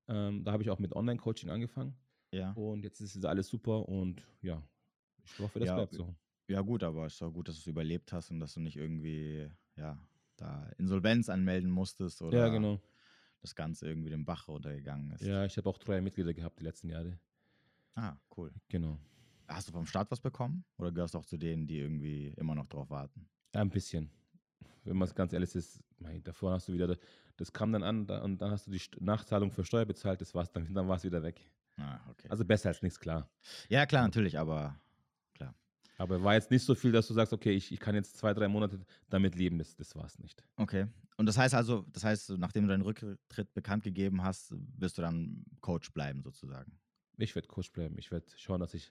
Ähm, 0.08 0.42
da 0.42 0.50
habe 0.50 0.64
ich 0.64 0.70
auch 0.70 0.80
mit 0.80 0.96
Online-Coaching 0.96 1.48
angefangen. 1.48 1.94
Ja. 2.32 2.50
Und 2.54 2.82
jetzt 2.82 3.00
ist 3.00 3.24
alles 3.24 3.48
super 3.48 3.88
und 3.88 4.26
ja, 4.42 4.60
ich 5.24 5.38
hoffe, 5.38 5.60
das 5.60 5.68
ja, 5.68 5.76
bleibt 5.76 5.94
so. 5.94 6.12
Ja, 6.50 6.62
gut, 6.62 6.82
aber 6.82 7.06
es 7.06 7.14
ist 7.14 7.22
auch 7.22 7.30
gut, 7.30 7.46
dass 7.46 7.54
du 7.54 7.60
es 7.60 7.66
überlebt 7.68 8.12
hast 8.12 8.32
und 8.32 8.40
dass 8.40 8.54
du 8.54 8.60
nicht 8.60 8.76
irgendwie, 8.76 9.48
ja, 9.76 9.96
da 10.36 10.68
Insolvenz 10.78 11.28
anmelden 11.28 11.70
musstest 11.70 12.22
oder 12.22 12.36
ja, 12.36 12.48
genau. 12.48 12.80
das 13.40 13.54
Ganze 13.54 13.86
irgendwie 13.86 14.10
den 14.10 14.24
Bach 14.24 14.48
runtergegangen 14.48 15.12
ist. 15.12 15.22
Ja, 15.22 15.44
ich 15.44 15.56
habe 15.56 15.68
auch 15.68 15.78
treue 15.78 16.02
Mitglieder 16.02 16.34
gehabt 16.34 16.58
die 16.58 16.64
letzten 16.64 16.88
Jahre. 16.88 17.20
Ah, 17.94 18.16
cool. 18.36 18.50
Genau. 18.68 18.98
Hast 19.46 19.68
du 19.68 19.72
vom 19.72 19.86
Staat 19.86 20.10
was 20.10 20.20
bekommen 20.20 20.64
oder 20.76 20.90
gehörst 20.90 21.14
du 21.14 21.18
auch 21.18 21.24
zu 21.24 21.38
denen, 21.38 21.68
die 21.68 21.78
irgendwie 21.78 22.34
immer 22.36 22.56
noch 22.56 22.66
drauf 22.66 22.90
warten? 22.90 23.28
Ja, 23.54 23.60
ein 23.60 23.70
bisschen. 23.70 24.10
Wenn 24.82 24.96
man 24.96 25.06
es 25.06 25.14
ganz 25.14 25.32
ehrlich 25.32 25.54
ist, 25.54 25.80
davor 26.24 26.50
hast 26.50 26.66
du 26.66 26.72
wieder, 26.72 26.96
das 27.36 27.52
kam 27.52 27.70
dann 27.70 27.84
an 27.84 28.06
und 28.06 28.38
dann 28.38 28.50
hast 28.50 28.66
du 28.66 28.72
die 28.72 28.80
Nachzahlung 28.98 29.52
für 29.52 29.64
Steuer 29.64 29.84
bezahlt, 29.84 30.20
das 30.20 30.34
war's, 30.34 30.50
dann, 30.50 30.74
dann 30.74 30.88
war 30.88 30.96
es 30.96 31.04
wieder 31.04 31.22
weg. 31.22 31.48
Ah, 31.76 32.00
okay. 32.10 32.26
Also 32.28 32.44
besser 32.44 32.70
als 32.70 32.82
nichts, 32.82 32.98
klar. 32.98 33.30
Ja, 33.68 33.86
klar, 33.86 34.02
natürlich, 34.02 34.36
aber. 34.36 34.76
Aber 36.00 36.22
war 36.22 36.32
jetzt 36.32 36.50
nicht 36.50 36.64
so 36.64 36.74
viel, 36.74 36.92
dass 36.92 37.08
du 37.08 37.12
sagst, 37.12 37.34
okay, 37.34 37.52
ich, 37.52 37.70
ich 37.72 37.78
kann 37.78 37.94
jetzt 37.94 38.16
zwei, 38.16 38.32
drei 38.32 38.48
Monate 38.48 38.80
damit 39.10 39.34
leben, 39.34 39.58
das, 39.58 39.76
das 39.76 39.94
war 39.94 40.06
es 40.06 40.18
nicht. 40.18 40.42
Okay. 40.56 40.86
Und 41.18 41.26
das 41.26 41.36
heißt 41.36 41.54
also, 41.54 41.84
das 41.92 42.04
heißt, 42.04 42.38
nachdem 42.38 42.62
du 42.62 42.70
deinen 42.70 42.80
Rücktritt 42.80 43.52
bekannt 43.52 43.84
gegeben 43.84 44.24
hast, 44.24 44.54
wirst 44.78 44.96
du 44.96 45.02
dann 45.02 45.44
Coach 45.60 45.92
bleiben, 45.92 46.22
sozusagen? 46.22 46.72
Ich 47.18 47.34
werde 47.34 47.48
Coach 47.48 47.70
bleiben. 47.70 47.98
Ich 47.98 48.10
werde 48.10 48.24
schauen, 48.36 48.60
dass 48.60 48.72
ich 48.72 48.90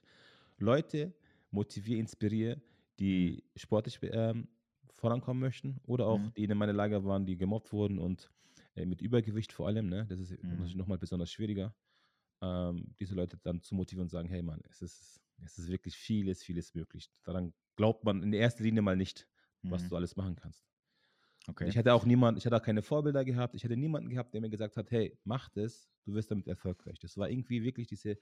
Leute 0.58 1.12
motiviere, 1.50 1.98
inspiriere, 1.98 2.62
die 3.00 3.42
mhm. 3.42 3.58
sportlich 3.58 3.98
ähm, 4.02 4.46
vorankommen 4.92 5.40
möchten 5.40 5.80
oder 5.86 6.06
auch 6.06 6.18
mhm. 6.18 6.32
die 6.36 6.44
in 6.44 6.56
meiner 6.56 6.72
Lager 6.72 7.04
waren, 7.04 7.26
die 7.26 7.36
gemobbt 7.36 7.72
wurden 7.72 7.98
und 7.98 8.30
äh, 8.76 8.86
mit 8.86 9.02
Übergewicht 9.02 9.52
vor 9.52 9.66
allem. 9.66 9.88
Ne? 9.88 10.06
Das 10.06 10.20
ist 10.20 10.30
mhm. 10.30 10.50
natürlich 10.50 10.76
nochmal 10.76 10.98
besonders 10.98 11.32
schwieriger, 11.32 11.74
ähm, 12.40 12.94
diese 13.00 13.16
Leute 13.16 13.36
dann 13.42 13.60
zu 13.62 13.74
motivieren 13.74 14.04
und 14.04 14.10
sagen, 14.10 14.28
hey 14.28 14.42
Mann, 14.42 14.60
es 14.68 14.80
ist, 14.80 15.20
es 15.44 15.58
ist 15.58 15.68
wirklich 15.68 15.96
vieles, 15.96 16.42
vieles 16.42 16.74
möglich. 16.74 17.10
Daran 17.24 17.52
glaubt 17.76 18.04
man 18.04 18.22
in 18.22 18.32
erster 18.32 18.62
Linie 18.62 18.82
mal 18.82 18.96
nicht, 18.96 19.26
was 19.62 19.84
mhm. 19.84 19.88
du 19.88 19.96
alles 19.96 20.16
machen 20.16 20.36
kannst. 20.36 20.64
Okay. 21.46 21.68
Ich 21.68 21.78
hatte 21.78 21.94
auch 21.94 22.04
niemand, 22.04 22.38
ich 22.38 22.46
hatte 22.46 22.56
auch 22.56 22.62
keine 22.62 22.82
Vorbilder 22.82 23.24
gehabt, 23.24 23.54
ich 23.54 23.64
hatte 23.64 23.76
niemanden 23.76 24.10
gehabt, 24.10 24.34
der 24.34 24.40
mir 24.40 24.50
gesagt 24.50 24.76
hat, 24.76 24.90
hey, 24.90 25.18
mach 25.24 25.48
das, 25.48 25.88
du 26.04 26.14
wirst 26.14 26.30
damit 26.30 26.46
erfolgreich. 26.46 26.98
Das 26.98 27.16
war 27.16 27.30
irgendwie 27.30 27.62
wirklich 27.62 27.86
diese, 27.86 28.18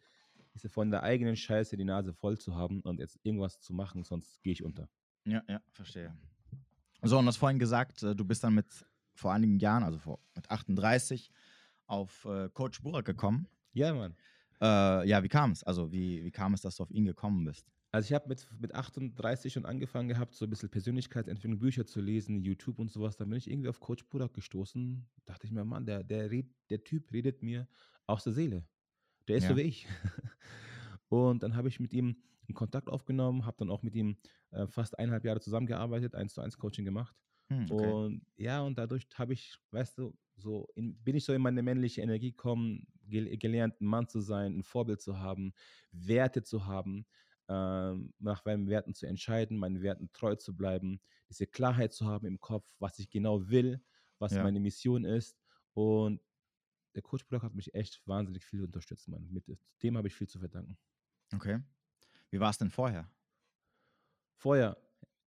diese 0.54 0.68
von 0.68 0.90
der 0.90 1.02
eigenen 1.02 1.36
Scheiße 1.36 1.76
die 1.76 1.84
Nase 1.84 2.12
voll 2.12 2.38
zu 2.38 2.54
haben 2.54 2.80
und 2.82 3.00
jetzt 3.00 3.18
irgendwas 3.22 3.60
zu 3.60 3.74
machen, 3.74 4.04
sonst 4.04 4.42
gehe 4.42 4.52
ich 4.52 4.62
unter. 4.62 4.88
Ja, 5.24 5.42
ja, 5.48 5.60
verstehe. 5.72 6.16
So, 7.02 7.18
und 7.18 7.24
du 7.24 7.28
hast 7.28 7.36
vorhin 7.36 7.58
gesagt, 7.58 8.02
äh, 8.02 8.14
du 8.14 8.24
bist 8.24 8.42
dann 8.44 8.54
mit 8.54 8.66
vor 9.14 9.32
einigen 9.32 9.58
Jahren, 9.58 9.82
also 9.82 9.98
vor, 9.98 10.20
mit 10.34 10.50
38, 10.50 11.30
auf 11.86 12.24
äh, 12.24 12.48
Coach 12.50 12.82
Burak 12.82 13.04
gekommen. 13.04 13.48
Ja, 13.72 13.92
Mann. 13.94 14.16
Äh, 14.60 15.08
ja, 15.08 15.22
wie 15.22 15.28
kam 15.28 15.52
es? 15.52 15.62
Also, 15.64 15.92
wie, 15.92 16.24
wie 16.24 16.30
kam 16.30 16.54
es, 16.54 16.62
dass 16.62 16.76
du 16.76 16.82
auf 16.82 16.90
ihn 16.90 17.04
gekommen 17.04 17.44
bist? 17.44 17.70
Also 17.90 18.06
ich 18.06 18.12
habe 18.12 18.28
mit, 18.28 18.46
mit 18.60 18.74
38 18.74 19.52
schon 19.52 19.64
angefangen 19.64 20.08
gehabt, 20.08 20.34
so 20.34 20.44
ein 20.44 20.50
bisschen 20.50 20.68
Persönlichkeitsentwicklung, 20.68 21.58
Bücher 21.58 21.86
zu 21.86 22.02
lesen, 22.02 22.42
YouTube 22.42 22.78
und 22.78 22.90
sowas. 22.90 23.16
Dann 23.16 23.30
bin 23.30 23.38
ich 23.38 23.50
irgendwie 23.50 23.70
auf 23.70 23.80
Coach 23.80 24.04
Burak 24.10 24.34
gestoßen. 24.34 25.06
Dachte 25.24 25.46
ich 25.46 25.52
mir, 25.52 25.64
Mann, 25.64 25.86
der, 25.86 26.04
der, 26.04 26.30
red, 26.30 26.46
der 26.68 26.84
Typ 26.84 27.10
redet 27.12 27.42
mir 27.42 27.66
aus 28.06 28.24
der 28.24 28.34
Seele. 28.34 28.66
Der 29.26 29.36
ist 29.36 29.44
ja. 29.44 29.50
so 29.50 29.56
wie 29.56 29.62
ich. 29.62 29.86
und 31.08 31.42
dann 31.42 31.56
habe 31.56 31.68
ich 31.68 31.80
mit 31.80 31.94
ihm 31.94 32.16
einen 32.46 32.54
Kontakt 32.54 32.88
aufgenommen, 32.88 33.46
habe 33.46 33.56
dann 33.58 33.70
auch 33.70 33.82
mit 33.82 33.94
ihm 33.94 34.18
äh, 34.50 34.66
fast 34.66 34.98
eineinhalb 34.98 35.24
Jahre 35.24 35.40
zusammengearbeitet, 35.40 36.14
eins 36.14 36.34
zu 36.34 36.42
eins 36.42 36.58
Coaching 36.58 36.84
gemacht. 36.84 37.16
Hm, 37.48 37.66
okay. 37.70 37.90
Und 37.90 38.26
ja, 38.36 38.60
und 38.60 38.76
dadurch 38.76 39.06
habe 39.14 39.32
ich, 39.32 39.58
weißt 39.70 39.96
du, 39.98 40.14
so 40.36 40.68
in, 40.74 40.94
bin 41.02 41.16
ich 41.16 41.24
so 41.24 41.32
in 41.32 41.40
meine 41.40 41.62
männliche 41.62 42.02
Energie 42.02 42.32
gekommen, 42.32 42.86
gel 43.08 43.36
gelernt, 43.38 43.80
ein 43.80 43.86
Mann 43.86 44.08
zu 44.08 44.20
sein, 44.20 44.58
ein 44.58 44.62
Vorbild 44.62 45.00
zu 45.00 45.18
haben, 45.18 45.52
Werte 45.92 46.42
zu 46.42 46.66
haben 46.66 47.06
ähm, 47.48 48.12
nach 48.18 48.44
meinen 48.44 48.68
Werten 48.68 48.94
zu 48.94 49.06
entscheiden, 49.06 49.56
meinen 49.56 49.82
Werten 49.82 50.10
treu 50.12 50.34
zu 50.36 50.54
bleiben, 50.54 51.00
diese 51.28 51.46
Klarheit 51.46 51.92
zu 51.92 52.06
haben 52.06 52.26
im 52.26 52.38
Kopf, 52.40 52.70
was 52.78 52.98
ich 52.98 53.08
genau 53.08 53.48
will, 53.48 53.82
was 54.18 54.32
ja. 54.32 54.42
meine 54.42 54.60
Mission 54.60 55.04
ist. 55.04 55.38
Und 55.74 56.20
der 56.94 57.02
Coach 57.02 57.26
Block 57.26 57.42
hat 57.42 57.54
mich 57.54 57.74
echt 57.74 58.06
wahnsinnig 58.06 58.44
viel 58.44 58.62
unterstützt, 58.62 59.08
Mann. 59.08 59.28
Mit 59.30 59.44
dem 59.82 59.96
habe 59.96 60.08
ich 60.08 60.14
viel 60.14 60.28
zu 60.28 60.38
verdanken. 60.38 60.76
Okay. 61.34 61.60
Wie 62.30 62.40
war 62.40 62.50
es 62.50 62.58
denn 62.58 62.70
vorher? 62.70 63.10
Vorher, 64.36 64.76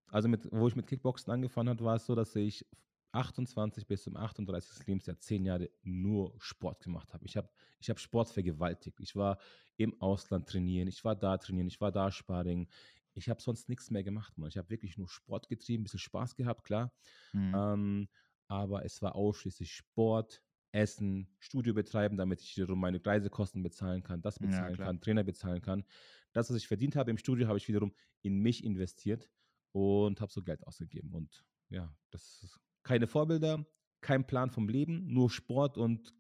also 0.08 0.28
mit, 0.28 0.48
wo 0.52 0.67
ich 0.67 0.76
mit 0.76 0.88
Kickboxen 0.88 1.32
angefangen 1.34 1.70
habe, 1.70 1.84
war 1.84 1.96
es 1.96 2.06
so, 2.06 2.13
dass 2.13 2.36
ich 2.36 2.65
28 3.12 3.88
bis 3.88 4.04
zum 4.04 4.15
38. 4.15 4.88
Lebensjahr 4.88 5.19
zehn 5.19 5.45
Jahre 5.45 5.69
nur 5.84 6.34
Sport 6.39 6.82
gemacht 6.82 7.13
habe. 7.13 7.26
Ich 7.26 7.38
habe 7.38 7.50
ich 7.80 7.89
hab 7.89 8.00
Sport 8.00 8.30
vergewaltigt. 8.30 9.00
Ich 9.00 9.15
war 9.15 9.38
im 9.78 10.00
Ausland 10.02 10.47
trainieren, 10.47 10.88
ich 10.88 11.04
war 11.04 11.15
da 11.15 11.38
trainieren, 11.38 11.67
ich 11.67 11.82
war 11.82 11.91
da 11.91 12.12
Sparring. 12.12 12.67
Ich 13.13 13.30
habe 13.30 13.41
sonst 13.41 13.67
nichts 13.67 13.91
mehr 13.91 14.04
gemacht, 14.04 14.38
man. 14.38 14.47
Ich 14.50 14.58
habe 14.58 14.69
wirklich 14.69 14.97
nur 14.97 15.10
Sport 15.10 15.50
getrieben, 15.50 15.82
ein 15.82 15.84
bisschen 15.84 16.00
Spaß 16.00 16.36
gehabt, 16.36 16.63
klar. 16.63 16.93
Mhm. 17.34 17.54
Ähm, 17.56 18.10
aber 18.47 18.86
es 18.86 19.02
war 19.02 19.15
ausschließlich 19.15 19.74
Sport, 19.74 20.41
Essen, 20.71 21.28
Studio 21.39 21.74
betreiben, 21.74 22.15
damit 22.15 22.41
ich 22.41 22.56
wiederum 22.56 22.80
meine 22.80 23.06
Reisekosten 23.06 23.62
bezahlen 23.63 24.04
kann, 24.04 24.21
das 24.21 24.39
bezahlen 24.39 24.76
ja, 24.76 24.86
kann, 24.86 25.02
Trainer 25.02 25.24
bezahlen 25.24 25.62
kann. 25.62 25.84
Das, 26.32 26.50
was 26.50 26.58
ich 26.58 26.67
verdient 26.67 26.95
habe 26.95 27.12
im 27.12 27.17
Studio, 27.17 27.47
habe 27.47 27.58
ich 27.58 27.67
wiederum 27.67 27.93
in 28.21 28.39
mich 28.39 28.63
investiert 28.63 29.30
und 29.74 30.21
habe 30.21 30.32
so 30.32 30.41
Geld 30.41 30.65
ausgegeben. 30.65 31.13
Und 31.13 31.45
ja, 31.69 31.93
das 32.10 32.43
ist 32.43 32.60
keine 32.84 33.08
Vorbilder, 33.08 33.65
kein 34.02 34.26
Plan 34.26 34.50
vom 34.50 34.67
Leben, 34.67 35.08
nur 35.08 35.30
Sport 35.30 35.78
und 35.78 36.13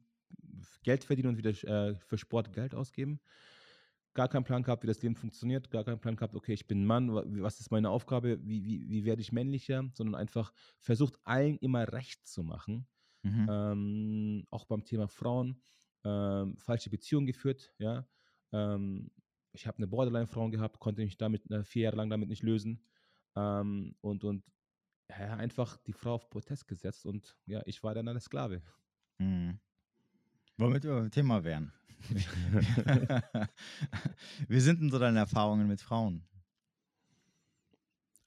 Geld 0.83 1.03
verdienen 1.03 1.29
und 1.29 1.37
wieder 1.37 1.51
äh, 1.63 1.95
für 1.95 2.17
Sport 2.17 2.53
Geld 2.53 2.75
ausgeben. 2.75 3.19
Gar 4.13 4.27
keinen 4.27 4.43
Plan 4.43 4.61
gehabt, 4.61 4.83
wie 4.83 4.87
das 4.87 5.01
Leben 5.01 5.15
funktioniert, 5.15 5.71
gar 5.71 5.85
keinen 5.85 5.99
Plan 5.99 6.17
gehabt, 6.17 6.35
okay, 6.35 6.53
ich 6.53 6.67
bin 6.67 6.85
Mann, 6.85 7.13
was 7.41 7.59
ist 7.59 7.71
meine 7.71 7.89
Aufgabe, 7.89 8.39
wie, 8.45 8.65
wie, 8.65 8.89
wie 8.89 9.05
werde 9.05 9.21
ich 9.21 9.31
männlicher, 9.31 9.89
sondern 9.93 10.15
einfach 10.15 10.51
versucht, 10.79 11.15
allen 11.23 11.57
immer 11.59 11.91
recht 11.93 12.27
zu 12.27 12.43
machen. 12.43 12.87
Mhm. 13.23 13.47
Ähm, 13.49 14.47
auch 14.49 14.65
beim 14.65 14.83
Thema 14.83 15.07
Frauen, 15.07 15.61
ähm, 16.03 16.57
falsche 16.57 16.89
Beziehungen 16.89 17.27
geführt, 17.27 17.73
ja. 17.77 18.05
Ähm, 18.51 19.11
ich 19.53 19.67
habe 19.67 19.77
eine 19.77 19.87
Borderline-Frau 19.87 20.49
gehabt, 20.49 20.79
konnte 20.79 21.01
mich 21.01 21.17
damit 21.17 21.49
äh, 21.51 21.63
vier 21.63 21.83
Jahre 21.83 21.97
lang 21.97 22.09
damit 22.09 22.29
nicht 22.29 22.43
lösen. 22.43 22.83
Ähm, 23.35 23.95
und, 24.01 24.23
und 24.23 24.43
ja, 25.19 25.35
einfach 25.37 25.77
die 25.77 25.93
Frau 25.93 26.15
auf 26.15 26.29
Protest 26.29 26.67
gesetzt 26.67 27.05
und 27.05 27.37
ja, 27.45 27.61
ich 27.65 27.83
war 27.83 27.93
dann 27.93 28.07
eine 28.07 28.19
Sklave. 28.19 28.61
Mhm. 29.17 29.59
Womit 30.57 30.83
wir 30.83 30.95
beim 30.95 31.11
Thema 31.11 31.43
wären. 31.43 31.71
Wie 34.47 34.59
sind 34.59 34.81
denn 34.81 34.89
so 34.89 34.99
deine 34.99 35.19
Erfahrungen 35.19 35.67
mit 35.67 35.81
Frauen? 35.81 36.23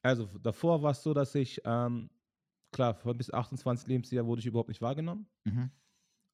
Also 0.02 0.26
davor 0.38 0.82
war 0.82 0.92
es 0.92 1.02
so, 1.02 1.14
dass 1.14 1.34
ich, 1.34 1.60
ähm, 1.64 2.10
klar, 2.70 2.94
von 2.94 3.16
bis 3.16 3.32
28 3.32 3.88
Lebensjahr 3.88 4.26
wurde 4.26 4.40
ich 4.40 4.46
überhaupt 4.46 4.68
nicht 4.68 4.82
wahrgenommen. 4.82 5.26
Mhm. 5.44 5.70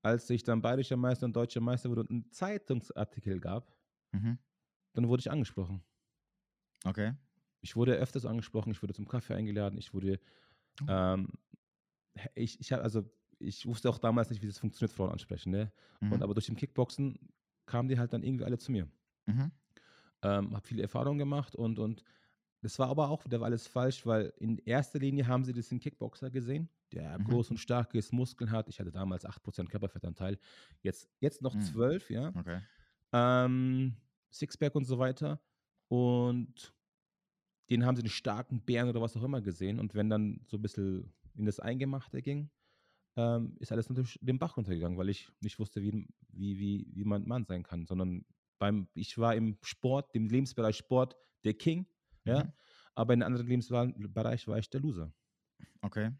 Als 0.02 0.28
ich 0.30 0.42
dann 0.42 0.62
bayerischer 0.62 0.96
Meister 0.96 1.26
und 1.26 1.36
deutscher 1.36 1.60
Meister 1.60 1.88
wurde 1.90 2.02
und 2.02 2.10
einen 2.10 2.30
Zeitungsartikel 2.30 3.38
gab, 3.40 3.72
mhm. 4.12 4.38
dann 4.92 5.08
wurde 5.08 5.20
ich 5.20 5.30
angesprochen. 5.30 5.82
Okay 6.84 7.14
ich 7.60 7.76
wurde 7.76 7.94
öfters 7.94 8.26
angesprochen, 8.26 8.70
ich 8.70 8.82
wurde 8.82 8.94
zum 8.94 9.08
Kaffee 9.08 9.34
eingeladen, 9.34 9.78
ich 9.78 9.92
wurde, 9.94 10.18
oh. 10.82 10.86
ähm, 10.88 11.28
ich, 12.34 12.60
ich 12.60 12.72
habe, 12.72 12.82
also 12.82 13.04
ich 13.38 13.66
wusste 13.66 13.88
auch 13.88 13.98
damals 13.98 14.30
nicht, 14.30 14.42
wie 14.42 14.46
das 14.46 14.58
funktioniert, 14.58 14.94
Frauen 14.94 15.10
ansprechen, 15.10 15.50
ne? 15.50 15.72
Mhm. 16.00 16.12
Und 16.12 16.22
aber 16.22 16.34
durch 16.34 16.46
den 16.46 16.56
Kickboxen 16.56 17.18
kamen 17.66 17.88
die 17.88 17.98
halt 17.98 18.12
dann 18.12 18.22
irgendwie 18.22 18.44
alle 18.44 18.58
zu 18.58 18.72
mir. 18.72 18.88
Mhm. 19.26 19.50
Ähm, 20.22 20.54
habe 20.54 20.66
viele 20.66 20.82
Erfahrungen 20.82 21.18
gemacht 21.18 21.56
und, 21.56 21.78
und 21.78 22.02
das 22.62 22.78
war 22.78 22.88
aber 22.88 23.08
auch 23.08 23.24
wieder 23.24 23.40
alles 23.40 23.66
falsch, 23.66 24.04
weil 24.04 24.32
in 24.38 24.58
erster 24.58 24.98
Linie 24.98 25.26
haben 25.26 25.44
sie 25.44 25.54
diesen 25.54 25.78
Kickboxer 25.78 26.30
gesehen, 26.30 26.68
der 26.92 27.18
mhm. 27.18 27.24
groß 27.24 27.50
und 27.50 27.58
stark 27.58 27.94
ist, 27.94 28.12
Muskeln 28.12 28.50
hat. 28.50 28.68
Ich 28.68 28.78
hatte 28.78 28.90
damals 28.90 29.24
8% 29.24 29.68
Körperfettanteil, 29.68 30.38
jetzt, 30.82 31.08
jetzt 31.20 31.40
noch 31.40 31.54
mhm. 31.54 31.62
12, 31.62 32.10
ja. 32.10 32.28
Okay. 32.36 32.60
Ähm, 33.12 33.96
Sixpack 34.30 34.74
und 34.74 34.84
so 34.84 34.98
weiter. 34.98 35.40
Und 35.88 36.74
den 37.70 37.86
haben 37.86 37.96
sie 37.96 38.02
einen 38.02 38.10
starken 38.10 38.60
Bären 38.60 38.88
oder 38.88 39.00
was 39.00 39.16
auch 39.16 39.22
immer 39.22 39.40
gesehen. 39.40 39.78
Und 39.78 39.94
wenn 39.94 40.10
dann 40.10 40.40
so 40.46 40.56
ein 40.56 40.62
bisschen 40.62 41.12
in 41.34 41.46
das 41.46 41.60
Eingemachte 41.60 42.20
ging, 42.20 42.50
ähm, 43.16 43.56
ist 43.58 43.72
alles 43.72 43.88
natürlich 43.88 44.18
den 44.20 44.38
Bach 44.38 44.56
runtergegangen, 44.56 44.98
weil 44.98 45.08
ich 45.08 45.30
nicht 45.40 45.58
wusste, 45.58 45.82
wie, 45.82 46.06
wie, 46.28 46.58
wie, 46.58 46.86
wie 46.92 47.04
man 47.04 47.26
Mann 47.26 47.44
sein 47.44 47.62
kann, 47.62 47.86
sondern 47.86 48.24
beim, 48.58 48.88
ich 48.94 49.16
war 49.18 49.34
im 49.34 49.56
Sport, 49.62 50.14
dem 50.14 50.28
Lebensbereich 50.28 50.76
Sport 50.76 51.16
der 51.44 51.54
King, 51.54 51.86
ja, 52.24 52.44
mhm. 52.44 52.52
aber 52.94 53.14
in 53.14 53.22
einem 53.22 53.32
anderen 53.32 53.48
Lebensbereich 53.48 54.46
war 54.46 54.58
ich 54.58 54.68
der 54.68 54.80
Loser. 54.80 55.12
Okay. 55.80 56.12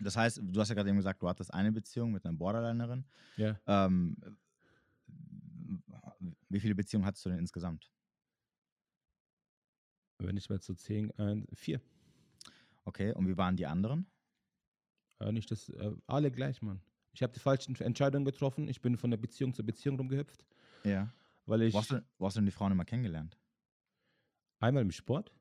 Das 0.00 0.16
heißt, 0.16 0.40
du 0.42 0.60
hast 0.60 0.68
ja 0.68 0.74
gerade 0.74 0.88
eben 0.88 0.96
gesagt, 0.96 1.22
du 1.22 1.28
hattest 1.28 1.52
eine 1.54 1.70
Beziehung 1.70 2.12
mit 2.12 2.24
einer 2.24 2.36
Borderlinerin. 2.36 3.04
Ja. 3.36 3.60
Ähm, 3.66 4.16
wie 6.48 6.60
viele 6.60 6.74
Beziehungen 6.74 7.06
hattest 7.06 7.24
du 7.26 7.30
denn 7.30 7.38
insgesamt? 7.38 7.92
Wenn 10.18 10.36
ich 10.36 10.48
mal 10.48 10.60
zu 10.60 10.74
zehn, 10.74 11.10
äh, 11.18 11.42
vier. 11.54 11.80
Okay, 12.84 13.12
und 13.12 13.26
wie 13.28 13.36
waren 13.36 13.56
die 13.56 13.66
anderen? 13.66 14.06
Äh, 15.20 15.32
nicht 15.32 15.50
das, 15.50 15.68
äh, 15.70 15.92
alle 16.06 16.30
gleich, 16.30 16.62
Mann. 16.62 16.80
Ich 17.12 17.22
habe 17.22 17.32
die 17.32 17.40
falschen 17.40 17.74
Entscheidungen 17.76 18.24
getroffen. 18.24 18.68
Ich 18.68 18.80
bin 18.80 18.96
von 18.96 19.10
der 19.10 19.18
Beziehung 19.18 19.54
zu 19.54 19.64
Beziehung 19.64 19.96
rumgehüpft. 19.96 20.44
Ja. 20.84 21.12
Weil 21.46 21.62
ich. 21.62 21.74
Wo 21.74 21.78
hast, 21.78 21.92
du, 21.92 22.04
wo 22.18 22.26
hast 22.26 22.34
du 22.34 22.40
denn 22.40 22.46
die 22.46 22.52
Frauen 22.52 22.72
immer 22.72 22.84
kennengelernt? 22.84 23.38
Einmal 24.60 24.82
im 24.82 24.90
Sport. 24.90 25.32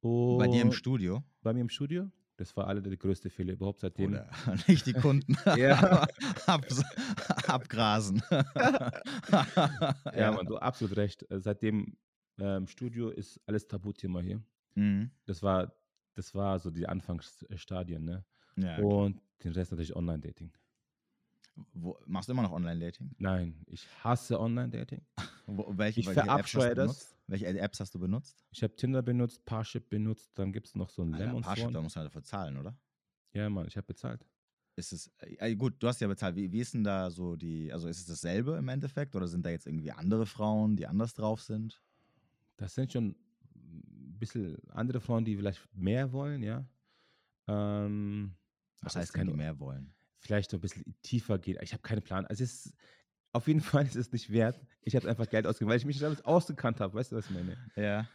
Bei 0.00 0.46
dir 0.46 0.62
im 0.62 0.72
Studio? 0.72 1.24
Bei 1.42 1.52
mir 1.52 1.60
im 1.60 1.68
Studio. 1.68 2.10
Das 2.36 2.56
war 2.56 2.68
alle 2.68 2.80
der 2.80 2.96
größte 2.96 3.30
Fehler 3.30 3.54
überhaupt 3.54 3.80
seitdem. 3.80 4.12
Oder 4.12 4.30
nicht 4.68 4.86
die 4.86 4.92
Kunden 4.92 5.36
Ab, 6.46 6.64
abgrasen. 7.48 8.22
ja, 8.30 8.92
ja, 10.14 10.32
Mann, 10.32 10.46
du 10.46 10.54
hast 10.54 10.62
absolut 10.62 10.96
recht. 10.96 11.28
Äh, 11.30 11.40
seitdem 11.40 11.96
ähm, 12.38 12.66
Studio 12.66 13.10
ist 13.10 13.40
alles 13.46 13.66
Tabuthema 13.66 14.20
hier. 14.20 14.42
Mhm. 14.74 15.10
Das 15.26 15.42
war, 15.42 15.72
das 16.14 16.34
war 16.34 16.58
so 16.58 16.70
die 16.70 16.86
Anfangsstadien, 16.86 18.04
ne? 18.04 18.24
Ja. 18.56 18.78
Und 18.78 19.20
den 19.44 19.52
Rest 19.52 19.70
natürlich 19.70 19.94
Online-Dating. 19.94 20.52
machst 22.06 22.28
du 22.28 22.32
immer 22.32 22.42
noch 22.42 22.52
Online-Dating? 22.52 23.10
Nein, 23.18 23.62
ich 23.66 23.86
hasse 24.02 24.38
Online-Dating. 24.40 25.02
welche, 25.46 26.00
ich 26.00 26.08
verabscheue 26.08 26.74
das. 26.74 27.14
Welche 27.26 27.46
Apps 27.46 27.80
hast 27.80 27.94
du 27.94 27.98
benutzt? 27.98 28.44
Ich 28.50 28.62
habe 28.62 28.74
Tinder 28.74 29.02
benutzt, 29.02 29.44
Parship 29.44 29.90
benutzt, 29.90 30.30
dann 30.34 30.52
gibt 30.52 30.66
es 30.68 30.74
noch 30.74 30.88
so 30.88 31.02
ein 31.02 31.12
Alter, 31.12 31.26
Lemon 31.26 31.42
Parship, 31.42 31.72
da 31.72 31.82
musst 31.82 31.96
du 31.96 32.00
halt 32.00 32.06
dafür 32.06 32.22
zahlen, 32.24 32.56
oder? 32.56 32.76
Ja, 33.32 33.50
Mann, 33.50 33.66
ich 33.66 33.76
habe 33.76 33.86
bezahlt. 33.86 34.26
Ist 34.76 34.92
es, 34.92 35.10
äh, 35.18 35.54
gut, 35.56 35.74
du 35.82 35.88
hast 35.88 36.00
ja 36.00 36.08
bezahlt. 36.08 36.36
Wie, 36.36 36.50
wie 36.52 36.60
ist 36.60 36.72
denn 36.72 36.84
da 36.84 37.10
so 37.10 37.36
die, 37.36 37.72
also 37.72 37.88
ist 37.88 37.98
es 37.98 38.06
dasselbe 38.06 38.56
im 38.56 38.68
Endeffekt 38.68 39.14
oder 39.14 39.26
sind 39.26 39.44
da 39.44 39.50
jetzt 39.50 39.66
irgendwie 39.66 39.90
andere 39.90 40.24
Frauen, 40.24 40.76
die 40.76 40.86
anders 40.86 41.14
drauf 41.14 41.42
sind? 41.42 41.82
Das 42.58 42.74
sind 42.74 42.92
schon 42.92 43.16
ein 43.54 44.18
bisschen 44.18 44.58
andere 44.70 45.00
Frauen, 45.00 45.24
die 45.24 45.36
vielleicht 45.36 45.66
mehr 45.74 46.12
wollen, 46.12 46.42
ja. 46.42 46.68
Ähm, 47.46 48.36
Was 48.82 48.96
heißt, 48.96 49.16
die 49.16 49.24
mehr 49.24 49.58
wollen? 49.58 49.94
Vielleicht 50.18 50.50
so 50.50 50.58
ein 50.58 50.60
bisschen 50.60 50.84
tiefer 51.02 51.38
geht. 51.38 51.56
Ich 51.62 51.72
habe 51.72 51.82
keinen 51.82 52.02
Plan. 52.02 52.26
Also 52.26 52.44
es 52.44 52.66
ist 52.66 52.76
auf 53.32 53.46
jeden 53.46 53.60
Fall 53.60 53.86
ist 53.86 53.96
es 53.96 54.12
nicht 54.12 54.30
wert. 54.30 54.60
Ich 54.82 54.96
habe 54.96 55.08
einfach 55.08 55.28
Geld 55.28 55.46
ausgegeben, 55.46 55.70
weil 55.70 55.78
ich 55.78 55.86
mich 55.86 55.98
damit 55.98 56.24
ausgekannt 56.24 56.80
habe. 56.80 56.94
Weißt 56.94 57.12
du, 57.12 57.16
was 57.16 57.26
ich 57.26 57.34
meine? 57.34 57.56
Ja. 57.76 58.08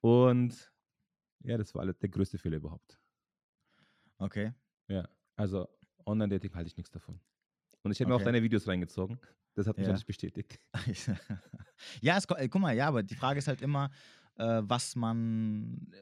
Und 0.00 0.72
ja, 1.44 1.56
das 1.56 1.74
war 1.74 1.86
der 1.86 2.08
größte 2.08 2.38
Fehler 2.38 2.56
überhaupt. 2.56 2.98
Okay. 4.18 4.52
Ja, 4.88 5.08
also 5.36 5.68
Online-Dating 6.06 6.54
halte 6.54 6.68
ich 6.68 6.76
nichts 6.76 6.90
davon. 6.90 7.20
Und 7.82 7.92
ich 7.92 8.00
habe 8.00 8.12
okay. 8.12 8.18
mir 8.18 8.22
auch 8.22 8.24
deine 8.24 8.42
Videos 8.42 8.66
reingezogen. 8.66 9.18
Das 9.60 9.66
hat 9.66 9.76
mich 9.76 9.86
ja. 9.86 9.92
nicht 9.92 10.06
bestätigt. 10.06 10.58
ja, 12.00 12.16
es, 12.16 12.26
guck 12.26 12.60
mal, 12.60 12.74
ja, 12.74 12.88
aber 12.88 13.02
die 13.02 13.14
Frage 13.14 13.38
ist 13.38 13.46
halt 13.46 13.60
immer, 13.60 13.90
äh, 14.36 14.62
was 14.64 14.96
man, 14.96 15.92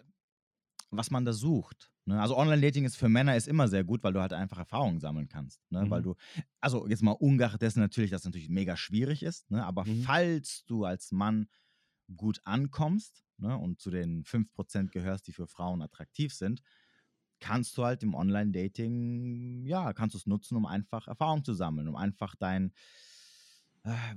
was 0.90 1.10
man 1.10 1.24
da 1.24 1.32
sucht. 1.32 1.90
Ne? 2.04 2.20
Also 2.20 2.36
Online-Dating 2.36 2.84
ist 2.84 2.96
für 2.96 3.08
Männer 3.08 3.36
ist 3.36 3.48
immer 3.48 3.66
sehr 3.66 3.82
gut, 3.82 4.04
weil 4.04 4.12
du 4.12 4.20
halt 4.20 4.32
einfach 4.32 4.58
Erfahrungen 4.58 5.00
sammeln 5.00 5.28
kannst. 5.28 5.60
Ne? 5.70 5.84
Mhm. 5.84 5.90
Weil 5.90 6.02
du, 6.02 6.14
also 6.60 6.86
jetzt 6.86 7.02
mal 7.02 7.12
ungeachtet 7.12 7.62
dessen 7.62 7.80
natürlich, 7.80 8.12
dass 8.12 8.20
es 8.20 8.26
natürlich 8.26 8.48
mega 8.48 8.76
schwierig 8.76 9.24
ist, 9.24 9.50
ne? 9.50 9.64
aber 9.64 9.84
mhm. 9.84 10.02
falls 10.02 10.64
du 10.66 10.84
als 10.84 11.10
Mann 11.10 11.48
gut 12.16 12.40
ankommst 12.44 13.24
ne? 13.38 13.58
und 13.58 13.80
zu 13.80 13.90
den 13.90 14.22
5% 14.22 14.90
gehörst, 14.90 15.26
die 15.26 15.32
für 15.32 15.48
Frauen 15.48 15.82
attraktiv 15.82 16.32
sind, 16.32 16.62
kannst 17.40 17.76
du 17.76 17.84
halt 17.84 18.02
im 18.02 18.14
Online-Dating, 18.14 19.66
ja, 19.66 19.92
kannst 19.92 20.14
du 20.14 20.18
es 20.18 20.26
nutzen, 20.26 20.56
um 20.56 20.66
einfach 20.66 21.08
Erfahrung 21.08 21.44
zu 21.44 21.54
sammeln, 21.54 21.88
um 21.88 21.96
einfach 21.96 22.34
dein, 22.36 22.68
äh, 22.68 22.72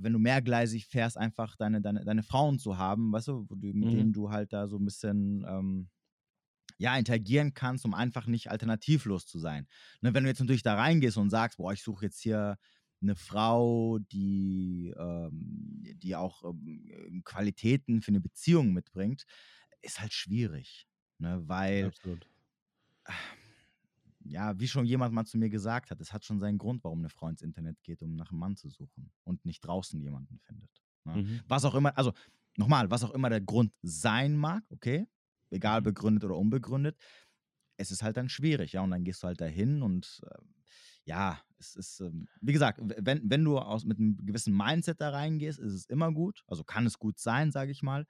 wenn 0.00 0.12
du 0.12 0.18
mehrgleisig 0.18 0.86
fährst, 0.86 1.16
einfach 1.16 1.56
deine, 1.56 1.80
deine, 1.80 2.04
deine 2.04 2.22
Frauen 2.22 2.58
zu 2.58 2.78
haben, 2.78 3.12
weißt 3.12 3.28
du, 3.28 3.46
mit 3.50 3.74
mhm. 3.74 3.90
denen 3.90 4.12
du 4.12 4.30
halt 4.30 4.52
da 4.52 4.68
so 4.68 4.78
ein 4.78 4.84
bisschen, 4.84 5.44
ähm, 5.48 5.88
ja, 6.78 6.96
interagieren 6.96 7.54
kannst, 7.54 7.84
um 7.84 7.94
einfach 7.94 8.26
nicht 8.26 8.50
alternativlos 8.50 9.26
zu 9.26 9.38
sein. 9.38 9.66
Ne, 10.00 10.14
wenn 10.14 10.24
du 10.24 10.30
jetzt 10.30 10.40
natürlich 10.40 10.62
da 10.62 10.74
reingehst 10.74 11.16
und 11.16 11.30
sagst, 11.30 11.58
boah, 11.58 11.72
ich 11.72 11.82
suche 11.82 12.06
jetzt 12.06 12.20
hier 12.20 12.58
eine 13.00 13.14
Frau, 13.14 13.98
die, 13.98 14.92
ähm, 14.96 15.82
die 15.96 16.16
auch 16.16 16.44
ähm, 16.44 17.22
Qualitäten 17.24 18.02
für 18.02 18.10
eine 18.10 18.20
Beziehung 18.20 18.72
mitbringt, 18.72 19.24
ist 19.80 20.00
halt 20.00 20.12
schwierig. 20.12 20.88
Ne, 21.18 21.42
weil, 21.46 21.86
Absolut. 21.86 22.28
Ja, 24.24 24.58
wie 24.58 24.68
schon 24.68 24.84
jemand 24.84 25.14
mal 25.14 25.24
zu 25.24 25.38
mir 25.38 25.50
gesagt 25.50 25.90
hat, 25.90 26.00
es 26.00 26.12
hat 26.12 26.24
schon 26.24 26.38
seinen 26.38 26.58
Grund, 26.58 26.84
warum 26.84 27.00
eine 27.00 27.08
Frau 27.08 27.28
ins 27.28 27.42
Internet 27.42 27.82
geht, 27.82 28.02
um 28.02 28.16
nach 28.16 28.30
einem 28.30 28.40
Mann 28.40 28.56
zu 28.56 28.68
suchen 28.68 29.12
und 29.24 29.44
nicht 29.44 29.60
draußen 29.60 30.00
jemanden 30.00 30.38
findet. 30.40 30.70
Ne? 31.04 31.22
Mhm. 31.22 31.40
Was 31.48 31.64
auch 31.64 31.74
immer, 31.74 31.96
also 31.96 32.12
nochmal, 32.56 32.90
was 32.90 33.04
auch 33.04 33.10
immer 33.10 33.30
der 33.30 33.40
Grund 33.40 33.72
sein 33.82 34.36
mag, 34.36 34.64
okay, 34.70 35.06
egal 35.50 35.80
mhm. 35.80 35.84
begründet 35.84 36.24
oder 36.24 36.36
unbegründet, 36.36 36.96
es 37.76 37.90
ist 37.90 38.02
halt 38.02 38.16
dann 38.16 38.28
schwierig, 38.28 38.72
ja, 38.72 38.82
und 38.82 38.90
dann 38.90 39.04
gehst 39.04 39.22
du 39.22 39.26
halt 39.26 39.40
dahin 39.40 39.82
und 39.82 40.20
äh, 40.26 40.38
ja, 41.04 41.40
es 41.58 41.74
ist, 41.74 42.00
äh, 42.00 42.10
wie 42.40 42.52
gesagt, 42.52 42.80
wenn, 42.82 43.28
wenn 43.28 43.44
du 43.44 43.58
aus, 43.58 43.84
mit 43.84 43.98
einem 43.98 44.16
gewissen 44.24 44.56
Mindset 44.56 45.00
da 45.00 45.10
reingehst, 45.10 45.58
ist 45.58 45.72
es 45.72 45.86
immer 45.86 46.12
gut, 46.12 46.44
also 46.46 46.64
kann 46.64 46.86
es 46.86 46.98
gut 46.98 47.18
sein, 47.18 47.50
sage 47.50 47.72
ich 47.72 47.82
mal, 47.82 48.06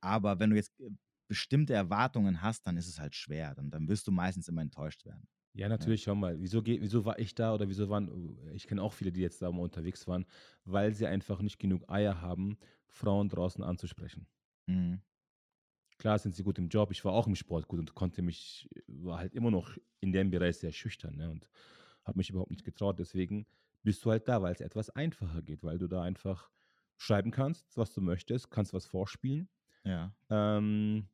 aber 0.00 0.38
wenn 0.40 0.50
du 0.50 0.56
jetzt 0.56 0.72
äh, 0.80 0.90
bestimmte 1.28 1.74
Erwartungen 1.74 2.42
hast, 2.42 2.66
dann 2.66 2.76
ist 2.76 2.88
es 2.88 2.98
halt 2.98 3.14
schwer, 3.14 3.54
dann, 3.54 3.70
dann 3.70 3.88
wirst 3.88 4.06
du 4.06 4.12
meistens 4.12 4.48
immer 4.48 4.62
enttäuscht 4.62 5.04
werden. 5.04 5.28
Ja, 5.56 5.68
natürlich, 5.68 6.02
ja. 6.02 6.12
schau 6.12 6.14
mal, 6.14 6.38
wieso, 6.40 6.64
wieso 6.64 7.04
war 7.04 7.18
ich 7.18 7.34
da 7.34 7.54
oder 7.54 7.68
wieso 7.68 7.88
waren, 7.88 8.38
ich 8.54 8.66
kenne 8.66 8.82
auch 8.82 8.92
viele, 8.92 9.10
die 9.10 9.22
jetzt 9.22 9.40
da 9.40 9.50
mal 9.50 9.62
unterwegs 9.62 10.06
waren, 10.06 10.26
weil 10.64 10.92
sie 10.92 11.06
einfach 11.06 11.40
nicht 11.40 11.58
genug 11.58 11.88
Eier 11.88 12.20
haben, 12.20 12.58
Frauen 12.88 13.28
draußen 13.28 13.64
anzusprechen. 13.64 14.26
Mhm. 14.66 15.00
Klar 15.98 16.18
sind 16.18 16.34
sie 16.34 16.42
gut 16.42 16.58
im 16.58 16.68
Job. 16.68 16.90
Ich 16.90 17.04
war 17.06 17.12
auch 17.12 17.26
im 17.26 17.34
Sport 17.34 17.68
gut 17.68 17.80
und 17.80 17.94
konnte 17.94 18.20
mich, 18.20 18.68
war 18.86 19.18
halt 19.18 19.34
immer 19.34 19.50
noch 19.50 19.76
in 20.00 20.12
dem 20.12 20.30
Bereich 20.30 20.58
sehr 20.58 20.72
schüchtern 20.72 21.16
ne, 21.16 21.30
und 21.30 21.48
habe 22.04 22.18
mich 22.18 22.28
überhaupt 22.28 22.50
nicht 22.50 22.64
getraut. 22.64 22.98
Deswegen 22.98 23.46
bist 23.82 24.04
du 24.04 24.10
halt 24.10 24.28
da, 24.28 24.42
weil 24.42 24.52
es 24.52 24.60
etwas 24.60 24.90
einfacher 24.90 25.40
geht, 25.40 25.64
weil 25.64 25.78
du 25.78 25.86
da 25.86 26.02
einfach 26.02 26.50
schreiben 26.98 27.30
kannst, 27.30 27.76
was 27.78 27.94
du 27.94 28.02
möchtest, 28.02 28.50
kannst 28.50 28.74
was 28.74 28.84
vorspielen. 28.84 29.48
Ja. 29.84 30.12
Ähm, 30.28 31.08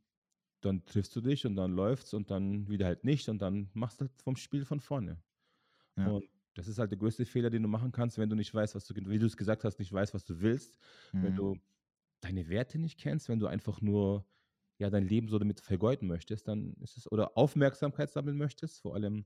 dann 0.65 0.85
triffst 0.87 1.15
du 1.15 1.21
dich 1.21 1.45
und 1.47 1.57
dann 1.57 1.73
läuft's 1.73 2.15
und 2.15 2.31
dann 2.31 2.69
wieder 2.69 2.87
halt 2.87 3.05
nicht 3.05 3.29
und 3.29 3.41
dann 3.41 3.71
machst 3.75 4.01
du 4.01 4.07
halt 4.07 4.23
vom 4.23 4.37
Spiel 4.37 4.65
von 4.65 4.81
vorne. 4.81 5.23
Ja. 5.97 6.07
Und 6.07 6.25
das 6.55 6.69
ist 6.69 6.79
halt 6.79 6.91
der 6.91 6.99
größte 6.99 7.25
Fehler, 7.25 7.51
den 7.51 7.63
du 7.63 7.69
machen 7.69 7.93
kannst, 7.93 8.19
wenn 8.19 8.29
du 8.29 8.37
nicht 8.37 8.55
weißt, 8.55 8.75
was 8.75 8.87
du, 8.87 8.95
wie 8.95 9.19
du 9.19 9.27
es 9.27 9.37
gesagt 9.37 9.65
hast, 9.65 9.79
nicht 9.79 9.93
weißt, 9.93 10.15
was 10.15 10.25
du 10.25 10.41
willst, 10.41 10.79
mhm. 11.13 11.23
wenn 11.23 11.37
du 11.37 11.57
deine 12.21 12.49
Werte 12.49 12.79
nicht 12.79 12.99
kennst, 12.99 13.29
wenn 13.29 13.41
du 13.41 13.47
einfach 13.47 13.81
nur 13.81 14.27
ja 14.79 14.91
dein 14.91 15.07
Leben 15.07 15.29
so 15.29 15.39
damit 15.39 15.61
vergeuden 15.61 16.09
möchtest, 16.09 16.49
dann 16.49 16.75
ist 16.81 16.97
es, 16.97 17.11
oder 17.11 17.37
Aufmerksamkeit 17.37 18.11
sammeln 18.11 18.37
möchtest, 18.37 18.81
vor 18.81 18.95
allem 18.95 19.25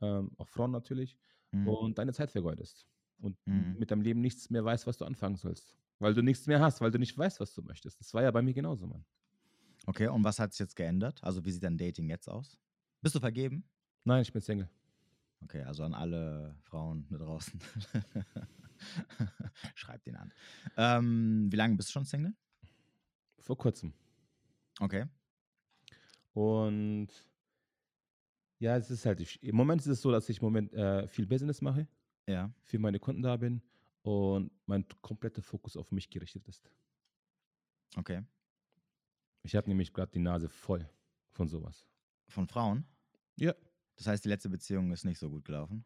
ähm, 0.00 0.30
auch 0.38 0.48
Frauen 0.48 0.70
natürlich, 0.70 1.18
mhm. 1.52 1.68
und 1.68 1.98
deine 1.98 2.12
Zeit 2.12 2.30
vergeudest. 2.30 2.86
Und 3.18 3.36
mhm. 3.46 3.76
mit 3.78 3.90
deinem 3.90 4.02
Leben 4.02 4.20
nichts 4.20 4.50
mehr 4.50 4.64
weißt, 4.64 4.86
was 4.86 4.98
du 4.98 5.04
anfangen 5.04 5.36
sollst. 5.36 5.76
Weil 6.00 6.14
du 6.14 6.22
nichts 6.22 6.46
mehr 6.46 6.60
hast, 6.60 6.80
weil 6.80 6.90
du 6.90 6.98
nicht 6.98 7.16
weißt, 7.16 7.40
was 7.40 7.54
du 7.54 7.62
möchtest. 7.62 8.00
Das 8.00 8.12
war 8.12 8.22
ja 8.22 8.30
bei 8.30 8.42
mir 8.42 8.54
genauso, 8.54 8.86
Mann. 8.86 9.04
Okay, 9.86 10.08
und 10.08 10.24
was 10.24 10.38
hat 10.38 10.52
sich 10.52 10.60
jetzt 10.60 10.76
geändert? 10.76 11.22
Also, 11.22 11.44
wie 11.44 11.50
sieht 11.50 11.62
dein 11.62 11.78
Dating 11.78 12.08
jetzt 12.08 12.28
aus? 12.28 12.58
Bist 13.02 13.14
du 13.14 13.20
vergeben? 13.20 13.64
Nein, 14.04 14.22
ich 14.22 14.32
bin 14.32 14.40
Single. 14.40 14.68
Okay, 15.42 15.62
also 15.62 15.84
an 15.84 15.94
alle 15.94 16.56
Frauen 16.62 17.06
da 17.10 17.18
draußen. 17.18 17.60
Schreibt 19.74 20.06
ihn 20.06 20.16
an. 20.16 20.32
Ähm, 20.76 21.48
wie 21.50 21.56
lange 21.56 21.76
bist 21.76 21.90
du 21.90 21.92
schon 21.92 22.06
Single? 22.06 22.34
Vor 23.38 23.58
kurzem. 23.58 23.92
Okay. 24.80 25.04
Und 26.32 27.08
ja, 28.58 28.76
es 28.76 28.90
ist 28.90 29.04
halt, 29.04 29.20
ich, 29.20 29.42
im 29.42 29.54
Moment 29.54 29.82
ist 29.82 29.88
es 29.88 30.00
so, 30.00 30.10
dass 30.10 30.28
ich 30.28 30.38
im 30.38 30.44
Moment 30.44 30.72
äh, 30.72 31.06
viel 31.06 31.26
Business 31.26 31.60
mache. 31.60 31.86
Ja. 32.26 32.52
Für 32.62 32.78
meine 32.78 32.98
Kunden 32.98 33.22
da 33.22 33.36
bin 33.36 33.62
und 34.02 34.50
mein 34.66 34.86
kompletter 35.02 35.42
Fokus 35.42 35.76
auf 35.76 35.92
mich 35.92 36.08
gerichtet 36.08 36.48
ist. 36.48 36.70
Okay. 37.96 38.22
Ich 39.44 39.54
habe 39.54 39.68
nämlich 39.68 39.92
gerade 39.92 40.10
die 40.10 40.18
Nase 40.18 40.48
voll 40.48 40.88
von 41.30 41.48
sowas. 41.48 41.86
Von 42.28 42.48
Frauen? 42.48 42.84
Ja. 43.36 43.54
Das 43.96 44.06
heißt, 44.06 44.24
die 44.24 44.30
letzte 44.30 44.48
Beziehung 44.48 44.90
ist 44.90 45.04
nicht 45.04 45.18
so 45.18 45.30
gut 45.30 45.44
gelaufen? 45.44 45.84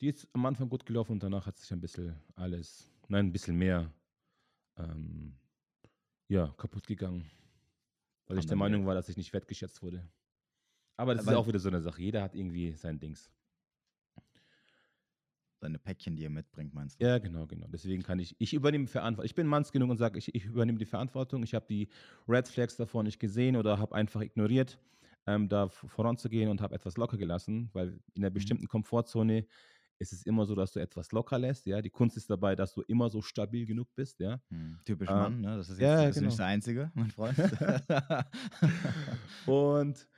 Die 0.00 0.08
ist 0.08 0.28
am 0.34 0.46
Anfang 0.46 0.68
gut 0.68 0.86
gelaufen 0.86 1.12
und 1.12 1.22
danach 1.22 1.46
hat 1.46 1.56
sich 1.56 1.72
ein 1.72 1.80
bisschen 1.80 2.14
alles, 2.34 2.90
nein, 3.08 3.26
ein 3.26 3.32
bisschen 3.32 3.56
mehr, 3.56 3.92
ähm, 4.76 5.34
ja, 6.28 6.54
kaputt 6.56 6.86
gegangen. 6.86 7.28
Weil 8.26 8.38
ich 8.38 8.46
der 8.46 8.56
Meinung 8.56 8.86
war, 8.86 8.94
dass 8.94 9.08
ich 9.08 9.16
nicht 9.16 9.32
wertgeschätzt 9.32 9.82
wurde. 9.82 10.06
Aber 10.96 11.14
das 11.14 11.26
Aber 11.26 11.32
ist 11.32 11.38
auch 11.38 11.48
wieder 11.48 11.58
so 11.58 11.68
eine 11.68 11.80
Sache. 11.80 12.00
Jeder 12.02 12.22
hat 12.22 12.34
irgendwie 12.34 12.72
sein 12.74 13.00
Dings. 13.00 13.32
Seine 15.60 15.78
Päckchen, 15.78 16.16
die 16.16 16.24
er 16.24 16.30
mitbringt, 16.30 16.72
meinst 16.72 17.00
du? 17.00 17.06
Ja, 17.06 17.18
genau, 17.18 17.46
genau. 17.46 17.66
Deswegen 17.68 18.02
kann 18.02 18.18
ich, 18.18 18.34
ich 18.38 18.54
übernehme 18.54 18.86
Verantwortung. 18.86 19.26
Ich 19.26 19.34
bin 19.34 19.46
manns 19.46 19.72
genug 19.72 19.90
und 19.90 19.98
sage, 19.98 20.18
ich, 20.18 20.34
ich 20.34 20.46
übernehme 20.46 20.78
die 20.78 20.86
Verantwortung. 20.86 21.42
Ich 21.42 21.54
habe 21.54 21.66
die 21.68 21.88
Red 22.26 22.48
Flags 22.48 22.76
davor 22.76 23.02
nicht 23.02 23.20
gesehen 23.20 23.56
oder 23.56 23.78
habe 23.78 23.94
einfach 23.94 24.22
ignoriert. 24.22 24.78
ähm, 25.26 25.50
da 25.50 25.68
voranzugehen 25.68 26.48
und 26.48 26.62
habe 26.62 26.74
etwas 26.74 26.96
locker 26.96 27.18
gelassen, 27.18 27.68
weil 27.74 28.00
in 28.14 28.22
einer 28.22 28.30
mhm. 28.30 28.34
bestimmten 28.34 28.68
Komfortzone 28.68 29.44
ist 30.00 30.14
es 30.14 30.22
immer 30.22 30.46
so, 30.46 30.54
dass 30.54 30.72
du 30.72 30.80
etwas 30.80 31.12
locker 31.12 31.38
lässt. 31.38 31.66
Ja, 31.66 31.82
die 31.82 31.90
Kunst 31.90 32.16
ist 32.16 32.30
dabei, 32.30 32.56
dass 32.56 32.72
du 32.72 32.80
immer 32.82 33.10
so 33.10 33.20
stabil 33.20 33.66
genug 33.66 33.94
bist. 33.94 34.18
Ja, 34.18 34.40
hm, 34.48 34.78
typisch 34.84 35.10
ähm, 35.10 35.16
Mann. 35.16 35.40
Ne? 35.42 35.56
Das 35.58 35.68
ist 35.68 35.78
jetzt 35.78 35.82
ja, 35.82 36.06
das 36.06 36.14
genau. 36.14 36.28
nicht 36.28 36.38
der 36.38 36.46
einzige, 36.46 36.90
mein 36.94 37.10
Freund. 37.10 37.36
und 39.46 40.08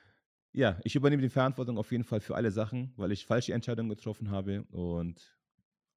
ja, 0.53 0.79
ich 0.85 0.95
übernehme 0.95 1.23
die 1.23 1.29
Verantwortung 1.29 1.79
auf 1.79 1.91
jeden 1.93 2.05
Fall 2.05 2.21
für 2.21 2.35
alle 2.35 2.51
Sachen, 2.51 2.93
weil 2.97 3.13
ich 3.13 3.27
falsche 3.27 3.55
Entscheidungen 3.55 3.89
getroffen 3.89 4.31
habe 4.31 4.65
und 4.65 5.37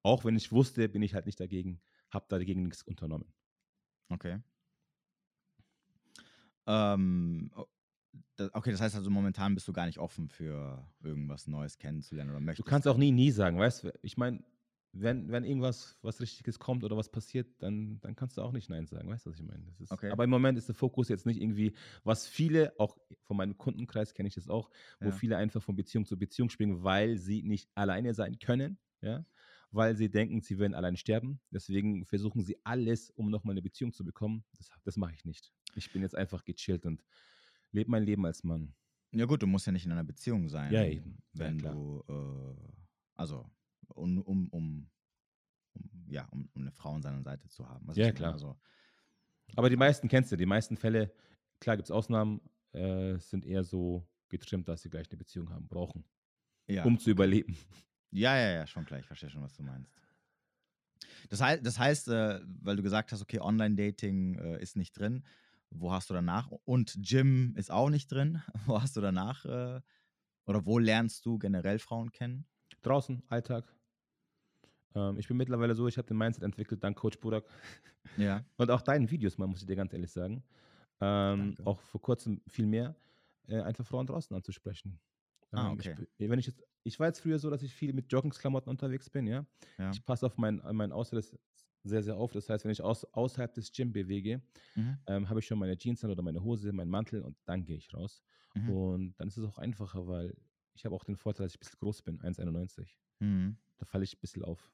auch 0.02 0.24
wenn 0.24 0.36
ich 0.36 0.52
wusste, 0.52 0.88
bin 0.88 1.02
ich 1.02 1.14
halt 1.14 1.26
nicht 1.26 1.40
dagegen, 1.40 1.80
habe 2.10 2.26
dagegen 2.28 2.62
nichts 2.64 2.82
unternommen. 2.82 3.32
Okay. 4.08 4.40
Ähm, 6.66 7.50
okay, 8.52 8.70
das 8.70 8.80
heißt 8.80 8.96
also 8.96 9.10
momentan 9.10 9.54
bist 9.54 9.68
du 9.68 9.72
gar 9.72 9.86
nicht 9.86 9.98
offen 9.98 10.28
für 10.28 10.86
irgendwas 11.02 11.46
Neues 11.46 11.78
kennenzulernen 11.78 12.30
oder 12.30 12.40
möchtest. 12.40 12.66
Du 12.66 12.70
kannst 12.70 12.88
auch 12.88 12.96
nie, 12.96 13.12
nie 13.12 13.30
sagen, 13.30 13.58
weißt 13.58 13.84
du? 13.84 13.92
Ich 14.02 14.16
meine, 14.16 14.42
wenn, 15.00 15.30
wenn 15.30 15.44
irgendwas, 15.44 15.98
was 16.02 16.20
Richtiges 16.20 16.58
kommt 16.58 16.84
oder 16.84 16.96
was 16.96 17.10
passiert, 17.10 17.48
dann, 17.58 18.00
dann 18.00 18.16
kannst 18.16 18.36
du 18.36 18.42
auch 18.42 18.52
nicht 18.52 18.68
Nein 18.68 18.86
sagen. 18.86 19.08
Weißt 19.08 19.26
du, 19.26 19.30
was 19.30 19.38
ich 19.38 19.44
meine? 19.44 19.64
okay. 19.90 20.10
Aber 20.10 20.24
im 20.24 20.30
Moment 20.30 20.58
ist 20.58 20.68
der 20.68 20.74
Fokus 20.74 21.08
jetzt 21.08 21.26
nicht 21.26 21.40
irgendwie, 21.40 21.74
was 22.04 22.26
viele, 22.26 22.72
auch 22.78 22.96
von 23.22 23.36
meinem 23.36 23.56
Kundenkreis 23.56 24.14
kenne 24.14 24.28
ich 24.28 24.34
das 24.34 24.48
auch, 24.48 24.70
wo 25.00 25.08
ja. 25.08 25.12
viele 25.12 25.36
einfach 25.36 25.62
von 25.62 25.76
Beziehung 25.76 26.06
zu 26.06 26.18
Beziehung 26.18 26.50
springen, 26.50 26.82
weil 26.82 27.18
sie 27.18 27.42
nicht 27.42 27.70
alleine 27.74 28.14
sein 28.14 28.38
können, 28.38 28.78
ja, 29.00 29.24
weil 29.70 29.96
sie 29.96 30.10
denken, 30.10 30.40
sie 30.40 30.58
werden 30.58 30.74
allein 30.74 30.96
sterben. 30.96 31.40
Deswegen 31.50 32.04
versuchen 32.06 32.42
sie 32.42 32.56
alles, 32.64 33.10
um 33.10 33.30
nochmal 33.30 33.52
eine 33.52 33.62
Beziehung 33.62 33.92
zu 33.92 34.04
bekommen. 34.04 34.44
Das, 34.56 34.70
das 34.84 34.96
mache 34.96 35.14
ich 35.14 35.24
nicht. 35.24 35.52
Ich 35.74 35.92
bin 35.92 36.02
jetzt 36.02 36.14
einfach 36.14 36.44
gechillt 36.44 36.86
und 36.86 37.04
lebe 37.72 37.90
mein 37.90 38.04
Leben 38.04 38.24
als 38.24 38.44
Mann. 38.44 38.74
Ja 39.12 39.24
gut, 39.24 39.42
du 39.42 39.46
musst 39.46 39.66
ja 39.66 39.72
nicht 39.72 39.86
in 39.86 39.92
einer 39.92 40.04
Beziehung 40.04 40.48
sein. 40.48 40.72
Ja, 40.72 40.84
eben. 40.84 41.18
Wenn 41.32 41.58
ja, 41.58 41.72
du, 41.72 42.04
äh, 42.08 42.72
also 43.14 43.50
um, 43.94 44.18
um, 44.22 44.48
um, 44.48 44.90
um, 45.72 46.06
ja, 46.08 46.26
um, 46.30 46.48
um 46.52 46.62
eine 46.62 46.72
Frau 46.72 46.94
an 46.94 47.02
seiner 47.02 47.22
Seite 47.22 47.48
zu 47.48 47.68
haben. 47.68 47.86
Was 47.86 47.96
ja, 47.96 48.12
klar. 48.12 48.32
Also, 48.32 48.56
Aber 49.54 49.70
die 49.70 49.76
meisten 49.76 50.08
kennst 50.08 50.32
du, 50.32 50.36
die 50.36 50.46
meisten 50.46 50.76
Fälle, 50.76 51.12
klar 51.60 51.76
gibt 51.76 51.88
es 51.88 51.90
Ausnahmen, 51.90 52.40
äh, 52.72 53.18
sind 53.18 53.44
eher 53.44 53.64
so 53.64 54.06
getrimmt, 54.28 54.68
dass 54.68 54.82
sie 54.82 54.90
gleich 54.90 55.08
eine 55.10 55.18
Beziehung 55.18 55.50
haben, 55.50 55.68
brauchen, 55.68 56.04
ja. 56.66 56.84
um 56.84 56.98
zu 56.98 57.10
überleben. 57.10 57.56
Ja, 58.10 58.36
ja, 58.36 58.50
ja, 58.50 58.66
schon 58.66 58.84
klar, 58.84 59.00
ich 59.00 59.06
verstehe 59.06 59.30
schon, 59.30 59.42
was 59.42 59.54
du 59.54 59.62
meinst. 59.62 59.92
Das 61.28 61.40
heißt, 61.40 61.66
das 61.66 61.78
heißt 61.78 62.08
äh, 62.08 62.40
weil 62.62 62.76
du 62.76 62.82
gesagt 62.82 63.12
hast, 63.12 63.20
okay, 63.20 63.40
Online-Dating 63.40 64.38
äh, 64.38 64.62
ist 64.62 64.76
nicht 64.76 64.92
drin, 64.98 65.24
wo 65.70 65.92
hast 65.92 66.10
du 66.10 66.14
danach? 66.14 66.50
Und 66.64 66.96
Gym 67.00 67.54
ist 67.56 67.70
auch 67.70 67.90
nicht 67.90 68.10
drin. 68.10 68.42
Wo 68.66 68.80
hast 68.80 68.96
du 68.96 69.00
danach? 69.00 69.44
Äh, 69.44 69.80
oder 70.46 70.64
wo 70.64 70.78
lernst 70.78 71.26
du 71.26 71.38
generell 71.38 71.78
Frauen 71.78 72.12
kennen? 72.12 72.46
Draußen, 72.82 73.22
Alltag. 73.28 73.64
Ähm, 74.96 75.18
ich 75.18 75.28
bin 75.28 75.36
mittlerweile 75.36 75.74
so, 75.74 75.86
ich 75.86 75.98
habe 75.98 76.08
den 76.08 76.16
Mindset 76.16 76.42
entwickelt, 76.42 76.82
dank 76.82 76.96
Coach 76.96 77.18
Burak. 77.20 77.44
Ja. 78.16 78.42
Und 78.56 78.70
auch 78.70 78.80
deinen 78.80 79.10
Videos, 79.10 79.36
man 79.36 79.50
muss 79.50 79.60
ich 79.60 79.66
dir 79.66 79.76
ganz 79.76 79.92
ehrlich 79.92 80.10
sagen. 80.10 80.42
Ähm, 81.00 81.54
auch 81.64 81.80
vor 81.80 82.00
kurzem 82.00 82.40
viel 82.46 82.64
mehr, 82.64 82.94
äh, 83.48 83.60
einfach 83.60 83.84
Frauen 83.84 84.06
draußen 84.06 84.34
anzusprechen. 84.34 84.98
Ah, 85.50 85.66
ähm, 85.66 85.72
okay. 85.72 85.94
Ich, 86.16 86.30
wenn 86.30 86.38
ich, 86.38 86.46
jetzt, 86.46 86.62
ich 86.84 86.98
war 86.98 87.08
jetzt 87.08 87.20
früher 87.20 87.38
so, 87.38 87.50
dass 87.50 87.62
ich 87.62 87.74
viel 87.74 87.92
mit 87.92 88.10
Joggingsklamotten 88.10 88.70
unterwegs 88.70 89.10
bin, 89.10 89.26
ja. 89.26 89.44
ja. 89.76 89.90
Ich 89.90 90.02
passe 90.02 90.24
auf 90.24 90.38
mein, 90.38 90.62
mein 90.72 90.92
Äußeres 90.92 91.36
sehr, 91.82 92.02
sehr 92.02 92.16
oft. 92.16 92.34
Das 92.34 92.48
heißt, 92.48 92.64
wenn 92.64 92.72
ich 92.72 92.80
aus, 92.80 93.04
außerhalb 93.04 93.52
des 93.52 93.70
Gym 93.72 93.92
bewege, 93.92 94.40
mhm. 94.76 94.98
ähm, 95.06 95.28
habe 95.28 95.40
ich 95.40 95.46
schon 95.46 95.58
meine 95.58 95.76
Jeans 95.76 96.02
an 96.04 96.10
oder 96.10 96.22
meine 96.22 96.42
Hose, 96.42 96.72
meinen 96.72 96.90
Mantel 96.90 97.22
und 97.22 97.36
dann 97.44 97.64
gehe 97.64 97.76
ich 97.76 97.92
raus. 97.92 98.22
Mhm. 98.54 98.70
Und 98.70 99.14
dann 99.18 99.28
ist 99.28 99.36
es 99.36 99.44
auch 99.44 99.58
einfacher, 99.58 100.06
weil 100.06 100.34
ich 100.74 100.84
habe 100.84 100.94
auch 100.94 101.04
den 101.04 101.16
Vorteil, 101.16 101.46
dass 101.46 101.52
ich 101.52 101.58
ein 101.58 101.60
bisschen 101.60 101.78
groß 101.80 102.02
bin, 102.02 102.18
1,91. 102.20 102.86
Mhm. 103.18 103.56
Da 103.78 103.84
falle 103.84 104.04
ich 104.04 104.14
ein 104.14 104.20
bisschen 104.20 104.44
auf. 104.44 104.72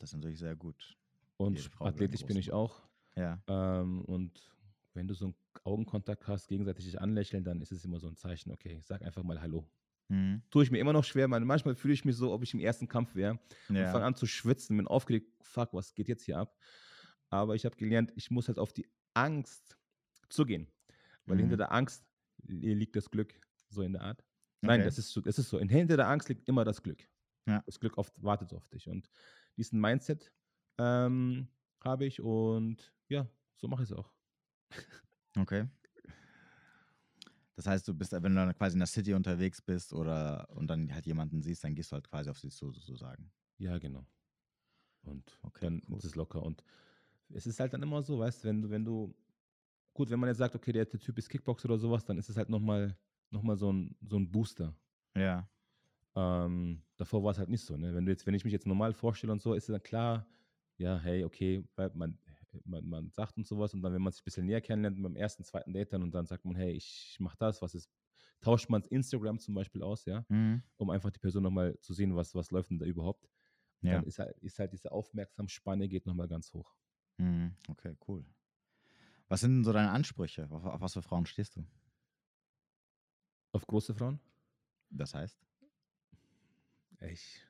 Das 0.00 0.10
ist 0.10 0.16
natürlich 0.16 0.38
sehr 0.38 0.56
gut. 0.56 0.96
Und 1.36 1.70
athletisch 1.78 2.24
bin 2.24 2.36
ich 2.36 2.52
auch. 2.52 2.88
Ja. 3.16 3.42
Ähm, 3.46 4.02
und 4.02 4.50
wenn 4.94 5.06
du 5.06 5.14
so 5.14 5.26
einen 5.26 5.34
Augenkontakt 5.64 6.26
hast, 6.26 6.48
gegenseitig 6.48 6.84
dich 6.84 7.00
anlächeln, 7.00 7.44
dann 7.44 7.60
ist 7.60 7.72
es 7.72 7.84
immer 7.84 7.98
so 7.98 8.08
ein 8.08 8.16
Zeichen, 8.16 8.50
okay, 8.50 8.80
sag 8.82 9.02
einfach 9.02 9.22
mal 9.22 9.40
Hallo. 9.40 9.68
Mhm. 10.08 10.42
Tue 10.50 10.64
ich 10.64 10.70
mir 10.70 10.78
immer 10.78 10.92
noch 10.92 11.04
schwer. 11.04 11.28
manchmal 11.28 11.74
fühle 11.74 11.94
ich 11.94 12.04
mich 12.04 12.16
so, 12.16 12.32
ob 12.32 12.42
ich 12.42 12.52
im 12.54 12.60
ersten 12.60 12.88
Kampf 12.88 13.14
wäre. 13.14 13.38
Ja. 13.68 13.86
Und 13.86 13.92
fange 13.92 14.04
an 14.04 14.14
zu 14.14 14.26
schwitzen, 14.26 14.76
bin 14.76 14.88
aufgeregt, 14.88 15.32
fuck, 15.42 15.72
was 15.72 15.94
geht 15.94 16.08
jetzt 16.08 16.24
hier 16.24 16.38
ab? 16.38 16.56
Aber 17.28 17.54
ich 17.54 17.64
habe 17.64 17.76
gelernt, 17.76 18.12
ich 18.16 18.30
muss 18.30 18.48
halt 18.48 18.58
auf 18.58 18.72
die 18.72 18.88
Angst 19.14 19.78
zugehen. 20.28 20.66
Weil 21.26 21.36
mhm. 21.36 21.40
hinter 21.42 21.56
der 21.58 21.72
Angst 21.72 22.04
liegt 22.46 22.96
das 22.96 23.10
Glück, 23.10 23.40
so 23.68 23.82
in 23.82 23.92
der 23.92 24.02
Art. 24.02 24.24
Nein, 24.62 24.80
okay. 24.80 24.88
das, 24.88 24.98
ist 24.98 25.10
so, 25.10 25.20
das 25.20 25.38
ist 25.38 25.48
so. 25.48 25.58
Hinter 25.60 25.96
der 25.96 26.08
Angst 26.08 26.28
liegt 26.28 26.48
immer 26.48 26.64
das 26.64 26.82
Glück. 26.82 27.06
Ja. 27.46 27.62
Das 27.66 27.78
Glück 27.78 27.96
oft 27.96 28.12
wartet 28.22 28.52
auf 28.52 28.68
dich. 28.68 28.88
Und 28.88 29.08
diesen 29.56 29.80
Mindset 29.80 30.32
ähm, 30.78 31.48
habe 31.82 32.06
ich 32.06 32.20
und 32.20 32.92
ja, 33.08 33.28
so 33.56 33.68
mache 33.68 33.82
ich 33.82 33.90
es 33.90 33.96
auch. 33.96 34.12
Okay. 35.36 35.68
Das 37.56 37.66
heißt, 37.66 37.86
du 37.86 37.94
bist, 37.94 38.12
wenn 38.12 38.22
du 38.22 38.34
dann 38.34 38.54
quasi 38.54 38.74
in 38.74 38.80
der 38.80 38.86
City 38.86 39.12
unterwegs 39.12 39.60
bist 39.60 39.92
oder 39.92 40.48
und 40.50 40.66
dann 40.68 40.92
halt 40.94 41.06
jemanden 41.06 41.42
siehst, 41.42 41.62
dann 41.62 41.74
gehst 41.74 41.92
du 41.92 41.94
halt 41.94 42.08
quasi 42.08 42.30
auf 42.30 42.38
sie 42.38 42.48
zu, 42.48 42.72
sozusagen. 42.72 43.30
Ja, 43.58 43.78
genau. 43.78 44.06
Und 45.02 45.38
okay, 45.42 45.66
dann 45.66 45.82
cool. 45.88 45.98
ist 45.98 46.04
es 46.04 46.14
locker. 46.14 46.42
Und 46.42 46.64
es 47.28 47.46
ist 47.46 47.60
halt 47.60 47.72
dann 47.72 47.82
immer 47.82 48.02
so, 48.02 48.18
weißt 48.18 48.42
du, 48.42 48.48
wenn 48.48 48.62
du, 48.62 48.70
wenn 48.70 48.84
du, 48.84 49.14
gut, 49.92 50.10
wenn 50.10 50.18
man 50.18 50.28
jetzt 50.28 50.38
sagt, 50.38 50.54
okay, 50.54 50.72
der, 50.72 50.86
der 50.86 51.00
Typ 51.00 51.18
ist 51.18 51.28
Kickbox 51.28 51.64
oder 51.64 51.78
sowas, 51.78 52.04
dann 52.04 52.18
ist 52.18 52.30
es 52.30 52.36
halt 52.36 52.48
nochmal 52.48 52.96
noch 53.30 53.42
mal 53.42 53.56
so, 53.56 53.72
ein, 53.72 53.96
so 54.00 54.16
ein 54.16 54.30
Booster. 54.30 54.74
Ja. 55.14 55.48
Ähm, 56.16 56.82
davor 56.96 57.22
war 57.22 57.30
es 57.30 57.38
halt 57.38 57.48
nicht 57.48 57.64
so, 57.64 57.76
ne? 57.76 57.94
Wenn 57.94 58.04
du 58.04 58.10
jetzt, 58.10 58.26
wenn 58.26 58.34
ich 58.34 58.44
mich 58.44 58.52
jetzt 58.52 58.66
normal 58.66 58.92
vorstelle 58.92 59.32
und 59.32 59.40
so, 59.40 59.54
ist 59.54 59.68
es 59.68 59.72
dann 59.72 59.82
klar, 59.82 60.26
ja, 60.76 60.98
hey, 60.98 61.24
okay, 61.24 61.64
man, 61.94 62.18
man, 62.64 62.88
man 62.88 63.10
sagt 63.10 63.36
und 63.36 63.46
sowas 63.46 63.74
und 63.74 63.82
dann, 63.82 63.92
wenn 63.92 64.02
man 64.02 64.12
sich 64.12 64.22
ein 64.22 64.24
bisschen 64.24 64.46
näher 64.46 64.60
kennenlernt 64.60 65.00
beim 65.02 65.16
ersten, 65.16 65.44
zweiten 65.44 65.72
Date 65.72 65.92
dann 65.92 66.02
und 66.02 66.12
dann 66.12 66.26
sagt 66.26 66.44
man, 66.44 66.56
hey, 66.56 66.72
ich 66.72 67.16
mache 67.20 67.36
das, 67.38 67.62
was 67.62 67.74
ist, 67.74 67.90
tauscht 68.40 68.70
man 68.70 68.82
Instagram 68.84 69.38
zum 69.38 69.54
Beispiel 69.54 69.82
aus, 69.82 70.04
ja, 70.06 70.24
mhm. 70.28 70.62
um 70.78 70.90
einfach 70.90 71.10
die 71.10 71.18
Person 71.18 71.42
nochmal 71.42 71.78
zu 71.80 71.92
sehen, 71.92 72.16
was, 72.16 72.34
was 72.34 72.50
läuft 72.50 72.70
denn 72.70 72.78
da 72.78 72.86
überhaupt. 72.86 73.28
Ja. 73.82 73.94
Dann 73.94 74.04
ist 74.04 74.18
halt, 74.18 74.36
ist 74.38 74.58
halt 74.58 74.72
diese 74.72 74.90
Aufmerksamspanne 74.92 75.88
geht 75.88 76.06
nochmal 76.06 76.28
ganz 76.28 76.52
hoch. 76.52 76.74
Mhm. 77.18 77.54
Okay, 77.68 77.96
cool. 78.08 78.24
Was 79.28 79.40
sind 79.40 79.52
denn 79.52 79.64
so 79.64 79.72
deine 79.72 79.90
Ansprüche? 79.90 80.50
Auf, 80.50 80.64
auf 80.64 80.80
was 80.80 80.94
für 80.94 81.02
Frauen 81.02 81.24
stehst 81.24 81.56
du? 81.56 81.64
Auf 83.52 83.66
große 83.66 83.94
Frauen? 83.94 84.20
Das 84.90 85.14
heißt? 85.14 85.38
Ich, 87.08 87.44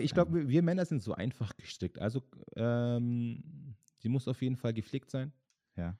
ich 0.00 0.14
glaube, 0.14 0.48
wir 0.48 0.62
Männer 0.62 0.84
sind 0.84 1.02
so 1.02 1.12
einfach 1.12 1.56
gestrickt. 1.56 1.98
Also 1.98 2.22
ähm, 2.56 3.74
Sie 4.00 4.08
muss 4.08 4.26
auf 4.26 4.40
jeden 4.40 4.56
Fall 4.56 4.72
gepflegt 4.72 5.10
sein. 5.10 5.32
Ja. 5.76 5.96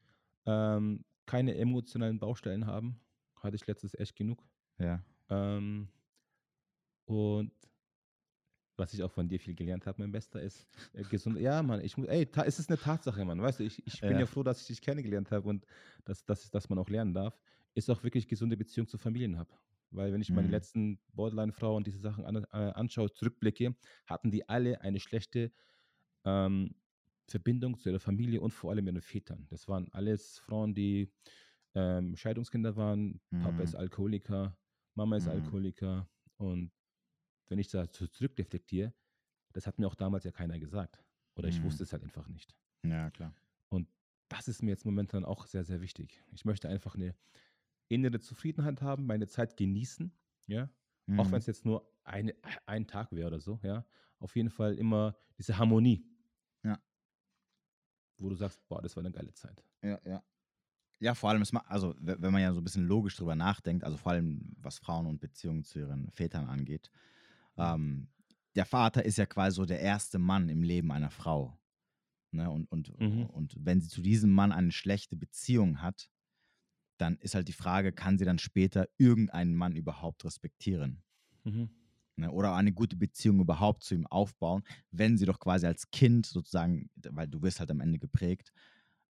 Ähm, 0.47 1.05
keine 1.27 1.55
emotionalen 1.57 2.19
Baustellen 2.19 2.67
haben. 2.67 2.99
Hatte 3.37 3.57
ich 3.57 3.67
letztes 3.67 3.95
echt 3.95 4.17
genug. 4.17 4.43
Ja. 4.79 5.03
Ähm, 5.29 5.89
und 7.05 7.53
was 8.77 8.95
ich 8.95 9.03
auch 9.03 9.13
von 9.13 9.29
dir 9.29 9.39
viel 9.39 9.55
gelernt 9.55 9.87
habe, 9.87 10.01
mein 10.01 10.11
Bester, 10.11 10.41
ist 10.41 10.67
äh, 10.95 11.03
gesund. 11.05 11.39
Ja, 11.39 11.63
Mann, 11.63 11.83
ich 11.83 11.99
muss, 11.99 12.09
ey, 12.09 12.27
es 12.47 12.59
ist 12.59 12.71
eine 12.71 12.79
Tatsache, 12.79 13.23
Mann. 13.25 13.41
Weißt 13.41 13.61
du, 13.61 13.65
ich, 13.65 13.87
ich 13.87 14.01
bin 14.01 14.13
ja. 14.13 14.21
ja 14.21 14.27
froh, 14.27 14.43
dass 14.43 14.63
ich 14.63 14.67
dich 14.69 14.81
kennengelernt 14.81 15.31
habe 15.31 15.47
und 15.49 15.67
dass, 16.05 16.25
dass, 16.25 16.51
dass 16.51 16.69
man 16.71 16.79
auch 16.79 16.89
lernen 16.89 17.13
darf. 17.13 17.39
Ist 17.75 17.91
auch 17.91 18.03
wirklich 18.03 18.27
gesunde 18.27 18.57
Beziehung 18.57 18.89
zu 18.89 18.97
Familien 18.97 19.39
habe. 19.39 19.51
Weil 19.91 20.13
wenn 20.13 20.21
ich 20.21 20.31
mhm. 20.31 20.37
meine 20.37 20.49
letzten 20.49 21.01
Borderline-Frauen 21.13 21.85
diese 21.85 21.99
Sachen 21.99 22.25
an, 22.25 22.45
äh, 22.53 22.57
anschaue, 22.57 23.13
zurückblicke, 23.13 23.75
hatten 24.07 24.31
die 24.31 24.49
alle 24.49 24.81
eine 24.81 25.01
schlechte 25.01 25.53
ähm, 26.25 26.75
Verbindung 27.27 27.79
zu 27.79 27.89
ihrer 27.91 28.01
Familie 28.01 28.41
und 28.41 28.53
vor 28.53 28.71
allem 28.71 28.87
ihren 28.87 29.01
Vätern. 29.01 29.47
Das 29.51 29.69
waren 29.69 29.89
alles 29.93 30.39
Frauen, 30.39 30.75
die 30.75 31.13
ähm, 31.75 32.17
Scheidungskinder 32.17 32.77
waren. 32.77 33.21
Mhm. 33.31 33.43
Papa 33.43 33.63
ist 33.63 33.75
mhm. 33.75 33.81
Alkoholiker, 33.81 34.57
Mama 34.95 35.17
ist 35.17 35.27
mhm. 35.27 35.33
Alkoholiker. 35.33 36.09
Und 36.37 36.73
wenn 37.49 37.59
ich 37.59 37.69
da 37.69 37.91
zurückreflektiere, 37.91 38.93
das 39.53 39.67
hat 39.67 39.79
mir 39.79 39.87
auch 39.87 39.95
damals 39.95 40.25
ja 40.25 40.31
keiner 40.31 40.59
gesagt. 40.59 41.05
Oder 41.37 41.49
ich 41.49 41.61
mhm. 41.61 41.65
wusste 41.65 41.85
es 41.85 41.93
halt 41.93 42.03
einfach 42.03 42.29
nicht. 42.29 42.57
Ja, 42.83 43.11
klar. 43.11 43.35
Und 43.69 43.89
das 44.29 44.49
ist 44.49 44.63
mir 44.63 44.71
jetzt 44.71 44.85
momentan 44.85 45.25
auch 45.25 45.47
sehr, 45.47 45.65
sehr 45.65 45.81
wichtig. 45.81 46.23
Ich 46.33 46.45
möchte 46.45 46.69
einfach 46.69 46.95
eine 46.95 47.15
innere 47.91 48.21
Zufriedenheit 48.21 48.81
haben, 48.83 49.07
meine 49.07 49.29
Zeit 49.29 49.57
genießen, 49.57 50.13
ja. 50.47 50.71
Auch 51.17 51.25
wenn 51.25 51.31
mhm. 51.31 51.35
es 51.35 51.47
jetzt 51.47 51.65
nur 51.65 51.93
eine, 52.05 52.35
ein 52.67 52.87
Tag 52.87 53.11
wäre 53.11 53.27
oder 53.27 53.41
so, 53.41 53.59
ja. 53.63 53.85
Auf 54.19 54.37
jeden 54.37 54.51
Fall 54.51 54.75
immer 54.75 55.17
diese 55.39 55.59
Harmonie 55.59 56.11
wo 58.21 58.29
du 58.29 58.35
sagst, 58.35 58.67
boah, 58.69 58.83
das 58.83 58.97
war 58.97 59.03
eine 59.03 59.13
geile 59.13 59.33
Zeit. 59.33 59.65
Ja, 59.83 59.99
ja. 60.05 60.23
Ja, 61.03 61.15
vor 61.15 61.31
allem, 61.31 61.43
also 61.65 61.95
wenn 61.99 62.33
man 62.33 62.43
ja 62.43 62.53
so 62.53 62.61
ein 62.61 62.65
bisschen 62.65 62.87
logisch 62.87 63.17
drüber 63.17 63.35
nachdenkt, 63.35 63.85
also 63.85 63.97
vor 63.97 64.13
allem 64.13 64.55
was 64.59 64.79
Frauen 64.79 65.07
und 65.07 65.19
Beziehungen 65.19 65.65
zu 65.65 65.79
ihren 65.79 66.11
Vätern 66.11 66.47
angeht, 66.47 66.91
mhm. 67.57 67.63
ähm, 67.63 68.09
der 68.55 68.67
Vater 68.67 69.05
ist 69.05 69.17
ja 69.17 69.25
quasi 69.25 69.57
so 69.57 69.65
der 69.65 69.81
erste 69.81 70.19
Mann 70.19 70.51
im 70.51 70.63
Leben 70.63 70.93
einer 70.93 71.11
Frau. 71.11 71.59
Ne? 72.33 72.51
Und, 72.51 72.71
und, 72.71 73.01
mhm. 73.01 73.27
und 73.27 73.57
wenn 73.59 73.81
sie 73.81 73.89
zu 73.89 74.03
diesem 74.03 74.31
Mann 74.31 74.53
eine 74.53 74.73
schlechte 74.73 75.17
Beziehung 75.17 75.81
hat, 75.81 76.11
dann 77.01 77.17
ist 77.19 77.35
halt 77.35 77.49
die 77.49 77.53
Frage, 77.53 77.93
kann 77.93 78.19
sie 78.19 78.25
dann 78.25 78.39
später 78.39 78.89
irgendeinen 78.99 79.55
Mann 79.55 79.77
überhaupt 79.77 80.25
respektieren? 80.25 81.03
Mhm. 81.45 81.71
Ne, 82.17 82.31
oder 82.31 82.55
eine 82.55 82.73
gute 82.73 82.97
Beziehung 82.97 83.41
überhaupt 83.41 83.83
zu 83.83 83.95
ihm 83.95 84.07
aufbauen, 84.07 84.63
wenn 84.91 85.17
sie 85.17 85.25
doch 85.25 85.39
quasi 85.39 85.67
als 85.67 85.91
Kind 85.91 86.27
sozusagen, 86.27 86.91
weil 86.97 87.29
du 87.29 87.41
wirst 87.43 87.61
halt 87.61 87.71
am 87.71 87.81
Ende 87.81 87.99
geprägt, 87.99 88.53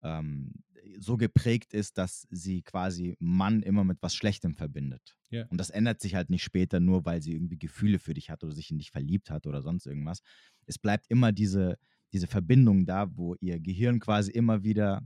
ähm, 0.03 0.53
so 0.99 1.17
geprägt 1.17 1.75
ist, 1.75 1.99
dass 1.99 2.27
sie 2.31 2.63
quasi 2.63 3.17
Mann 3.19 3.63
immer 3.63 3.85
mit 3.85 3.99
was 4.01 4.15
Schlechtem 4.15 4.55
verbindet. 4.55 5.17
Yeah. 5.33 5.47
Und 5.49 5.59
das 5.59 5.71
ändert 5.71 6.01
sich 6.01 6.15
halt 6.15 6.31
nicht 6.31 6.43
später 6.43 6.81
nur, 6.81 7.05
weil 7.05 7.23
sie 7.23 7.33
irgendwie 7.33 7.59
Gefühle 7.59 7.99
für 7.99 8.15
dich 8.15 8.31
hat 8.31 8.45
oder 8.45 8.53
sich 8.53 8.71
in 8.71 8.79
dich 8.79 8.91
verliebt 8.91 9.31
hat 9.31 9.47
oder 9.47 9.63
sonst 9.63 9.87
irgendwas. 9.87 10.21
Es 10.67 10.79
bleibt 10.79 11.07
immer 11.09 11.33
diese, 11.33 11.79
diese 12.13 12.27
Verbindung 12.27 12.87
da, 12.87 13.17
wo 13.17 13.35
ihr 13.41 13.61
Gehirn 13.61 14.01
quasi 14.01 14.31
immer 14.33 14.63
wieder 14.63 15.03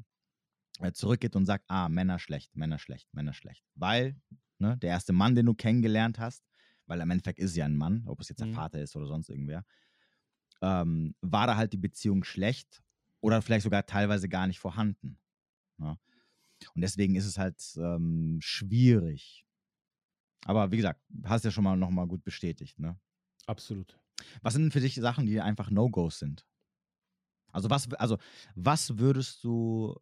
zurückgeht 0.93 1.37
und 1.37 1.47
sagt, 1.47 1.65
ah, 1.69 1.89
Männer 1.89 2.19
schlecht, 2.19 2.57
Männer 2.57 2.79
schlecht, 2.79 3.13
Männer 3.13 3.35
schlecht. 3.35 3.65
Weil 3.75 4.17
ne, 4.59 4.77
der 4.79 4.91
erste 4.91 5.13
Mann, 5.13 5.35
den 5.35 5.47
du 5.47 5.55
kennengelernt 5.55 6.19
hast, 6.19 6.45
weil 6.87 7.01
im 7.01 7.11
Endeffekt 7.11 7.39
ist 7.39 7.57
ja 7.57 7.65
ein 7.65 7.77
Mann, 7.77 8.05
ob 8.07 8.21
es 8.21 8.29
jetzt 8.29 8.41
der 8.41 8.49
mhm. 8.49 8.55
Vater 8.55 8.81
ist 8.81 8.97
oder 8.97 9.07
sonst 9.07 9.29
irgendwer, 9.29 9.65
ähm, 10.61 11.15
war 11.21 11.47
da 11.47 11.57
halt 11.57 11.73
die 11.73 11.79
Beziehung 11.79 12.25
schlecht 12.25 12.83
oder 13.21 13.43
vielleicht 13.43 13.65
sogar 13.65 13.87
teilweise 13.87 14.29
gar 14.29 14.47
nicht 14.47 14.61
vorhanden. 14.61 15.19
Ja. 15.79 15.93
Ne? 15.93 15.99
Und 16.75 16.83
deswegen 16.83 17.17
ist 17.17 17.27
es 17.27 17.39
halt 17.39 17.61
ähm, 17.77 18.39
schwierig. 18.41 19.45
Aber 20.45 20.71
wie 20.71 20.77
gesagt, 20.77 21.01
hast 21.25 21.45
ja 21.45 21.51
schon 21.51 21.65
mal 21.65 21.77
nochmal 21.77 22.07
gut 22.07 22.23
bestätigt, 22.25 22.79
ne? 22.79 22.99
Absolut. 23.47 23.99
Was 24.43 24.55
sind 24.55 24.73
für 24.73 24.81
dich 24.81 24.95
Sachen, 24.95 25.27
die 25.27 25.41
einfach 25.41 25.71
No-Gos 25.71 26.21
sind? 26.21 26.47
Also 27.53 27.69
was, 27.69 27.93
also 27.95 28.19
was 28.55 28.99
würdest 28.99 29.43
du 29.45 29.99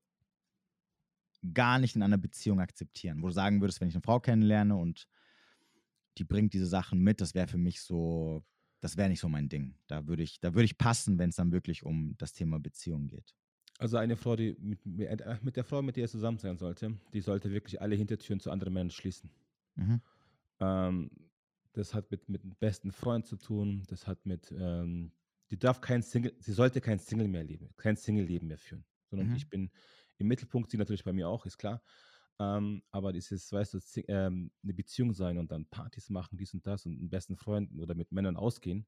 gar 1.55 1.79
nicht 1.79 1.97
in 1.97 2.03
einer 2.03 2.19
Beziehung 2.19 2.61
akzeptieren, 2.61 3.23
wo 3.23 3.29
du 3.29 3.33
sagen 3.33 3.61
würdest, 3.61 3.81
wenn 3.81 3.89
ich 3.89 3.95
eine 3.95 4.03
Frau 4.03 4.21
kennenlerne 4.21 4.77
und 4.77 5.09
die 6.19 6.25
bringt 6.25 6.53
diese 6.53 6.67
Sachen 6.67 7.01
mit, 7.01 7.21
das 7.21 7.35
wäre 7.35 7.47
für 7.47 7.59
mich 7.59 7.81
so, 7.81 8.45
das 8.81 8.97
wäre 8.97 9.09
nicht 9.09 9.21
so 9.21 9.29
mein 9.29 9.49
Ding. 9.49 9.75
Da 9.87 10.07
würde 10.07 10.23
ich, 10.23 10.41
da 10.41 10.55
würde 10.55 10.65
ich 10.65 10.77
passen, 10.77 11.19
wenn 11.19 11.31
es 11.31 11.37
dann 11.37 11.53
wirklich 11.53 11.83
um 11.85 12.15
das 12.19 12.33
Thema 12.33 12.59
Beziehung 12.59 13.09
geht. 13.09 13.35
Also 13.79 13.97
eine 13.97 14.17
Frau, 14.17 14.37
die 14.37 14.57
mit, 14.61 14.85
mit 14.85 15.57
der 15.57 15.65
Frau, 15.65 15.81
mit 15.81 15.97
der 15.97 16.05
er 16.05 16.09
zusammen 16.09 16.39
sein 16.39 16.59
sollte, 16.59 16.99
die 17.15 17.21
sollte 17.23 17.51
wirklich 17.51 17.81
alle 17.81 17.95
Hintertüren 17.97 18.39
zu 18.39 18.51
anderen 18.51 18.75
Männern 18.75 18.91
schließen. 18.91 19.31
Mhm. 19.77 20.01
Ähm, 20.61 21.11
das 21.73 21.95
hat 21.95 22.11
mit, 22.11 22.29
mit 22.29 22.43
dem 22.43 22.55
besten 22.57 22.93
Freund 22.93 23.27
zu 23.27 23.37
tun, 23.37 23.85
das 23.89 24.07
hat 24.07 24.27
mit, 24.27 24.53
ähm, 24.53 25.13
die 25.51 25.59
darf 25.59 25.81
kein 25.81 26.03
Single, 26.03 26.35
sie 26.39 26.53
sollte 26.53 26.81
kein 26.81 26.99
Single 26.99 27.29
mehr 27.29 27.45
leben, 27.45 27.71
kein 27.77 27.97
Single-Leben 27.97 28.49
mehr 28.49 28.59
führen, 28.59 28.85
sondern 29.09 29.31
mhm. 29.31 29.37
ich 29.37 29.49
bin 29.49 29.71
im 30.21 30.29
Mittelpunkt, 30.29 30.71
sie 30.71 30.77
natürlich 30.77 31.05
bei 31.05 31.13
mir 31.13 31.29
auch, 31.29 31.47
ist 31.47 31.59
klar. 31.59 31.83
Ähm, 32.39 32.83
aber 32.91 33.13
dieses, 33.13 33.53
weißt 33.53 33.75
du, 33.75 33.79
ähm, 34.09 34.51
eine 34.63 34.75
Beziehung 34.75 35.13
sein 35.13 35.39
und 35.39 35.53
dann 35.53 35.67
Partys 35.67 36.09
machen, 36.09 36.39
dies 36.39 36.55
und 36.55 36.67
das 36.67 36.87
und 36.87 36.99
einen 36.99 37.11
besten 37.11 37.37
Freunden 37.37 37.81
oder 37.81 37.95
mit 37.95 38.13
Männern 38.13 38.37
ausgehen, 38.37 38.87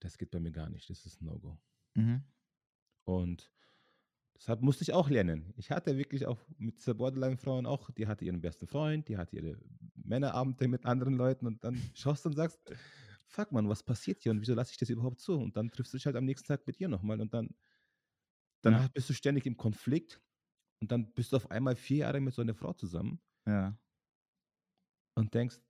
das 0.00 0.16
geht 0.18 0.30
bei 0.30 0.40
mir 0.40 0.52
gar 0.52 0.70
nicht. 0.70 0.88
Das 0.88 1.04
ist 1.06 1.20
ein 1.20 1.26
No-Go. 1.26 1.58
Mhm. 1.94 2.22
Und 3.04 3.50
deshalb 4.36 4.62
musste 4.62 4.82
ich 4.82 4.92
auch 4.92 5.08
lernen. 5.08 5.52
Ich 5.56 5.70
hatte 5.70 5.96
wirklich 5.96 6.26
auch 6.26 6.40
mit 6.58 6.78
dieser 6.78 6.94
Borderline-Frauen 6.94 7.66
auch, 7.66 7.90
die 7.90 8.06
hatte 8.06 8.24
ihren 8.24 8.40
besten 8.40 8.66
Freund, 8.66 9.08
die 9.08 9.16
hatte 9.16 9.36
ihre 9.36 9.58
Männerabende 9.94 10.68
mit 10.68 10.84
anderen 10.84 11.14
Leuten 11.14 11.46
und 11.46 11.64
dann 11.64 11.80
schaust 11.94 12.24
du 12.24 12.28
und 12.28 12.36
sagst, 12.36 12.60
fuck 13.26 13.52
man, 13.52 13.68
was 13.68 13.82
passiert 13.82 14.22
hier 14.22 14.32
und 14.32 14.40
wieso 14.40 14.54
lasse 14.54 14.72
ich 14.72 14.78
das 14.78 14.88
überhaupt 14.88 15.20
zu? 15.20 15.36
Und 15.36 15.56
dann 15.56 15.70
triffst 15.70 15.92
du 15.92 15.96
dich 15.98 16.06
halt 16.06 16.16
am 16.16 16.24
nächsten 16.24 16.46
Tag 16.46 16.66
mit 16.66 16.78
ihr 16.80 16.88
nochmal 16.88 17.20
und 17.20 17.34
dann, 17.34 17.54
dann 18.66 18.82
ja. 18.82 18.88
bist 18.92 19.08
du 19.08 19.14
ständig 19.14 19.46
im 19.46 19.56
Konflikt 19.56 20.20
und 20.80 20.90
dann 20.90 21.12
bist 21.12 21.32
du 21.32 21.36
auf 21.36 21.50
einmal 21.52 21.76
vier 21.76 21.98
Jahre 21.98 22.20
mit 22.20 22.34
so 22.34 22.42
einer 22.42 22.54
Frau 22.54 22.72
zusammen. 22.72 23.20
Ja. 23.46 23.78
Und 25.14 25.32
denkst, 25.32 25.60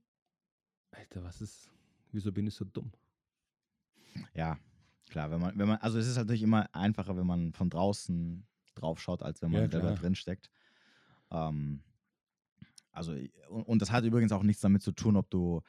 Alter, 0.92 1.22
was 1.22 1.42
ist, 1.42 1.70
wieso 2.10 2.32
bin 2.32 2.46
ich 2.46 2.54
so 2.54 2.64
dumm? 2.64 2.90
Ja, 4.32 4.58
klar, 5.10 5.30
wenn 5.30 5.40
man, 5.40 5.58
wenn 5.58 5.68
man, 5.68 5.76
also 5.78 5.98
es 5.98 6.06
ist 6.06 6.16
natürlich 6.16 6.42
immer 6.42 6.74
einfacher, 6.74 7.16
wenn 7.18 7.26
man 7.26 7.52
von 7.52 7.68
draußen 7.68 8.46
drauf 8.74 8.98
schaut, 8.98 9.22
als 9.22 9.42
wenn 9.42 9.50
man 9.50 9.62
ja, 9.62 9.70
selber 9.70 9.94
drinsteckt. 9.94 10.50
Ähm, 11.30 11.82
also, 12.92 13.12
und, 13.50 13.64
und, 13.64 13.82
das 13.82 13.92
hat 13.92 14.04
übrigens 14.04 14.32
auch 14.32 14.42
nichts 14.42 14.62
damit 14.62 14.80
zu 14.80 14.92
tun, 14.92 15.16
ob 15.16 15.28
du, 15.28 15.60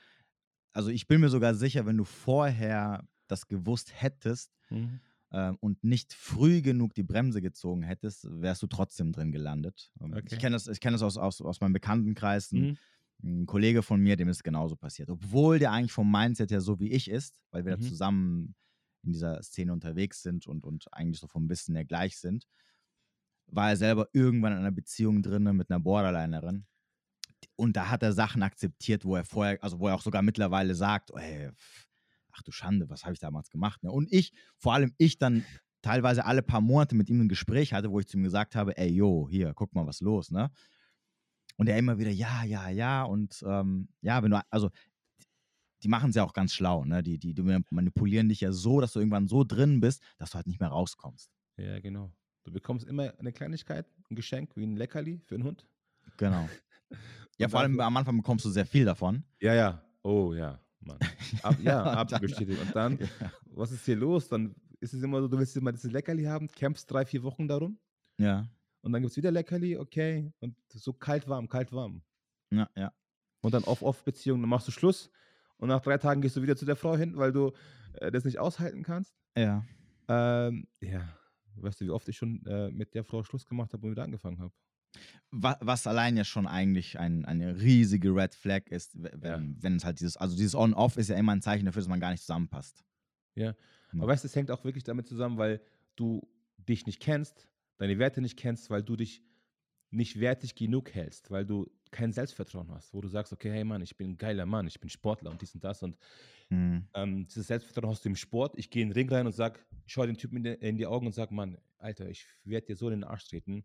also 0.72 0.90
ich 0.90 1.08
bin 1.08 1.20
mir 1.20 1.30
sogar 1.30 1.56
sicher, 1.56 1.86
wenn 1.86 1.98
du 1.98 2.06
vorher 2.06 3.06
das 3.28 3.50
gewusst 3.50 4.02
hättest, 4.02 4.56
mhm 4.70 5.02
ähm, 5.32 5.58
und 5.60 5.84
nicht 5.84 6.14
früh 6.14 6.62
genug 6.62 6.94
die 6.94 7.04
Bremse 7.04 7.42
gezogen 7.42 7.84
hättest, 7.84 8.28
wärst 8.30 8.62
du 8.64 8.68
trotzdem 8.68 9.12
drin 9.12 9.32
gelandet. 9.32 9.92
Ähm, 10.00 10.14
okay. 10.14 10.28
Ich 10.32 10.40
kenne 10.40 10.56
das, 10.56 10.80
kenn 10.80 10.94
das 10.94 11.02
aus, 11.02 11.18
aus, 11.18 11.42
aus 11.42 11.60
meinem 11.60 11.74
Bekanntenkreis. 11.74 12.52
Mhm. 12.52 12.78
Ein 13.24 13.46
Kollege 13.46 13.82
von 13.82 14.00
mir, 14.00 14.16
dem 14.16 14.30
ist 14.30 14.44
genauso 14.44 14.76
passiert. 14.76 15.10
Obwohl 15.10 15.60
der 15.60 15.72
eigentlich 15.72 15.92
vom 15.92 16.10
Mindset 16.10 16.52
her 16.52 16.62
so 16.62 16.80
wie 16.80 16.92
ich 16.92 17.10
ist, 17.10 17.42
weil 17.52 17.66
wir 17.66 17.76
mhm. 17.76 17.82
da 17.82 17.88
zusammen 17.88 18.56
in 19.04 19.14
dieser 19.14 19.42
Szene 19.42 19.74
unterwegs 19.74 20.22
sind 20.22 20.48
und, 20.48 20.66
und 20.66 20.86
eigentlich 20.92 21.20
so 21.20 21.28
vom 21.28 21.50
Wissen 21.50 21.76
her 21.76 21.86
gleich 21.86 22.18
sind, 22.18 22.48
war 23.48 23.70
er 23.70 23.78
selber 23.78 24.08
irgendwann 24.14 24.54
in 24.54 24.60
einer 24.60 24.72
Beziehung 24.72 25.22
drin 25.22 25.44
mit 25.44 25.70
einer 25.70 25.80
Borderlinerin. 25.80 26.66
Und 27.56 27.76
da 27.76 27.90
hat 27.90 28.04
er 28.04 28.14
Sachen 28.14 28.44
akzeptiert, 28.44 29.06
wo 29.06 29.16
er 29.16 29.24
vorher, 29.24 29.62
also 29.64 29.80
wo 29.80 29.88
er 29.88 29.96
auch 29.96 30.02
sogar 30.02 30.22
mittlerweile 30.22 30.76
sagt, 30.76 31.12
oh, 31.12 31.18
hey, 31.18 31.52
ach 32.38 32.44
du 32.44 32.52
Schande, 32.52 32.90
was 32.90 33.04
habe 33.04 33.14
ich 33.14 33.20
damals 33.20 33.50
gemacht? 33.50 33.84
Ne? 33.84 33.92
Und 33.92 34.12
ich, 34.12 34.34
vor 34.58 34.74
allem 34.74 34.94
ich 34.98 35.18
dann 35.18 35.44
teilweise 35.82 36.26
alle 36.26 36.42
paar 36.42 36.62
Monate 36.62 36.96
mit 36.96 37.10
ihm 37.10 37.22
ein 37.22 37.30
Gespräch 37.30 37.74
hatte, 37.74 37.92
wo 37.92 38.00
ich 38.00 38.08
zu 38.08 38.18
ihm 38.18 38.24
gesagt 38.24 38.56
habe, 38.56 38.78
ey, 38.78 38.90
yo, 38.90 39.28
hier, 39.30 39.54
guck 39.54 39.74
mal, 39.74 39.86
was 39.86 40.02
los, 40.02 40.32
ne? 40.32 40.52
Und 41.58 41.68
er 41.68 41.78
immer 41.78 41.98
wieder, 41.98 42.12
ja, 42.12 42.44
ja, 42.44 42.70
ja, 42.70 43.04
und 43.04 43.44
ähm, 43.48 43.90
ja, 44.02 44.22
wenn 44.22 44.32
du, 44.32 44.42
also 44.50 44.70
die 45.84 45.88
machen 45.88 46.10
es 46.10 46.16
ja 46.16 46.24
auch 46.24 46.34
ganz 46.34 46.54
schlau, 46.54 46.86
ne? 46.86 47.04
Die, 47.04 47.18
die, 47.18 47.34
die 47.34 47.62
manipulieren 47.70 48.30
dich 48.30 48.42
ja 48.42 48.52
so, 48.52 48.82
dass 48.82 48.94
du 48.94 49.00
irgendwann 49.00 49.28
so 49.28 49.44
drin 49.44 49.80
bist, 49.80 50.04
dass 50.18 50.32
du 50.32 50.36
halt 50.36 50.48
nicht 50.48 50.60
mehr 50.60 50.70
rauskommst. 50.70 51.32
Ja, 51.58 51.80
genau. 51.80 52.12
Du 52.44 52.52
bekommst 52.52 52.88
immer 52.88 53.14
eine 53.20 53.32
Kleinigkeit, 53.32 53.88
ein 54.10 54.16
Geschenk 54.16 54.56
wie 54.56 54.64
ein 54.64 54.78
Leckerli 54.78 55.22
für 55.26 55.36
einen 55.36 55.44
Hund. 55.44 55.68
Genau. 56.18 56.48
ja, 57.38 57.50
vor 57.50 57.60
allem 57.60 57.80
am 57.80 57.98
Anfang 57.98 58.18
bekommst 58.18 58.46
du 58.46 58.50
sehr 58.50 58.66
viel 58.66 58.86
davon. 58.86 59.24
Ja, 59.40 59.54
ja. 59.54 59.84
Oh, 60.04 60.34
ja. 60.34 60.60
Mann. 60.80 61.00
Ab, 61.44 61.56
ja, 61.62 61.84
abbestätigt. 61.84 62.62
Und 62.66 62.76
dann, 62.76 62.98
ja. 63.20 63.32
was 63.52 63.72
ist 63.72 63.86
hier 63.86 63.96
los? 63.96 64.28
Dann 64.30 64.56
ist 64.80 64.94
es 64.94 65.02
immer 65.02 65.22
so, 65.22 65.28
du 65.28 65.38
willst 65.38 65.56
immer 65.58 65.72
dieses 65.72 65.92
Leckerli 65.92 66.24
haben, 66.26 66.48
kämpfst 66.48 66.90
drei, 66.90 67.06
vier 67.06 67.24
Wochen 67.24 67.48
darum. 67.48 67.80
Ja. 68.18 68.48
Und 68.82 68.94
dann 68.94 69.02
gibt 69.02 69.12
es 69.12 69.18
wieder 69.18 69.32
Leckerli, 69.32 69.78
okay. 69.78 70.32
Und 70.40 70.56
so 70.74 70.94
kalt, 70.94 71.28
warm, 71.28 71.48
kalt, 71.48 71.72
warm. 71.72 72.02
Ja, 72.52 72.70
ja. 72.76 72.94
Und 73.42 73.54
dann 73.54 73.64
Off-Off-Beziehung, 73.64 74.42
dann 74.42 74.50
machst 74.50 74.68
du 74.68 74.72
Schluss. 74.72 75.10
Und 75.58 75.70
nach 75.70 75.82
drei 75.82 75.98
Tagen 75.98 76.22
gehst 76.22 76.36
du 76.36 76.42
wieder 76.42 76.56
zu 76.56 76.66
der 76.66 76.76
Frau 76.76 76.96
hin, 76.96 77.18
weil 77.18 77.32
du 77.32 77.52
äh, 77.94 78.12
das 78.12 78.24
nicht 78.24 78.40
aushalten 78.40 78.84
kannst. 78.84 79.16
Ja. 79.36 79.66
Ähm, 80.08 80.68
ja. 80.82 81.02
Weißt 81.56 81.82
du, 81.82 81.86
wie 81.86 81.90
oft 81.90 82.08
ich 82.08 82.18
schon 82.18 82.46
äh, 82.46 82.70
mit 82.70 82.94
der 82.94 83.04
Frau 83.04 83.24
Schluss 83.24 83.46
gemacht 83.46 83.74
habe 83.74 83.86
und 83.86 83.92
wieder 83.92 84.04
angefangen 84.04 84.40
habe? 84.40 84.54
Was 85.32 85.88
allein 85.88 86.16
ja 86.16 86.24
schon 86.24 86.48
eigentlich 86.48 87.00
ein, 87.00 87.26
eine 87.26 87.60
riesige 87.60 88.16
Red 88.16 88.34
Flag 88.34 88.68
ist, 88.70 88.92
wenn, 88.96 89.22
ja. 89.22 89.42
wenn 89.62 89.76
es 89.76 89.86
halt 89.86 90.00
dieses, 90.00 90.18
also 90.18 90.36
dieses 90.36 90.56
On-Off 90.56 90.98
ist 90.98 91.10
ja 91.10 91.18
immer 91.18 91.34
ein 91.34 91.42
Zeichen 91.42 91.66
dafür, 91.66 91.82
dass 91.82 91.90
man 91.90 92.00
gar 92.00 92.12
nicht 92.12 92.22
zusammenpasst. 92.22 92.86
Ja. 93.36 93.48
ja. 93.48 93.56
Aber 93.94 94.08
weißt 94.08 94.24
du, 94.24 94.28
es 94.28 94.36
hängt 94.36 94.52
auch 94.52 94.64
wirklich 94.64 94.84
damit 94.84 95.08
zusammen, 95.08 95.38
weil 95.38 95.62
du 95.96 96.28
dich 96.58 96.86
nicht 96.86 97.02
kennst, 97.02 97.48
deine 97.78 98.00
Werte 98.00 98.22
nicht 98.22 98.38
kennst, 98.38 98.70
weil 98.70 98.84
du 98.84 98.96
dich 98.96 99.22
nicht 99.90 100.20
wertig 100.20 100.56
genug 100.56 100.94
hältst, 100.94 101.32
weil 101.32 101.46
du 101.46 101.70
kein 101.92 102.12
Selbstvertrauen 102.12 102.72
hast, 102.72 102.94
wo 102.94 103.02
du 103.02 103.08
sagst, 103.08 103.32
okay, 103.32 103.52
hey 103.52 103.64
Mann, 103.64 103.82
ich 103.82 103.96
bin 103.96 104.12
ein 104.12 104.18
geiler 104.18 104.46
Mann, 104.46 104.68
ich 104.68 104.80
bin 104.80 104.90
Sportler 104.90 105.32
und 105.32 105.42
dies 105.42 105.56
und 105.56 105.64
das 105.64 105.82
und 105.84 105.98
mhm. 106.50 106.86
ähm, 106.94 107.28
dieses 107.28 107.48
Selbstvertrauen 107.48 107.92
hast 107.92 108.04
du 108.04 108.10
im 108.10 108.16
Sport. 108.16 108.58
Ich 108.58 108.70
gehe 108.70 108.84
in 108.84 108.90
den 108.90 108.94
Ring 108.94 109.10
rein 109.10 109.26
und 109.26 109.34
sag, 109.34 109.66
ich 109.86 109.94
schaue 109.94 110.08
den 110.08 110.18
Typen 110.18 110.38
in 110.38 110.44
die, 110.44 110.68
in 110.68 110.78
die 110.78 110.86
Augen 110.86 111.08
und 111.08 111.14
sag, 111.14 111.32
Mann, 111.32 111.58
Alter, 111.78 112.10
ich 112.10 112.26
werde 112.44 112.68
dir 112.68 112.76
so 112.76 112.88
in 112.90 113.00
den 113.00 113.04
Arsch 113.04 113.28
treten. 113.28 113.64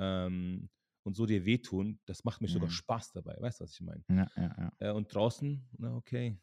Ähm, 0.00 0.68
und 1.02 1.14
so 1.14 1.26
dir 1.26 1.44
wehtun, 1.44 1.98
das 2.06 2.24
macht 2.24 2.40
mir 2.40 2.48
mhm. 2.48 2.52
sogar 2.52 2.70
Spaß 2.70 3.12
dabei. 3.12 3.36
Weißt 3.38 3.60
du, 3.60 3.64
was 3.64 3.72
ich 3.72 3.80
meine? 3.80 4.02
Ja, 4.08 4.26
ja, 4.36 4.54
ja. 4.58 4.72
Äh, 4.78 4.92
und 4.92 5.14
draußen, 5.14 5.62
na 5.78 5.94
okay, 5.94 6.38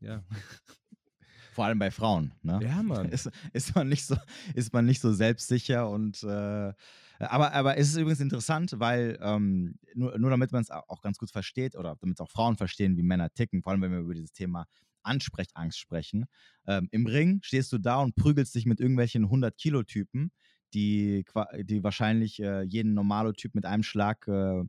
ja. 0.00 0.24
Vor 1.52 1.66
allem 1.66 1.78
bei 1.78 1.92
Frauen, 1.92 2.32
ne? 2.42 2.58
Ja, 2.62 2.82
Mann. 2.82 3.08
Ist, 3.10 3.30
ist, 3.52 3.74
man, 3.76 3.88
nicht 3.88 4.04
so, 4.04 4.16
ist 4.54 4.72
man 4.72 4.86
nicht 4.86 5.00
so 5.00 5.12
selbstsicher 5.12 5.88
und 5.88 6.22
äh, 6.24 6.72
aber, 7.20 7.52
aber 7.52 7.76
es 7.76 7.90
ist 7.90 7.96
übrigens 7.96 8.18
interessant, 8.18 8.74
weil 8.78 9.18
ähm, 9.22 9.78
nur, 9.94 10.18
nur 10.18 10.30
damit 10.30 10.50
man 10.50 10.62
es 10.62 10.70
auch 10.70 11.00
ganz 11.00 11.16
gut 11.16 11.30
versteht 11.30 11.76
oder 11.76 11.96
damit 12.00 12.20
auch 12.20 12.28
Frauen 12.28 12.56
verstehen, 12.56 12.96
wie 12.96 13.04
Männer 13.04 13.30
ticken, 13.32 13.62
vor 13.62 13.70
allem 13.70 13.82
wenn 13.82 13.92
wir 13.92 14.00
über 14.00 14.14
dieses 14.14 14.32
Thema 14.32 14.66
Ansprechangst 15.04 15.78
sprechen. 15.78 16.26
Ähm, 16.66 16.88
Im 16.90 17.06
Ring 17.06 17.40
stehst 17.42 17.72
du 17.72 17.78
da 17.78 18.00
und 18.00 18.16
prügelst 18.16 18.54
dich 18.54 18.66
mit 18.66 18.80
irgendwelchen 18.80 19.26
100-Kilo-Typen, 19.26 20.32
die, 20.74 21.24
die 21.62 21.84
wahrscheinlich 21.84 22.40
äh, 22.40 22.62
jeden 22.62 22.94
Normalo-Typ 22.94 23.54
mit 23.54 23.64
einem 23.64 23.82
Schlag 23.82 24.26
äh, 24.28 24.64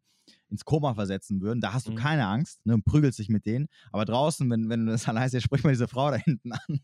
ins 0.49 0.65
Koma 0.65 0.93
versetzen 0.93 1.41
würden. 1.41 1.61
Da 1.61 1.73
hast 1.73 1.87
du 1.87 1.91
mhm. 1.91 1.95
keine 1.95 2.27
Angst 2.27 2.65
ne, 2.65 2.75
und 2.75 2.85
prügelst 2.85 3.19
dich 3.19 3.29
mit 3.29 3.45
denen. 3.45 3.67
Aber 3.91 4.05
draußen, 4.05 4.49
wenn, 4.49 4.69
wenn 4.69 4.85
du 4.85 4.91
das 4.91 5.03
dann 5.03 5.19
heißt, 5.19 5.33
ja, 5.33 5.41
sprich 5.41 5.63
mal 5.63 5.71
diese 5.71 5.87
Frau 5.87 6.11
da 6.11 6.17
hinten 6.17 6.51
an, 6.53 6.79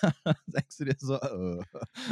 dann, 0.00 0.12
dann 0.24 0.36
denkst 0.46 0.78
du 0.78 0.84
dir 0.84 0.96
so, 0.98 1.14
äh, 1.14 1.62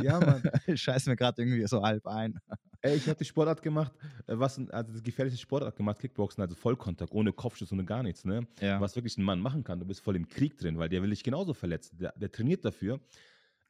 ja, 0.03 0.21
Mann. 0.21 0.43
ich 0.67 0.83
scheiß 0.83 1.07
mir 1.07 1.17
gerade 1.17 1.43
irgendwie 1.43 1.67
so 1.67 1.83
halb 1.83 2.07
ein. 2.07 2.39
Ey, 2.83 2.97
ich 2.97 3.09
habe 3.09 3.19
die 3.19 3.25
Sportart 3.25 3.63
gemacht, 3.63 3.93
äh, 4.27 4.39
was 4.39 4.59
also 4.71 4.93
die 4.93 5.03
gefährlichste 5.03 5.41
Sportart 5.41 5.77
gemacht, 5.77 5.99
Kickboxen, 5.99 6.43
also 6.43 6.55
Vollkontakt, 6.55 7.13
ohne 7.13 7.33
Kopfschuss, 7.33 7.73
ohne 7.73 7.85
gar 7.85 8.03
nichts, 8.03 8.25
ne? 8.25 8.47
Ja. 8.61 8.81
Was 8.81 8.97
wirklich 8.97 9.17
ein 9.17 9.25
Mann 9.25 9.41
machen 9.41 9.65
kann. 9.65 9.81
Du 9.81 9.87
bist 9.87 10.01
voll 10.01 10.17
im 10.17 10.29
Krieg 10.29 10.59
drin, 10.59 10.79
weil 10.79 10.89
der 10.89 11.03
will 11.03 11.11
dich 11.11 11.25
genauso 11.25 11.55
verletzen. 11.55 11.99
Der, 11.99 12.13
der 12.17 12.31
trainiert 12.31 12.65
dafür. 12.65 13.01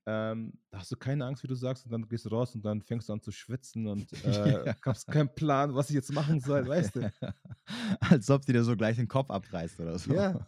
Ähm, 0.08 0.52
da 0.70 0.78
hast 0.78 0.92
du 0.92 0.96
keine 0.96 1.24
Angst, 1.24 1.42
wie 1.42 1.48
du 1.48 1.56
sagst, 1.56 1.84
und 1.84 1.90
dann 1.90 2.08
gehst 2.08 2.24
du 2.24 2.28
raus 2.28 2.54
und 2.54 2.64
dann 2.64 2.80
fängst 2.80 3.08
du 3.08 3.12
an 3.12 3.20
zu 3.20 3.32
schwitzen 3.32 3.88
und 3.88 4.12
äh, 4.24 4.66
ja. 4.66 4.76
hast 4.84 5.08
keinen 5.08 5.34
Plan, 5.34 5.74
was 5.74 5.90
ich 5.90 5.96
jetzt 5.96 6.12
machen 6.12 6.38
soll, 6.38 6.66
weißt 6.66 6.96
du? 6.96 7.12
Als 8.00 8.30
ob 8.30 8.46
die 8.46 8.52
dir 8.52 8.62
so 8.62 8.76
gleich 8.76 8.96
den 8.96 9.08
Kopf 9.08 9.30
abreißt 9.30 9.80
oder 9.80 9.98
so. 9.98 10.14
Ja. 10.14 10.46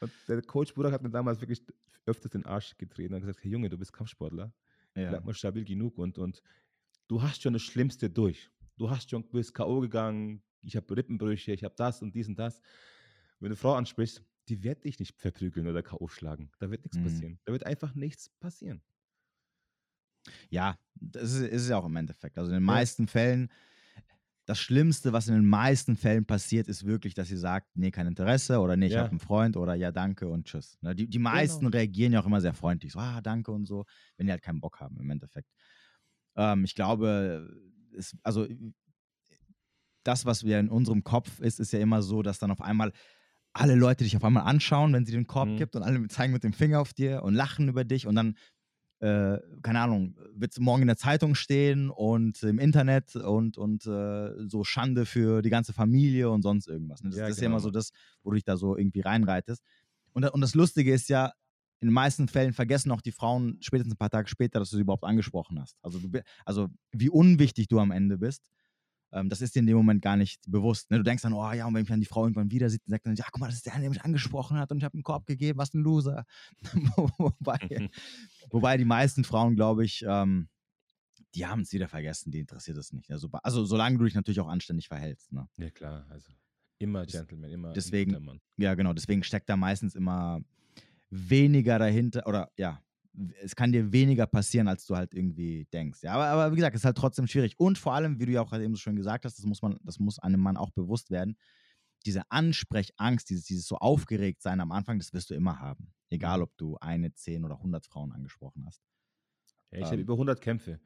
Und 0.00 0.12
der 0.26 0.40
Coach 0.42 0.72
Burak 0.72 0.92
hat 0.92 1.02
mir 1.02 1.10
damals 1.10 1.40
wirklich 1.40 1.62
öfters 2.06 2.32
den 2.32 2.46
Arsch 2.46 2.76
getreten 2.78 3.12
und 3.14 3.20
gesagt: 3.20 3.44
Hey 3.44 3.50
Junge, 3.50 3.68
du 3.68 3.76
bist 3.76 3.92
Kampfsportler. 3.92 4.52
Ja. 4.94 5.10
Bleib 5.10 5.24
mal 5.24 5.34
stabil 5.34 5.64
genug 5.64 5.98
und, 5.98 6.18
und 6.18 6.42
du 7.08 7.20
hast 7.20 7.42
schon 7.42 7.52
das 7.52 7.62
Schlimmste 7.62 8.08
durch. 8.08 8.50
Du 8.76 8.88
hast 8.88 9.10
schon, 9.10 9.28
bist 9.28 9.54
K.O. 9.54 9.80
gegangen, 9.80 10.42
ich 10.62 10.76
habe 10.76 10.96
Rippenbrüche, 10.96 11.52
ich 11.52 11.64
habe 11.64 11.74
das 11.76 12.00
und 12.00 12.14
dies 12.14 12.28
und 12.28 12.38
das. 12.38 12.60
Wenn 13.38 13.48
du 13.48 13.54
eine 13.54 13.56
Frau 13.56 13.74
ansprichst, 13.74 14.22
die 14.48 14.62
wird 14.62 14.84
dich 14.84 14.98
nicht 14.98 15.18
verprügeln 15.18 15.66
oder 15.66 15.82
K.O. 15.82 16.08
schlagen. 16.08 16.50
Da 16.58 16.70
wird 16.70 16.84
nichts 16.84 16.98
mhm. 16.98 17.04
passieren. 17.04 17.38
Da 17.44 17.52
wird 17.52 17.66
einfach 17.66 17.94
nichts 17.94 18.30
passieren. 18.40 18.82
Ja, 20.48 20.78
das 20.94 21.32
ist, 21.32 21.42
ist 21.42 21.68
ja 21.68 21.78
auch 21.78 21.86
im 21.86 21.96
Endeffekt. 21.96 22.38
Also 22.38 22.50
in 22.50 22.56
den 22.56 22.64
meisten 22.64 23.06
Fällen, 23.06 23.50
das 24.46 24.58
Schlimmste, 24.58 25.12
was 25.12 25.28
in 25.28 25.34
den 25.34 25.46
meisten 25.46 25.96
Fällen 25.96 26.26
passiert, 26.26 26.68
ist 26.68 26.84
wirklich, 26.84 27.14
dass 27.14 27.28
sie 27.28 27.36
sagt, 27.36 27.68
nee, 27.74 27.90
kein 27.90 28.06
Interesse 28.06 28.60
oder 28.60 28.76
nee, 28.76 28.86
ich 28.86 28.92
ja. 28.92 29.00
habe 29.00 29.10
einen 29.10 29.20
Freund 29.20 29.56
oder 29.56 29.74
ja, 29.74 29.90
danke 29.90 30.28
und 30.28 30.46
tschüss. 30.46 30.78
Ne, 30.82 30.94
die, 30.94 31.08
die 31.08 31.18
meisten 31.18 31.66
genau. 31.66 31.76
reagieren 31.76 32.12
ja 32.12 32.20
auch 32.20 32.26
immer 32.26 32.40
sehr 32.40 32.54
freundlich, 32.54 32.92
so, 32.92 32.98
ah, 32.98 33.20
danke 33.20 33.52
und 33.52 33.66
so, 33.66 33.84
wenn 34.16 34.26
die 34.26 34.32
halt 34.32 34.42
keinen 34.42 34.60
Bock 34.60 34.80
haben 34.80 34.98
im 34.98 35.10
Endeffekt. 35.10 35.50
Ähm, 36.36 36.64
ich 36.64 36.74
glaube, 36.74 37.48
es, 37.96 38.16
also 38.22 38.46
das, 40.02 40.26
was 40.26 40.44
wir 40.44 40.60
in 40.60 40.68
unserem 40.68 41.02
Kopf 41.02 41.40
ist, 41.40 41.58
ist 41.58 41.72
ja 41.72 41.78
immer 41.78 42.02
so, 42.02 42.22
dass 42.22 42.38
dann 42.38 42.50
auf 42.50 42.60
einmal 42.60 42.92
alle 43.54 43.76
Leute 43.76 44.04
dich 44.04 44.16
auf 44.16 44.24
einmal 44.24 44.44
anschauen, 44.44 44.92
wenn 44.92 45.06
sie 45.06 45.12
den 45.12 45.26
Korb 45.26 45.48
mhm. 45.48 45.56
gibt 45.56 45.76
und 45.76 45.82
alle 45.82 46.06
zeigen 46.08 46.32
mit 46.32 46.44
dem 46.44 46.52
Finger 46.52 46.80
auf 46.80 46.92
dir 46.92 47.22
und 47.22 47.34
lachen 47.34 47.68
über 47.68 47.84
dich 47.84 48.06
und 48.06 48.16
dann, 48.16 48.36
äh, 48.98 49.38
keine 49.62 49.80
Ahnung, 49.80 50.16
wird 50.34 50.52
es 50.52 50.58
morgen 50.58 50.82
in 50.82 50.88
der 50.88 50.96
Zeitung 50.96 51.34
stehen 51.36 51.88
und 51.88 52.42
im 52.42 52.58
Internet 52.58 53.14
und, 53.14 53.56
und 53.56 53.86
äh, 53.86 54.48
so 54.48 54.64
Schande 54.64 55.06
für 55.06 55.40
die 55.40 55.50
ganze 55.50 55.72
Familie 55.72 56.30
und 56.30 56.42
sonst 56.42 56.66
irgendwas. 56.66 57.02
Ne? 57.02 57.10
Das, 57.10 57.18
ja, 57.18 57.26
das 57.26 57.36
ist 57.36 57.40
ja 57.40 57.46
immer 57.46 57.56
genau. 57.56 57.64
so 57.64 57.70
das, 57.70 57.92
wo 58.22 58.30
du 58.30 58.34
dich 58.34 58.44
da 58.44 58.56
so 58.56 58.76
irgendwie 58.76 59.00
reinreitest. 59.00 59.62
Und, 60.12 60.24
und 60.28 60.40
das 60.40 60.54
Lustige 60.54 60.92
ist 60.92 61.08
ja, 61.08 61.32
in 61.80 61.88
den 61.88 61.94
meisten 61.94 62.28
Fällen 62.28 62.54
vergessen 62.54 62.90
auch 62.92 63.02
die 63.02 63.12
Frauen 63.12 63.58
spätestens 63.60 63.94
ein 63.94 63.98
paar 63.98 64.10
Tage 64.10 64.28
später, 64.28 64.58
dass 64.58 64.70
du 64.70 64.76
sie 64.76 64.82
überhaupt 64.82 65.04
angesprochen 65.04 65.60
hast. 65.60 65.76
Also, 65.82 65.98
du, 65.98 66.22
also 66.44 66.68
wie 66.92 67.10
unwichtig 67.10 67.68
du 67.68 67.78
am 67.78 67.90
Ende 67.90 68.16
bist, 68.16 68.48
ähm, 69.14 69.28
das 69.28 69.40
ist 69.40 69.54
dir 69.54 69.60
in 69.60 69.66
dem 69.66 69.76
Moment 69.76 70.02
gar 70.02 70.16
nicht 70.16 70.42
bewusst. 70.50 70.90
Ne? 70.90 70.98
Du 70.98 71.04
denkst 71.04 71.22
dann, 71.22 71.32
oh 71.32 71.52
ja, 71.52 71.66
und 71.66 71.74
wenn 71.74 71.82
mich 71.82 71.88
dann 71.88 72.00
die 72.00 72.06
Frau 72.06 72.24
irgendwann 72.24 72.50
wieder 72.50 72.68
sieht, 72.68 72.82
dann 72.84 72.90
sagt 72.90 73.06
dann, 73.06 73.14
ja, 73.14 73.24
guck 73.30 73.40
mal, 73.40 73.46
das 73.46 73.56
ist 73.56 73.66
der, 73.66 73.78
der 73.78 73.88
mich 73.88 74.02
angesprochen 74.02 74.58
hat 74.58 74.72
und 74.72 74.78
ich 74.78 74.84
habe 74.84 74.94
einen 74.94 75.04
Korb 75.04 75.26
gegeben, 75.26 75.58
was 75.58 75.72
ein 75.72 75.80
Loser. 75.80 76.24
wobei, 77.16 77.58
wobei 78.50 78.76
die 78.76 78.84
meisten 78.84 79.24
Frauen, 79.24 79.54
glaube 79.54 79.84
ich, 79.84 80.04
ähm, 80.06 80.48
die 81.34 81.46
haben 81.46 81.62
es 81.62 81.72
wieder 81.72 81.88
vergessen, 81.88 82.30
die 82.30 82.40
interessiert 82.40 82.76
es 82.76 82.92
nicht. 82.92 83.10
Also, 83.10 83.28
also 83.42 83.64
solange 83.64 83.98
du 83.98 84.04
dich 84.04 84.14
natürlich 84.14 84.40
auch 84.40 84.48
anständig 84.48 84.88
verhältst. 84.88 85.32
Ne? 85.32 85.48
Ja, 85.56 85.70
klar, 85.70 86.06
also 86.10 86.30
immer 86.78 87.06
Gentleman, 87.06 87.50
immer 87.50 87.72
deswegen, 87.72 88.40
Ja, 88.56 88.74
genau, 88.74 88.92
deswegen 88.92 89.22
steckt 89.22 89.48
da 89.48 89.56
meistens 89.56 89.94
immer 89.94 90.40
weniger 91.10 91.78
dahinter, 91.78 92.26
oder 92.26 92.50
ja, 92.56 92.82
es 93.42 93.54
kann 93.54 93.72
dir 93.72 93.92
weniger 93.92 94.26
passieren, 94.26 94.68
als 94.68 94.86
du 94.86 94.96
halt 94.96 95.14
irgendwie 95.14 95.66
denkst. 95.72 96.02
Ja, 96.02 96.14
aber, 96.14 96.26
aber 96.26 96.52
wie 96.52 96.56
gesagt, 96.56 96.74
es 96.74 96.80
ist 96.80 96.84
halt 96.84 96.96
trotzdem 96.96 97.26
schwierig. 97.26 97.58
Und 97.58 97.78
vor 97.78 97.94
allem, 97.94 98.18
wie 98.18 98.26
du 98.26 98.32
ja 98.32 98.42
auch 98.42 98.52
eben 98.52 98.74
so 98.74 98.80
schön 98.80 98.96
gesagt 98.96 99.24
hast, 99.24 99.38
das 99.38 99.46
muss 99.46 99.62
man, 99.62 99.78
das 99.82 99.98
muss 99.98 100.18
einem 100.18 100.40
Mann 100.40 100.56
auch 100.56 100.70
bewusst 100.70 101.10
werden. 101.10 101.36
Diese 102.06 102.22
Ansprechangst, 102.30 103.30
dieses, 103.30 103.44
dieses 103.44 103.66
so 103.66 103.76
aufgeregt 103.76 104.42
sein 104.42 104.60
am 104.60 104.72
Anfang, 104.72 104.98
das 104.98 105.12
wirst 105.12 105.30
du 105.30 105.34
immer 105.34 105.60
haben. 105.60 105.92
Egal, 106.10 106.42
ob 106.42 106.56
du 106.56 106.76
eine, 106.78 107.14
zehn 107.14 107.44
oder 107.44 107.58
hundert 107.60 107.86
Frauen 107.86 108.12
angesprochen 108.12 108.64
hast. 108.66 108.82
Ja, 109.70 109.78
ich 109.78 109.84
ähm, 109.84 109.90
habe 109.92 110.00
über 110.02 110.14
100 110.14 110.40
Kämpfe. 110.40 110.80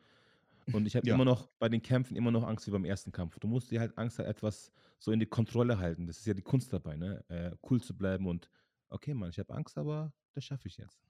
Und 0.72 0.87
ich 0.87 0.97
habe 0.97 1.07
ja. 1.07 1.14
immer 1.14 1.24
noch 1.24 1.49
bei 1.59 1.70
den 1.70 1.81
Kämpfen 1.81 2.14
immer 2.14 2.31
noch 2.31 2.47
Angst 2.47 2.66
wie 2.66 2.70
beim 2.70 2.85
ersten 2.85 3.11
Kampf. 3.11 3.39
Du 3.39 3.49
musst 3.49 3.70
dir 3.70 3.81
halt 3.81 3.97
Angst 3.97 4.18
halt 4.18 4.29
etwas 4.29 4.70
so 4.99 5.12
in 5.12 5.18
die 5.18 5.26
Kontrolle 5.26 5.79
halten. 5.79 6.07
Das 6.07 6.18
ist 6.18 6.26
ja 6.26 6.35
die 6.35 6.43
Kunst 6.43 6.72
dabei, 6.72 6.97
ne? 6.97 7.24
Äh, 7.29 7.57
cool 7.70 7.81
zu 7.81 7.97
bleiben 7.97 8.26
und 8.26 8.51
okay, 8.91 9.14
Mann, 9.14 9.31
ich 9.31 9.39
habe 9.39 9.55
Angst, 9.55 9.79
aber 9.79 10.12
das 10.35 10.45
schaffe 10.45 10.68
ich 10.68 10.76
jetzt. 10.76 11.01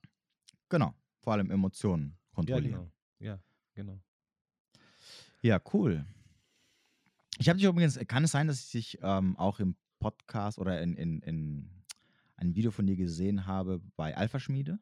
Genau, 0.69 0.93
vor 1.19 1.33
allem 1.33 1.51
Emotionen 1.51 2.17
kontrollieren. 2.31 2.71
Ja, 2.71 2.77
genau. 2.77 2.91
Ja, 3.19 3.39
genau. 3.73 3.99
Ja, 5.41 5.61
cool. 5.73 6.05
Ich 7.37 7.47
habe 7.47 7.57
dich 7.57 7.67
übrigens, 7.67 7.97
kann 8.07 8.23
es 8.23 8.31
sein, 8.31 8.47
dass 8.47 8.65
ich 8.65 8.71
dich 8.71 8.99
ähm, 9.01 9.37
auch 9.37 9.59
im 9.59 9.75
Podcast 9.99 10.59
oder 10.59 10.81
in, 10.81 10.95
in, 10.95 11.21
in 11.21 11.69
einem 12.35 12.55
Video 12.55 12.71
von 12.71 12.85
dir 12.85 12.95
gesehen 12.95 13.45
habe 13.45 13.81
bei 13.95 14.15
Alpha 14.15 14.39
Schmiede? 14.39 14.79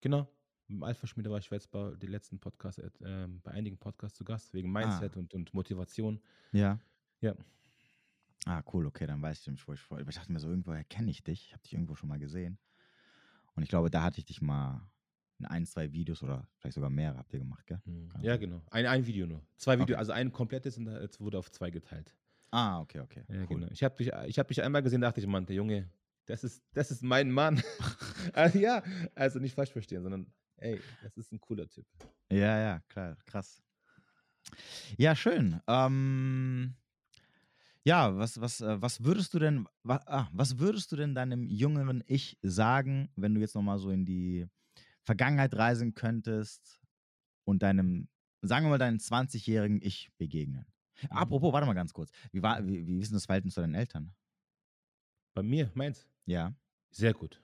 Genau. 0.00 0.28
Im 0.68 0.82
Alpha 0.82 1.06
Schmiede 1.06 1.30
war 1.30 1.38
ich 1.38 1.50
jetzt 1.50 1.70
bei 1.70 1.94
den 1.96 2.10
letzten 2.10 2.38
Podcasts, 2.38 2.78
äh, 2.78 3.26
bei 3.42 3.50
einigen 3.52 3.78
Podcasts 3.78 4.16
zu 4.16 4.24
Gast, 4.24 4.52
wegen 4.52 4.70
Mindset 4.70 5.16
ah. 5.16 5.18
und, 5.18 5.34
und 5.34 5.54
Motivation. 5.54 6.20
Ja. 6.52 6.78
Ja. 7.20 7.34
Ah, 8.44 8.62
cool, 8.72 8.86
okay, 8.86 9.06
dann 9.06 9.20
weiß 9.20 9.40
ich 9.40 9.46
nämlich, 9.46 9.66
wo 9.66 9.72
ich 9.72 9.80
vor. 9.80 9.98
Ich 9.98 10.14
dachte 10.14 10.32
mir 10.32 10.40
so, 10.40 10.48
irgendwoher 10.48 10.84
kenne 10.84 11.10
ich 11.10 11.22
dich. 11.22 11.46
Ich 11.46 11.52
habe 11.52 11.62
dich 11.62 11.72
irgendwo 11.72 11.94
schon 11.94 12.08
mal 12.08 12.18
gesehen. 12.18 12.58
Und 13.54 13.62
ich 13.62 13.68
glaube, 13.68 13.90
da 13.90 14.02
hatte 14.02 14.18
ich 14.18 14.26
dich 14.26 14.40
mal 14.40 14.88
in 15.38 15.46
ein, 15.46 15.66
zwei 15.66 15.92
Videos 15.92 16.22
oder 16.22 16.46
vielleicht 16.56 16.74
sogar 16.74 16.90
mehrere 16.90 17.18
habt 17.18 17.32
ihr 17.32 17.38
gemacht, 17.38 17.66
gell? 17.66 17.80
Mhm. 17.84 18.10
Ja, 18.22 18.36
genau. 18.36 18.62
Ein, 18.70 18.86
ein 18.86 19.06
Video 19.06 19.26
nur. 19.26 19.42
Zwei 19.56 19.74
Videos, 19.74 19.94
okay. 19.94 19.98
also 19.98 20.12
ein 20.12 20.32
komplettes 20.32 20.76
und 20.78 20.86
jetzt 20.86 21.20
wurde 21.20 21.38
auf 21.38 21.50
zwei 21.50 21.70
geteilt. 21.70 22.14
Ah, 22.50 22.80
okay, 22.80 23.00
okay. 23.00 23.24
Ja, 23.28 23.42
cool. 23.42 23.46
genau. 23.60 23.68
Ich 23.70 23.84
habe 23.84 23.96
dich, 23.96 24.08
hab 24.10 24.48
dich 24.48 24.62
einmal 24.62 24.82
gesehen, 24.82 25.00
dachte 25.00 25.20
ich, 25.20 25.26
Mann, 25.26 25.46
der 25.46 25.56
Junge, 25.56 25.88
das 26.26 26.44
ist, 26.44 26.62
das 26.72 26.90
ist 26.90 27.02
mein 27.02 27.30
Mann. 27.30 27.62
also, 28.32 28.58
ja, 28.58 28.82
also 29.14 29.38
nicht 29.38 29.54
falsch 29.54 29.70
verstehen, 29.70 30.02
sondern 30.02 30.26
ey, 30.56 30.80
das 31.02 31.16
ist 31.16 31.32
ein 31.32 31.40
cooler 31.40 31.68
Typ. 31.68 31.86
Ja, 32.30 32.58
ja, 32.58 32.80
klar, 32.88 33.16
krass. 33.26 33.62
Ja, 34.96 35.14
schön. 35.14 35.60
Ähm, 35.66 36.74
ja, 37.84 38.16
was, 38.16 38.40
was, 38.40 38.60
äh, 38.60 38.80
was 38.80 39.04
würdest 39.04 39.32
du 39.34 39.38
denn, 39.38 39.66
was, 39.82 40.06
ah, 40.06 40.28
was 40.32 40.58
würdest 40.58 40.90
du 40.92 40.96
denn 40.96 41.14
deinem 41.14 41.46
jüngeren 41.46 42.02
Ich 42.06 42.38
sagen, 42.42 43.10
wenn 43.16 43.34
du 43.34 43.40
jetzt 43.40 43.54
nochmal 43.54 43.78
so 43.78 43.90
in 43.90 44.04
die 44.04 44.46
Vergangenheit 45.08 45.54
reisen 45.56 45.94
könntest 45.94 46.82
und 47.44 47.62
deinem, 47.62 48.08
sagen 48.42 48.66
wir 48.66 48.70
mal, 48.70 48.78
deinem 48.78 48.98
20-jährigen 48.98 49.80
Ich 49.80 50.10
begegnen? 50.18 50.66
Mhm. 51.00 51.08
Apropos, 51.08 51.50
warte 51.50 51.66
mal 51.66 51.72
ganz 51.72 51.94
kurz. 51.94 52.10
Wie, 52.30 52.42
war, 52.42 52.66
wie, 52.66 52.86
wie 52.86 52.98
ist 52.98 53.08
denn 53.08 53.16
das 53.16 53.24
Verhältnis 53.24 53.54
zu 53.54 53.62
deinen 53.62 53.74
Eltern? 53.74 54.14
Bei 55.32 55.42
mir, 55.42 55.70
meins? 55.74 56.06
Ja. 56.26 56.54
Sehr 56.90 57.14
gut. 57.14 57.40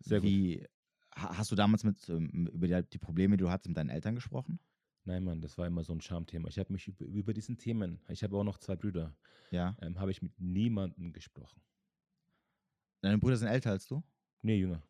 Sehr 0.00 0.24
wie, 0.24 0.56
gut. 0.56 0.68
Hast 1.12 1.52
du 1.52 1.54
damals 1.54 1.84
mit, 1.84 2.08
ähm, 2.08 2.48
über 2.52 2.66
die, 2.66 2.82
die 2.90 2.98
Probleme, 2.98 3.36
die 3.36 3.44
du 3.44 3.50
hattest, 3.50 3.68
mit 3.68 3.76
deinen 3.76 3.90
Eltern 3.90 4.16
gesprochen? 4.16 4.58
Nein, 5.04 5.22
Mann, 5.22 5.40
das 5.40 5.56
war 5.56 5.68
immer 5.68 5.84
so 5.84 5.92
ein 5.92 6.00
Schamthema. 6.00 6.48
Ich 6.48 6.58
habe 6.58 6.72
mich 6.72 6.88
über, 6.88 7.04
über, 7.04 7.32
diesen 7.32 7.58
Themen, 7.58 8.00
ich 8.08 8.24
habe 8.24 8.36
auch 8.36 8.42
noch 8.42 8.58
zwei 8.58 8.74
Brüder, 8.74 9.14
ja. 9.52 9.76
ähm, 9.80 10.00
habe 10.00 10.10
ich 10.10 10.20
mit 10.20 10.36
niemandem 10.40 11.12
gesprochen. 11.12 11.62
Deine 13.02 13.18
Brüder 13.18 13.36
sind 13.36 13.46
älter 13.46 13.70
als 13.70 13.86
du? 13.86 14.02
Nee, 14.42 14.58
jünger. 14.58 14.82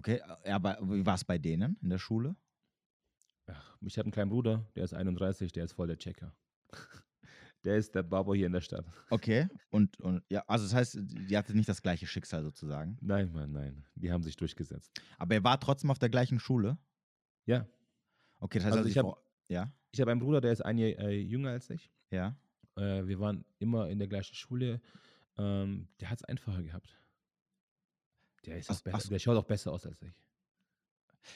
Okay, 0.00 0.18
äh, 0.44 0.50
aber 0.52 0.78
wie 0.80 1.04
war 1.04 1.14
es 1.14 1.24
bei 1.24 1.36
denen 1.36 1.76
in 1.82 1.90
der 1.90 1.98
Schule? 1.98 2.34
Ach, 3.46 3.76
ich 3.82 3.98
habe 3.98 4.06
einen 4.06 4.12
kleinen 4.12 4.30
Bruder, 4.30 4.64
der 4.74 4.84
ist 4.84 4.94
31, 4.94 5.52
der 5.52 5.64
ist 5.64 5.74
voll 5.74 5.88
der 5.88 5.98
Checker. 5.98 6.34
der 7.64 7.76
ist 7.76 7.94
der 7.94 8.02
Babo 8.02 8.34
hier 8.34 8.46
in 8.46 8.54
der 8.54 8.62
Stadt. 8.62 8.86
Okay, 9.10 9.46
und, 9.68 10.00
und 10.00 10.22
ja, 10.30 10.42
also 10.46 10.64
das 10.64 10.74
heißt, 10.74 10.98
die 11.02 11.36
hatte 11.36 11.54
nicht 11.54 11.68
das 11.68 11.82
gleiche 11.82 12.06
Schicksal 12.06 12.42
sozusagen? 12.42 12.96
Nein, 13.02 13.30
Mann, 13.30 13.52
nein. 13.52 13.84
Die 13.94 14.10
haben 14.10 14.22
sich 14.22 14.36
durchgesetzt. 14.36 14.90
Aber 15.18 15.34
er 15.34 15.44
war 15.44 15.60
trotzdem 15.60 15.90
auf 15.90 15.98
der 15.98 16.08
gleichen 16.08 16.40
Schule? 16.40 16.78
Ja. 17.44 17.68
Okay, 18.38 18.56
das 18.56 18.68
heißt, 18.68 18.78
also, 18.78 18.78
also 18.78 18.88
ich 18.88 18.96
habe 18.96 19.14
ja? 19.48 19.70
Ich 19.90 20.02
einen 20.02 20.20
Bruder, 20.20 20.40
der 20.40 20.52
ist 20.52 20.62
ein 20.62 20.78
Jahr 20.78 20.98
äh, 20.98 21.20
jünger 21.20 21.50
als 21.50 21.68
ich. 21.68 21.90
Ja. 22.10 22.38
Äh, 22.76 23.06
wir 23.06 23.20
waren 23.20 23.44
immer 23.58 23.90
in 23.90 23.98
der 23.98 24.08
gleichen 24.08 24.34
Schule. 24.34 24.80
Ähm, 25.36 25.88
der 26.00 26.08
hat 26.08 26.20
es 26.20 26.24
einfacher 26.24 26.62
gehabt. 26.62 26.96
Der, 28.46 28.58
ist 28.58 28.70
ach, 28.70 28.80
besser, 28.80 29.08
der 29.08 29.18
schaut 29.18 29.36
auch 29.36 29.44
besser 29.44 29.72
aus 29.72 29.86
als 29.86 30.00
ich. 30.02 30.12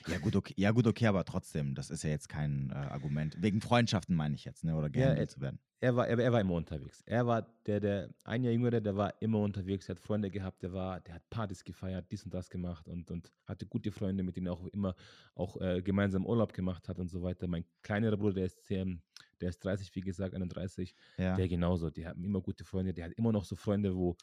Ja 0.09 0.19
gut, 0.19 0.35
okay, 0.35 0.55
ja, 0.57 0.71
gut, 0.71 0.87
okay, 0.87 1.07
aber 1.07 1.25
trotzdem, 1.25 1.75
das 1.75 1.91
ist 1.91 2.03
ja 2.03 2.11
jetzt 2.11 2.29
kein 2.29 2.71
äh, 2.71 2.75
Argument. 2.75 3.37
Wegen 3.41 3.61
Freundschaften 3.61 4.17
meine 4.17 4.35
ich 4.35 4.45
jetzt, 4.45 4.65
ne? 4.65 4.75
Oder 4.75 4.89
gerne 4.89 5.21
ja, 5.21 5.29
zu 5.29 5.41
werden. 5.41 5.59
Er 5.81 5.95
war, 5.95 6.09
er, 6.09 6.19
er, 6.19 6.33
war 6.33 6.41
immer 6.41 6.55
unterwegs. 6.55 7.03
Er 7.05 7.27
war 7.27 7.47
der, 7.67 7.81
der 7.81 8.09
ein 8.25 8.43
Jahr 8.43 8.53
jüngere, 8.55 8.81
der 8.81 8.97
war 8.97 9.13
immer 9.21 9.41
unterwegs, 9.41 9.87
er 9.87 9.97
hat 9.97 10.01
Freunde 10.01 10.31
gehabt, 10.31 10.63
der 10.63 10.73
war, 10.73 11.01
der 11.01 11.17
hat 11.17 11.29
Partys 11.29 11.63
gefeiert, 11.63 12.11
dies 12.11 12.25
und 12.25 12.33
das 12.33 12.49
gemacht 12.49 12.89
und, 12.89 13.11
und 13.11 13.31
hatte 13.47 13.67
gute 13.67 13.93
Freunde, 13.93 14.23
mit 14.23 14.37
denen 14.37 14.47
er 14.47 14.55
auch 14.55 14.67
immer 14.69 14.95
auch 15.35 15.61
äh, 15.61 15.83
gemeinsam 15.83 16.25
Urlaub 16.25 16.55
gemacht 16.55 16.89
hat 16.89 16.99
und 16.99 17.11
so 17.11 17.23
weiter. 17.23 17.47
Mein 17.47 17.67
kleinerer 17.83 18.17
Bruder, 18.17 18.35
der 18.35 18.47
ist 18.47 18.71
ähm, 18.71 19.03
der 19.41 19.51
ist 19.51 19.63
30, 19.65 19.95
wie 19.95 20.01
gesagt, 20.01 20.35
31, 20.35 20.95
ja. 21.19 21.37
der 21.37 21.49
genauso, 21.49 21.91
der 21.91 22.09
hat 22.09 22.17
immer 22.17 22.41
gute 22.41 22.65
Freunde, 22.65 22.95
der 22.95 23.07
hat 23.07 23.13
immer 23.13 23.33
noch 23.33 23.45
so 23.45 23.57
Freunde, 23.57 23.95
wo 23.95 24.17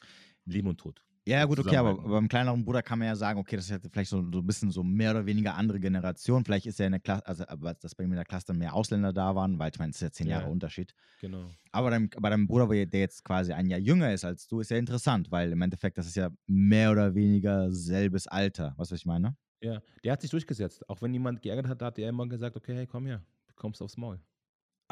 Leben 0.44 0.68
und 0.68 0.78
Tod. 0.78 1.04
Ja, 1.24 1.44
gut, 1.44 1.60
okay, 1.60 1.76
aber 1.76 1.94
beim 1.94 2.28
kleineren 2.28 2.64
Bruder 2.64 2.82
kann 2.82 2.98
man 2.98 3.06
ja 3.06 3.14
sagen, 3.14 3.38
okay, 3.38 3.54
das 3.54 3.70
ist 3.70 3.88
vielleicht 3.92 4.10
so, 4.10 4.24
so 4.32 4.38
ein 4.40 4.46
bisschen 4.46 4.72
so 4.72 4.82
mehr 4.82 5.12
oder 5.12 5.24
weniger 5.24 5.54
andere 5.54 5.78
Generation. 5.78 6.44
Vielleicht 6.44 6.66
ist 6.66 6.80
ja 6.80 6.86
in 6.86 6.92
der 6.92 7.00
Klasse, 7.00 7.26
also 7.26 7.44
aber 7.46 7.74
dass 7.74 7.94
bei 7.94 8.04
mir 8.04 8.14
in 8.14 8.16
der 8.16 8.24
Klasse 8.24 8.46
dann 8.48 8.58
mehr 8.58 8.74
Ausländer 8.74 9.12
da 9.12 9.34
waren, 9.36 9.58
weil 9.58 9.70
ich 9.72 9.78
meine, 9.78 9.90
es 9.90 9.96
ist 9.96 10.02
ja 10.02 10.10
zehn 10.10 10.26
Jahre 10.26 10.50
Unterschied. 10.50 10.94
Genau. 11.20 11.44
Aber 11.70 11.90
dein, 11.90 12.10
bei 12.10 12.28
deinem 12.28 12.48
Bruder, 12.48 12.66
der 12.66 13.00
jetzt 13.00 13.24
quasi 13.24 13.52
ein 13.52 13.66
Jahr 13.66 13.78
jünger 13.78 14.12
ist 14.12 14.24
als 14.24 14.48
du, 14.48 14.58
ist 14.58 14.70
ja 14.70 14.76
interessant, 14.76 15.30
weil 15.30 15.52
im 15.52 15.62
Endeffekt, 15.62 15.96
das 15.96 16.06
ist 16.06 16.16
ja 16.16 16.30
mehr 16.46 16.90
oder 16.90 17.14
weniger 17.14 17.70
selbes 17.70 18.26
Alter. 18.26 18.74
Was 18.76 18.90
ich 18.90 19.06
meine? 19.06 19.36
Ja, 19.60 19.80
der 20.02 20.12
hat 20.12 20.20
sich 20.22 20.30
durchgesetzt. 20.30 20.88
Auch 20.88 21.02
wenn 21.02 21.12
jemand 21.12 21.40
geärgert 21.40 21.68
hat, 21.68 21.82
hat 21.82 21.98
er 21.98 22.08
immer 22.08 22.28
gesagt, 22.28 22.56
okay, 22.56 22.74
hey, 22.74 22.86
komm 22.86 23.06
her, 23.06 23.22
du 23.46 23.54
kommst 23.54 23.80
aufs 23.80 23.96
Maul. 23.96 24.18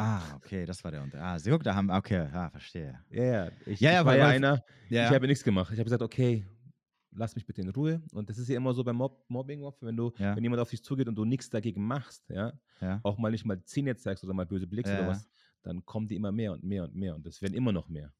Ah, 0.01 0.35
okay, 0.37 0.65
das 0.65 0.83
war 0.83 0.91
der 0.91 1.03
Unter. 1.03 1.23
Ah, 1.23 1.39
sie 1.39 1.51
guck, 1.51 1.63
da 1.63 1.75
haben, 1.75 1.91
okay, 1.91 2.29
ja, 2.33 2.51
verstehe. 2.51 2.99
Ja, 3.11 3.25
ja, 3.25 3.51
ich, 3.67 3.81
ja, 3.81 3.93
ja, 3.93 4.01
ich 4.01 4.07
war 4.07 4.17
ja 4.17 4.29
einer, 4.29 4.65
ja. 4.89 5.07
ich 5.07 5.15
habe 5.15 5.27
nichts 5.27 5.45
gemacht. 5.45 5.71
Ich 5.73 5.79
habe 5.79 5.85
gesagt, 5.85 6.03
okay, 6.03 6.45
lass 7.13 7.35
mich 7.35 7.47
bitte 7.47 7.61
in 7.61 7.69
Ruhe. 7.71 8.03
Und 8.13 8.29
das 8.31 8.39
ist 8.39 8.49
ja 8.49 8.57
immer 8.57 8.73
so 8.73 8.85
beim 8.85 8.97
Mob 8.97 9.25
Mobbing, 9.29 9.63
wenn 9.81 9.97
du, 9.97 10.13
ja. 10.19 10.35
wenn 10.37 10.43
jemand 10.43 10.61
auf 10.61 10.71
dich 10.71 10.83
zugeht 10.83 11.09
und 11.09 11.15
du 11.15 11.25
nichts 11.25 11.51
dagegen 11.51 11.87
machst, 11.87 12.29
ja, 12.31 12.53
ja. 12.81 13.01
auch 13.03 13.19
mal 13.19 13.31
nicht 13.31 13.45
mal 13.45 13.63
Zähne 13.65 13.97
zeigst 13.97 14.25
oder 14.25 14.33
mal 14.33 14.47
böse 14.47 14.67
blickst 14.67 14.93
oder 14.93 15.09
was, 15.09 15.29
dann 15.63 15.85
kommen 15.85 16.09
die 16.09 16.17
immer 16.17 16.33
mehr 16.33 16.53
und 16.53 16.65
mehr 16.65 16.85
und 16.85 16.95
mehr 16.95 17.15
und 17.15 17.27
es 17.27 17.43
werden 17.43 17.55
immer 17.55 17.73
noch 17.73 17.89
mehr. 17.89 18.13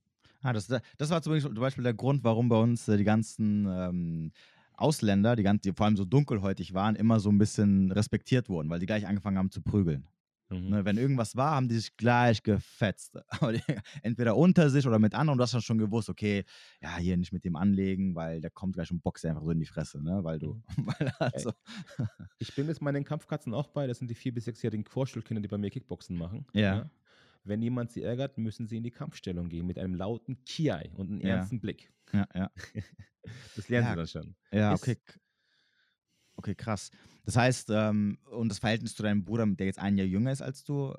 Ah, 0.43 0.53
das, 0.53 0.67
das 0.67 1.11
war 1.11 1.23
zum 1.23 1.55
Beispiel 1.55 1.85
der 1.85 1.95
Grund, 1.95 2.25
warum 2.25 2.49
bei 2.49 2.57
uns 2.57 2.89
äh, 2.89 2.97
die 2.97 3.05
ganzen 3.05 3.67
ähm, 3.67 4.33
Ausländer, 4.75 5.37
die, 5.37 5.43
ganz, 5.43 5.61
die 5.61 5.73
vor 5.73 5.85
allem 5.85 5.97
so 5.97 6.07
dunkelhäutig 6.07 6.73
waren, 6.73 6.97
immer 6.97 7.21
so 7.21 7.31
ein 7.31 7.37
bisschen 7.37 7.93
respektiert 7.93 8.49
wurden, 8.49 8.71
weil 8.71 8.81
die 8.81 8.87
gleich 8.87 9.07
angefangen 9.07 9.37
haben 9.37 9.51
zu 9.51 9.61
prügeln. 9.61 10.07
Mhm. 10.51 10.69
Ne, 10.69 10.85
wenn 10.85 10.99
irgendwas 10.99 11.37
war, 11.37 11.53
haben 11.53 11.69
die 11.69 11.77
sich 11.77 11.97
gleich 11.97 12.43
gefetzt. 12.43 13.19
entweder 14.03 14.37
unter 14.37 14.69
sich 14.69 14.87
oder 14.87 14.99
mit 14.99 15.15
anderen. 15.15 15.39
Du 15.39 15.43
hast 15.43 15.55
dann 15.55 15.63
schon 15.63 15.79
gewusst, 15.79 16.09
okay, 16.09 16.45
ja, 16.81 16.97
hier 16.97 17.17
nicht 17.17 17.33
mit 17.33 17.45
dem 17.45 17.57
anlegen, 17.57 18.15
weil 18.15 18.41
der 18.41 18.51
kommt 18.51 18.75
gleich 18.75 18.91
und 18.91 19.03
boxt 19.03 19.25
einfach 19.25 19.43
so 19.43 19.51
in 19.51 19.61
die 19.61 19.67
Fresse, 19.67 20.03
ne? 20.03 20.23
Weil 20.23 20.39
du. 20.39 20.55
Mhm. 20.77 20.87
Weil 20.99 21.13
also 21.19 21.53
ich 22.39 22.55
bin 22.55 22.67
jetzt 22.67 22.83
meinen 22.83 23.05
Kampfkatzen 23.05 23.55
auch 23.55 23.69
bei. 23.69 23.87
Das 23.87 23.99
sind 23.99 24.11
die 24.11 24.15
vier- 24.15 24.35
bis 24.35 24.45
sechsjährigen 24.45 24.85
Vorschulkinder, 24.85 25.41
die 25.41 25.49
bei 25.49 25.59
mir 25.59 25.71
Kickboxen 25.71 26.17
machen. 26.17 26.47
Ja. 26.53 26.61
ja. 26.61 26.75
Ne? 26.77 26.91
Wenn 27.45 27.63
jemand 27.63 27.91
sie 27.91 28.03
ärgert, 28.03 28.37
müssen 28.37 28.67
sie 28.67 28.77
in 28.77 28.83
die 28.83 28.91
Kampfstellung 28.91 29.49
gehen 29.49 29.67
mit 29.67 29.79
einem 29.79 29.95
lauten 29.95 30.45
Kiai 30.45 30.91
und 30.95 31.11
einem 31.11 31.21
ja. 31.21 31.37
ernsten 31.37 31.61
Blick. 31.61 31.93
Ja, 32.13 32.27
ja. 32.35 32.51
das 33.57 33.69
lernen 33.69 33.87
ja. 33.87 33.91
sie 33.93 33.97
dann 33.97 34.07
schon. 34.07 34.37
Ja, 34.53 34.75
okay. 34.75 34.99
Okay, 36.41 36.55
krass. 36.55 36.91
Das 37.27 37.37
heißt, 37.37 37.69
ähm, 37.69 38.17
und 38.31 38.49
das 38.49 38.61
Verhältnis 38.61 38.95
zu 38.95 39.03
deinem 39.03 39.27
Bruder, 39.27 39.47
der 39.47 39.67
jetzt 39.67 39.79
ein 39.79 39.99
Jahr 39.99 40.07
jünger 40.07 40.33
ist 40.33 40.41
als 40.41 40.65
du, 40.65 40.95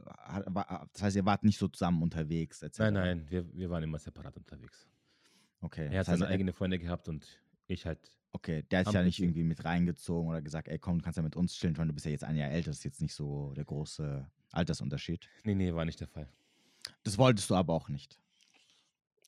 das 0.94 1.02
heißt, 1.02 1.16
ihr 1.16 1.26
wart 1.26 1.44
nicht 1.44 1.58
so 1.58 1.68
zusammen 1.68 2.04
unterwegs? 2.04 2.62
Etc. 2.62 2.78
Nein, 2.78 2.94
nein, 2.94 3.26
wir, 3.28 3.52
wir 3.56 3.72
waren 3.72 3.82
immer 3.82 3.98
separat 3.98 4.38
unterwegs. 4.38 4.88
Okay. 5.62 5.90
Er 5.92 6.02
hat 6.02 6.06
seine 6.06 6.28
eigene 6.28 6.54
Freunde 6.54 6.78
gehabt 6.78 7.10
und 7.10 7.26
ich 7.66 7.88
halt. 7.88 7.98
Okay, 8.34 8.62
der 8.70 8.82
hat 8.82 8.86
sich 8.86 8.94
ja 8.94 9.02
nicht 9.02 9.20
irgendwie 9.20 9.44
mit 9.44 9.66
reingezogen 9.66 10.30
oder 10.30 10.44
gesagt, 10.44 10.68
ey 10.68 10.78
komm, 10.78 11.00
du 11.00 11.04
kannst 11.04 11.18
ja 11.18 11.24
mit 11.24 11.36
uns 11.36 11.56
chillen, 11.56 11.74
du 11.74 11.92
bist 11.92 12.06
ja 12.06 12.12
jetzt 12.12 12.24
ein 12.24 12.38
Jahr 12.38 12.52
älter, 12.52 12.70
das 12.70 12.78
ist 12.78 12.84
jetzt 12.84 13.02
nicht 13.02 13.16
so 13.16 13.52
der 13.56 13.66
große 13.66 14.30
Altersunterschied. 14.52 15.28
Nee, 15.44 15.56
nee, 15.56 15.74
war 15.74 15.86
nicht 15.86 16.00
der 16.00 16.08
Fall. 16.08 16.30
Das 17.04 17.18
wolltest 17.18 17.50
du 17.50 17.56
aber 17.56 17.74
auch 17.74 17.90
nicht. 17.90 18.20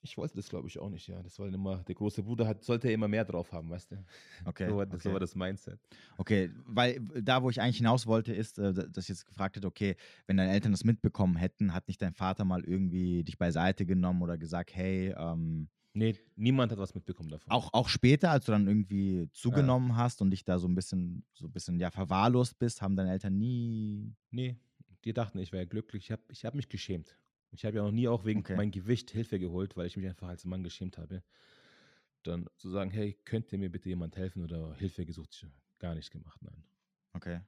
Ich 0.03 0.17
wollte 0.17 0.35
das, 0.35 0.49
glaube 0.49 0.67
ich, 0.67 0.77
auch 0.77 0.89
nicht, 0.89 1.07
ja. 1.07 1.21
Das 1.23 1.39
war 1.39 1.47
immer, 1.47 1.77
der 1.77 1.95
große 1.95 2.21
Bruder 2.23 2.45
hat, 2.45 2.63
sollte 2.63 2.91
immer 2.91 3.07
mehr 3.07 3.23
drauf 3.23 3.51
haben, 3.53 3.69
weißt 3.69 3.91
du? 3.91 4.05
Okay. 4.43 4.67
so, 4.69 4.77
war, 4.77 4.85
okay. 4.85 4.99
so 4.99 5.13
war 5.13 5.19
das 5.19 5.33
Mindset. 5.33 5.79
Okay, 6.17 6.51
weil 6.65 6.99
da, 7.21 7.41
wo 7.41 7.49
ich 7.49 7.61
eigentlich 7.61 7.77
hinaus 7.77 8.05
wollte, 8.05 8.33
ist, 8.33 8.59
äh, 8.59 8.73
dass 8.73 9.05
ich 9.05 9.09
jetzt 9.09 9.25
gefragt 9.25 9.55
hätte, 9.55 9.67
okay, 9.67 9.95
wenn 10.27 10.37
deine 10.37 10.51
Eltern 10.51 10.73
das 10.73 10.83
mitbekommen 10.83 11.37
hätten, 11.37 11.73
hat 11.73 11.87
nicht 11.87 12.01
dein 12.01 12.13
Vater 12.13 12.43
mal 12.43 12.63
irgendwie 12.65 13.23
dich 13.23 13.37
beiseite 13.37 13.85
genommen 13.85 14.21
oder 14.21 14.37
gesagt, 14.37 14.75
hey, 14.75 15.13
ähm, 15.17 15.69
Nee, 15.95 16.15
niemand 16.35 16.71
hat 16.71 16.79
was 16.79 16.95
mitbekommen 16.95 17.29
davon. 17.29 17.51
Auch, 17.51 17.71
auch 17.71 17.87
später, 17.87 18.31
als 18.31 18.45
du 18.45 18.51
dann 18.51 18.67
irgendwie 18.67 19.29
zugenommen 19.31 19.89
ja. 19.89 19.97
hast 19.97 20.23
und 20.23 20.31
dich 20.31 20.43
da 20.43 20.57
so 20.57 20.67
ein 20.67 20.73
bisschen, 20.73 21.23
so 21.33 21.45
ein 21.45 21.51
bisschen, 21.51 21.79
ja, 21.79 21.91
verwahrlost 21.91 22.57
bist, 22.57 22.81
haben 22.81 22.95
deine 22.95 23.11
Eltern 23.11 23.37
nie. 23.37 24.11
Nee, 24.31 24.57
die 25.05 25.13
dachten, 25.13 25.37
ich 25.37 25.51
wäre 25.51 25.67
glücklich. 25.67 26.05
Ich 26.05 26.11
habe 26.11 26.23
ich 26.29 26.45
hab 26.45 26.55
mich 26.55 26.67
geschämt. 26.67 27.15
Ich 27.53 27.65
habe 27.65 27.77
ja 27.77 27.83
noch 27.83 27.91
nie 27.91 28.07
auch 28.07 28.25
wegen 28.25 28.39
okay. 28.39 28.55
meinem 28.55 28.71
Gewicht 28.71 29.11
Hilfe 29.11 29.39
geholt, 29.39 29.77
weil 29.77 29.85
ich 29.85 29.95
mich 29.95 30.07
einfach 30.07 30.27
als 30.27 30.43
Mann 30.43 30.63
geschämt 30.63 30.97
habe. 30.97 31.23
Dann 32.23 32.47
zu 32.57 32.69
sagen, 32.69 32.89
hey, 32.89 33.17
könnte 33.25 33.57
mir 33.57 33.69
bitte 33.69 33.89
jemand 33.89 34.15
helfen 34.15 34.43
oder 34.43 34.73
Hilfe 34.75 35.05
gesucht, 35.05 35.45
gar 35.77 35.93
nicht 35.93 36.11
gemacht, 36.11 36.41
nein. 36.41 36.63
Okay. 37.13 37.41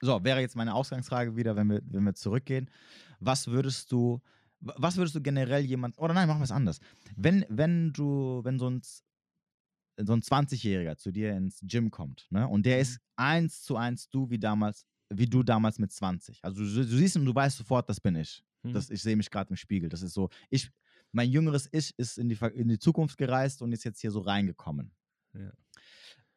So, 0.00 0.24
wäre 0.24 0.40
jetzt 0.40 0.56
meine 0.56 0.74
Ausgangsfrage 0.74 1.36
wieder, 1.36 1.56
wenn 1.56 1.68
wir, 1.68 1.82
wenn 1.84 2.04
wir 2.04 2.14
zurückgehen. 2.14 2.70
Was 3.18 3.48
würdest 3.48 3.92
du, 3.92 4.22
was 4.60 4.96
würdest 4.96 5.14
du 5.14 5.20
generell 5.20 5.62
jemand, 5.62 5.98
oder 5.98 6.14
nein, 6.14 6.26
machen 6.26 6.40
wir 6.40 6.44
es 6.44 6.50
anders. 6.50 6.80
Wenn, 7.16 7.44
wenn 7.50 7.92
du, 7.92 8.40
wenn 8.42 8.58
so 8.58 8.70
ein, 8.70 8.80
so 8.82 10.12
ein 10.14 10.22
20-Jähriger 10.22 10.96
zu 10.96 11.10
dir 11.10 11.36
ins 11.36 11.60
Gym 11.62 11.90
kommt, 11.90 12.26
ne, 12.30 12.48
und 12.48 12.64
der 12.64 12.76
mhm. 12.76 12.82
ist 12.82 13.00
eins 13.16 13.62
zu 13.62 13.76
eins 13.76 14.08
du 14.08 14.30
wie 14.30 14.38
damals, 14.38 14.86
wie 15.10 15.26
du 15.26 15.42
damals 15.42 15.78
mit 15.78 15.92
20. 15.92 16.38
Also 16.42 16.62
du, 16.62 16.64
du 16.64 16.84
siehst 16.84 17.16
und 17.16 17.24
du 17.24 17.34
weißt 17.34 17.58
sofort, 17.58 17.88
das 17.88 18.00
bin 18.00 18.16
ich. 18.16 18.42
Mhm. 18.62 18.72
Das, 18.72 18.90
ich 18.90 19.02
sehe 19.02 19.16
mich 19.16 19.30
gerade 19.30 19.50
im 19.50 19.56
Spiegel. 19.56 19.88
Das 19.88 20.02
ist 20.02 20.14
so, 20.14 20.30
ich, 20.48 20.70
mein 21.12 21.28
jüngeres 21.28 21.68
Ich 21.72 21.92
ist 21.98 22.16
in 22.16 22.28
die, 22.28 22.38
in 22.54 22.68
die 22.68 22.78
Zukunft 22.78 23.18
gereist 23.18 23.60
und 23.60 23.72
ist 23.72 23.84
jetzt 23.84 24.00
hier 24.00 24.12
so 24.12 24.20
reingekommen. 24.20 24.92
Ja. 25.34 25.52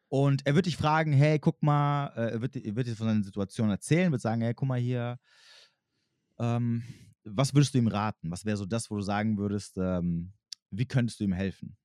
Und 0.08 0.46
er 0.46 0.54
wird 0.54 0.66
dich 0.66 0.76
fragen, 0.76 1.12
hey, 1.12 1.38
guck 1.38 1.62
mal, 1.62 2.08
äh, 2.16 2.32
er 2.32 2.42
wird, 2.42 2.56
er 2.56 2.76
wird 2.76 2.86
dir 2.86 2.96
von 2.96 3.06
seiner 3.06 3.24
Situation 3.24 3.70
erzählen, 3.70 4.12
wird 4.12 4.22
sagen, 4.22 4.42
hey, 4.42 4.54
guck 4.54 4.68
mal 4.68 4.78
hier, 4.78 5.18
ähm, 6.38 6.82
was 7.24 7.54
würdest 7.54 7.74
du 7.74 7.78
ihm 7.78 7.88
raten? 7.88 8.30
Was 8.30 8.44
wäre 8.44 8.56
so 8.56 8.66
das, 8.66 8.90
wo 8.90 8.96
du 8.96 9.02
sagen 9.02 9.38
würdest, 9.38 9.76
ähm, 9.76 10.32
wie 10.70 10.86
könntest 10.86 11.20
du 11.20 11.24
ihm 11.24 11.32
helfen? 11.32 11.76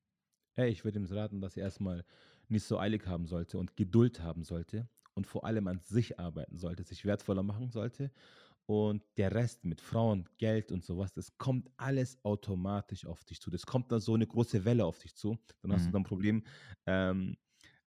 Hey, 0.55 0.69
ich 0.69 0.83
würde 0.83 0.99
ihm 0.99 1.05
raten, 1.05 1.39
dass 1.39 1.55
er 1.55 1.63
erstmal 1.63 2.03
nicht 2.49 2.65
so 2.65 2.79
eilig 2.79 3.05
haben 3.05 3.27
sollte 3.27 3.57
und 3.57 3.77
Geduld 3.77 4.21
haben 4.21 4.43
sollte 4.43 4.89
und 5.13 5.27
vor 5.27 5.45
allem 5.45 5.67
an 5.67 5.79
sich 5.79 6.19
arbeiten 6.19 6.57
sollte, 6.57 6.83
sich 6.83 7.05
wertvoller 7.05 7.43
machen 7.43 7.69
sollte. 7.69 8.11
Und 8.65 9.03
der 9.17 9.33
Rest 9.33 9.65
mit 9.65 9.81
Frauen, 9.81 10.29
Geld 10.37 10.71
und 10.71 10.83
sowas, 10.83 11.11
das 11.11 11.35
kommt 11.37 11.71
alles 11.77 12.23
automatisch 12.23 13.05
auf 13.05 13.23
dich 13.23 13.41
zu. 13.41 13.49
Das 13.49 13.65
kommt 13.65 13.91
dann 13.91 13.99
so 13.99 14.13
eine 14.13 14.27
große 14.27 14.63
Welle 14.63 14.85
auf 14.85 14.99
dich 14.99 15.15
zu. 15.15 15.39
Dann 15.61 15.73
hast 15.73 15.81
mhm. 15.81 15.85
du 15.87 15.91
dann 15.93 16.01
ein 16.01 16.05
Problem, 16.05 16.43
ähm, 16.85 17.35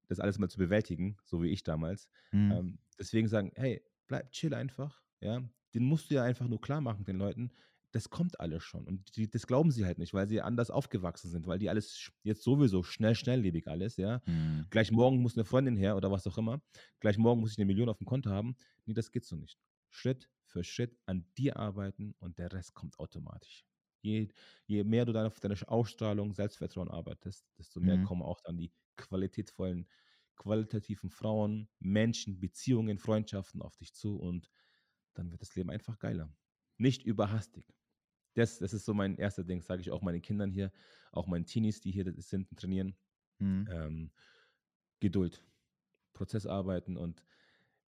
das 0.08 0.20
alles 0.20 0.40
mal 0.40 0.50
zu 0.50 0.58
bewältigen, 0.58 1.18
so 1.26 1.44
wie 1.44 1.50
ich 1.50 1.64
damals. 1.64 2.10
Mhm. 2.32 2.52
Ähm, 2.52 2.80
deswegen 2.98 3.28
sagen, 3.28 3.52
hey, 3.56 3.84
bleib 4.08 4.32
chill 4.32 4.54
einfach. 4.54 5.02
Ja, 5.20 5.42
den 5.74 5.84
musst 5.84 6.10
du 6.10 6.16
ja 6.16 6.24
einfach 6.24 6.48
nur 6.48 6.62
klar 6.62 6.80
machen, 6.80 7.04
den 7.04 7.18
Leuten 7.18 7.52
das 7.92 8.10
kommt 8.10 8.40
alles 8.40 8.64
schon. 8.64 8.86
Und 8.86 9.16
die, 9.16 9.30
das 9.30 9.48
glauben 9.48 9.72
sie 9.72 9.86
halt 9.86 9.98
nicht, 9.98 10.14
weil 10.14 10.28
sie 10.28 10.42
anders 10.42 10.70
aufgewachsen 10.70 11.30
sind, 11.30 11.48
weil 11.48 11.60
die 11.60 11.70
alles 11.70 12.12
jetzt 12.24 12.44
sowieso 12.44 12.84
schnell, 12.84 13.16
schnelllebig 13.16 13.68
alles, 13.68 13.98
ja. 13.98 14.22
Mhm. 14.26 14.68
Gleich 14.70 14.92
morgen 14.92 15.22
muss 15.22 15.36
eine 15.36 15.46
Freundin 15.46 15.76
her 15.76 15.96
oder 15.96 16.12
was 16.12 16.28
auch 16.28 16.38
immer. 16.38 16.62
Gleich 17.00 17.18
morgen 17.18 17.42
muss 17.42 17.54
ich 17.54 17.58
eine 17.58 17.66
Million 17.66 17.90
auf 17.90 17.98
dem 17.98 18.06
Konto 18.06 18.30
haben. 18.30 18.56
Nee, 18.86 18.94
das 18.94 19.12
geht 19.12 19.26
so 19.26 19.36
nicht. 19.36 19.58
Schritt 19.90 20.30
für 20.44 20.64
Schritt 20.64 20.98
an 21.06 21.26
dir 21.38 21.58
arbeiten 21.58 22.14
und 22.20 22.38
der 22.38 22.52
Rest 22.52 22.74
kommt 22.74 23.00
automatisch. 23.00 23.66
Je, 24.02 24.30
je 24.66 24.84
mehr 24.84 25.06
du 25.06 25.12
dann 25.12 25.26
auf 25.26 25.40
deine 25.40 25.56
Ausstrahlung, 25.68 26.34
Selbstvertrauen 26.34 26.90
arbeitest, 26.90 27.46
desto 27.58 27.80
mehr 27.80 27.98
mhm. 27.98 28.04
kommen 28.04 28.22
auch 28.22 28.40
dann 28.42 28.58
die 28.58 28.72
qualitätvollen, 28.98 29.88
qualitativen 30.36 31.10
Frauen, 31.10 31.70
Menschen, 31.80 32.40
Beziehungen, 32.40 32.98
Freundschaften 32.98 33.62
auf 33.62 33.76
dich 33.78 33.94
zu 33.94 34.16
und 34.16 34.50
dann 35.16 35.32
wird 35.32 35.42
das 35.42 35.56
Leben 35.56 35.70
einfach 35.70 36.00
geiler. 36.00 36.32
Nicht 36.78 37.04
überhastig 37.04 37.66
das, 38.40 38.60
das 38.60 38.74
ist 38.74 38.86
so 38.86 38.94
mein 38.94 39.18
erster 39.18 39.44
Ding, 39.44 39.62
sage 39.62 39.82
ich 39.82 39.92
auch 39.92 40.02
meinen 40.02 40.22
Kindern 40.22 40.52
hier, 40.52 40.72
auch 41.12 41.28
meinen 41.28 41.46
Teenies, 41.46 41.82
die 41.82 41.92
hier 41.92 42.12
sind 42.18 42.50
und 42.50 42.60
trainieren. 42.60 42.96
Mhm. 43.40 43.68
Ähm, 43.72 44.12
Geduld, 45.00 45.44
Prozessarbeiten 46.14 46.98
und 46.98 47.24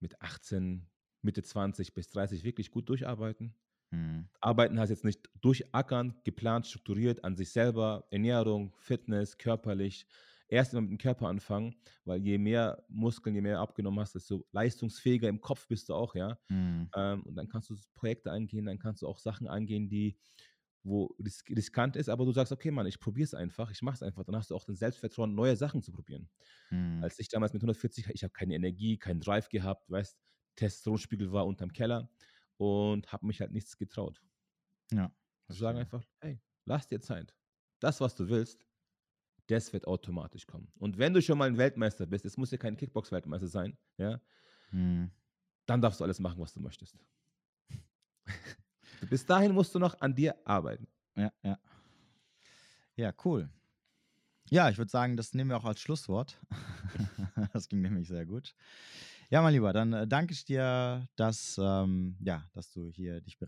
mit 0.00 0.20
18, 0.22 0.86
Mitte 1.22 1.42
20 1.42 1.94
bis 1.94 2.08
30 2.10 2.44
wirklich 2.44 2.70
gut 2.70 2.88
durcharbeiten. 2.88 3.54
Mhm. 3.90 4.28
Arbeiten 4.40 4.78
heißt 4.78 4.90
jetzt 4.90 5.04
nicht 5.04 5.28
durchackern, 5.40 6.20
geplant, 6.24 6.66
strukturiert 6.66 7.24
an 7.24 7.36
sich 7.36 7.50
selber, 7.50 8.06
Ernährung, 8.10 8.72
Fitness, 8.78 9.38
körperlich. 9.38 10.06
Erst 10.50 10.72
immer 10.72 10.82
mit 10.82 10.90
dem 10.90 10.98
Körper 10.98 11.28
anfangen, 11.28 11.76
weil 12.04 12.20
je 12.20 12.38
mehr 12.38 12.84
Muskeln, 12.88 13.34
je 13.34 13.40
mehr 13.40 13.60
abgenommen 13.60 14.00
hast, 14.00 14.14
desto 14.16 14.46
leistungsfähiger 14.52 15.28
im 15.28 15.40
Kopf 15.40 15.68
bist 15.68 15.88
du 15.88 15.94
auch, 15.94 16.14
ja. 16.14 16.38
Mhm. 16.48 16.90
Ähm, 16.96 17.22
und 17.22 17.36
dann 17.36 17.48
kannst 17.48 17.70
du 17.70 17.76
Projekte 17.94 18.32
angehen, 18.32 18.66
dann 18.66 18.78
kannst 18.78 19.02
du 19.02 19.08
auch 19.08 19.18
Sachen 19.18 19.48
angehen, 19.48 19.88
die 19.88 20.18
wo 20.82 21.14
riskant 21.50 21.96
ist, 21.96 22.08
aber 22.08 22.24
du 22.24 22.32
sagst, 22.32 22.52
okay, 22.52 22.70
Mann, 22.70 22.86
ich 22.86 23.00
probiere 23.00 23.24
es 23.24 23.34
einfach, 23.34 23.70
ich 23.70 23.82
mache 23.82 23.96
es 23.96 24.02
einfach. 24.02 24.24
Dann 24.24 24.34
hast 24.36 24.50
du 24.50 24.56
auch 24.56 24.64
das 24.64 24.78
Selbstvertrauen, 24.78 25.34
neue 25.34 25.56
Sachen 25.56 25.82
zu 25.82 25.92
probieren. 25.92 26.30
Mhm. 26.70 27.02
Als 27.02 27.18
ich 27.18 27.28
damals 27.28 27.52
mit 27.52 27.62
140, 27.62 28.08
ich 28.08 28.22
habe 28.22 28.32
keine 28.32 28.54
Energie, 28.54 28.98
keinen 28.98 29.20
Drive 29.20 29.48
gehabt, 29.50 29.90
weißt, 29.90 30.18
Testosteronspiegel 30.56 31.32
war 31.32 31.46
unterm 31.46 31.72
Keller 31.72 32.10
und 32.56 33.12
habe 33.12 33.26
mich 33.26 33.40
halt 33.40 33.52
nichts 33.52 33.76
getraut. 33.76 34.22
Ja. 34.92 35.12
Ich 35.48 35.58
sagen 35.58 35.78
einfach, 35.78 36.04
hey, 36.20 36.40
lass 36.64 36.88
dir 36.88 37.00
Zeit. 37.00 37.34
Das, 37.80 38.00
was 38.00 38.14
du 38.14 38.28
willst, 38.28 38.66
das 39.50 39.72
wird 39.72 39.86
automatisch 39.86 40.46
kommen. 40.46 40.68
Und 40.78 40.98
wenn 40.98 41.12
du 41.12 41.20
schon 41.20 41.38
mal 41.38 41.48
ein 41.48 41.58
Weltmeister 41.58 42.06
bist, 42.06 42.24
es 42.24 42.36
muss 42.36 42.50
ja 42.50 42.58
kein 42.58 42.76
Kickbox-Weltmeister 42.76 43.48
sein, 43.48 43.76
ja, 43.96 44.20
mhm. 44.70 45.10
dann 45.66 45.80
darfst 45.80 46.00
du 46.00 46.04
alles 46.04 46.20
machen, 46.20 46.40
was 46.40 46.52
du 46.52 46.60
möchtest. 46.60 46.96
Bis 49.10 49.24
dahin 49.26 49.52
musst 49.52 49.74
du 49.74 49.78
noch 49.78 50.00
an 50.00 50.14
dir 50.14 50.36
arbeiten. 50.44 50.86
Ja, 51.16 51.32
ja. 51.42 51.58
Ja, 52.96 53.12
cool. 53.24 53.48
Ja, 54.50 54.68
ich 54.68 54.78
würde 54.78 54.90
sagen, 54.90 55.16
das 55.16 55.32
nehmen 55.32 55.50
wir 55.50 55.56
auch 55.56 55.64
als 55.64 55.80
Schlusswort. 55.80 56.38
das 57.52 57.68
ging 57.68 57.80
nämlich 57.80 58.08
sehr 58.08 58.26
gut. 58.26 58.54
Ja, 59.30 59.42
mein 59.42 59.54
Lieber, 59.54 59.72
dann 59.72 59.92
äh, 59.92 60.06
danke 60.08 60.32
ich 60.32 60.44
dir, 60.44 61.08
dass, 61.14 61.56
ähm, 61.62 62.16
ja, 62.20 62.44
dass 62.52 62.72
du 62.72 62.90
hier 62.90 63.20
dich 63.20 63.38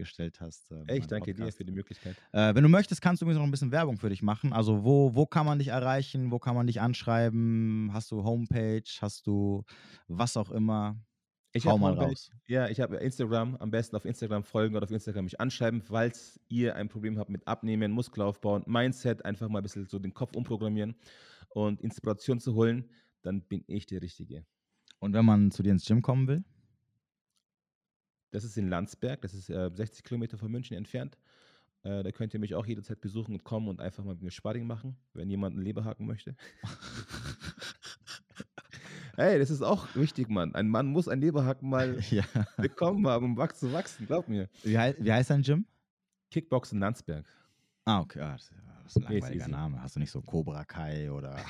bereitgestellt 0.00 0.40
hast. 0.40 0.70
Äh, 0.70 0.98
ich 0.98 1.06
danke 1.06 1.32
Podcast. 1.32 1.54
dir 1.54 1.56
für 1.56 1.64
die 1.64 1.72
Möglichkeit. 1.72 2.16
Äh, 2.32 2.54
wenn 2.54 2.62
du 2.62 2.68
möchtest, 2.68 3.00
kannst 3.02 3.22
du 3.22 3.24
übrigens 3.24 3.38
noch 3.38 3.46
ein 3.46 3.50
bisschen 3.50 3.72
Werbung 3.72 3.96
für 3.96 4.08
dich 4.08 4.22
machen. 4.22 4.52
Also 4.52 4.84
wo, 4.84 5.14
wo 5.14 5.26
kann 5.26 5.46
man 5.46 5.58
dich 5.58 5.68
erreichen? 5.68 6.30
Wo 6.30 6.38
kann 6.38 6.54
man 6.54 6.66
dich 6.66 6.80
anschreiben? 6.80 7.90
Hast 7.92 8.10
du 8.10 8.24
Homepage? 8.24 8.82
Hast 9.00 9.26
du 9.26 9.64
was 10.08 10.36
auch 10.36 10.50
immer? 10.50 10.96
Ich 11.52 11.66
Hau 11.66 11.78
mal 11.78 11.94
raus. 11.94 12.30
Ja, 12.46 12.68
ich 12.68 12.80
habe 12.80 12.96
Instagram, 12.98 13.56
am 13.56 13.72
besten 13.72 13.96
auf 13.96 14.04
Instagram 14.04 14.44
folgen 14.44 14.76
oder 14.76 14.84
auf 14.84 14.90
Instagram 14.90 15.24
mich 15.24 15.40
anschreiben, 15.40 15.82
falls 15.82 16.38
ihr 16.48 16.76
ein 16.76 16.88
Problem 16.88 17.18
habt 17.18 17.28
mit 17.28 17.46
Abnehmen, 17.48 17.90
Muskelaufbauen, 17.90 18.62
Mindset, 18.66 19.24
einfach 19.24 19.48
mal 19.48 19.58
ein 19.58 19.64
bisschen 19.64 19.86
so 19.86 19.98
den 19.98 20.14
Kopf 20.14 20.36
umprogrammieren 20.36 20.94
und 21.48 21.80
Inspiration 21.80 22.38
zu 22.38 22.54
holen, 22.54 22.88
dann 23.22 23.42
bin 23.42 23.64
ich 23.66 23.86
der 23.86 24.00
Richtige. 24.00 24.46
Und 25.00 25.12
wenn 25.12 25.24
man 25.24 25.50
zu 25.50 25.64
dir 25.64 25.72
ins 25.72 25.84
Gym 25.86 26.02
kommen 26.02 26.28
will? 26.28 26.44
Das 28.30 28.44
ist 28.44 28.56
in 28.56 28.68
Landsberg, 28.68 29.22
das 29.22 29.34
ist 29.34 29.50
äh, 29.50 29.70
60 29.72 30.04
Kilometer 30.04 30.38
von 30.38 30.50
München 30.50 30.76
entfernt. 30.76 31.18
Äh, 31.82 32.02
da 32.02 32.12
könnt 32.12 32.34
ihr 32.34 32.40
mich 32.40 32.54
auch 32.54 32.66
jederzeit 32.66 33.00
besuchen 33.00 33.32
und 33.32 33.44
kommen 33.44 33.68
und 33.68 33.80
einfach 33.80 34.04
mal 34.04 34.14
mit 34.14 34.22
mir 34.22 34.30
Sparring 34.30 34.66
machen, 34.66 34.96
wenn 35.14 35.30
jemand 35.30 35.56
einen 35.56 35.64
Leberhaken 35.64 36.06
möchte. 36.06 36.36
Hey, 39.16 39.38
das 39.38 39.50
ist 39.50 39.60
auch 39.60 39.86
wichtig, 39.94 40.30
Mann. 40.30 40.54
Ein 40.54 40.68
Mann 40.68 40.86
muss 40.86 41.06
ein 41.06 41.20
Leberhaken 41.20 41.68
mal 41.68 41.98
ja. 42.10 42.24
bekommen 42.56 43.06
haben, 43.06 43.36
um 43.36 43.48
zu 43.52 43.70
wachsen, 43.70 44.06
glaub 44.06 44.28
mir. 44.28 44.48
Wie, 44.62 44.78
heißt, 44.78 45.04
wie 45.04 45.12
heißt 45.12 45.28
dein 45.28 45.42
Gym? 45.42 45.66
Kickboxen 46.30 46.80
Landsberg. 46.80 47.26
Ah, 47.84 48.00
okay. 48.00 48.20
Ah, 48.20 48.38
ist 48.96 48.96
ein 48.96 49.12
langweiliger 49.12 49.46
nee, 49.46 49.52
Name. 49.52 49.82
Hast 49.82 49.96
du 49.96 50.00
nicht 50.00 50.10
so 50.10 50.22
Cobra 50.22 50.64
Kai 50.64 51.10
oder 51.10 51.36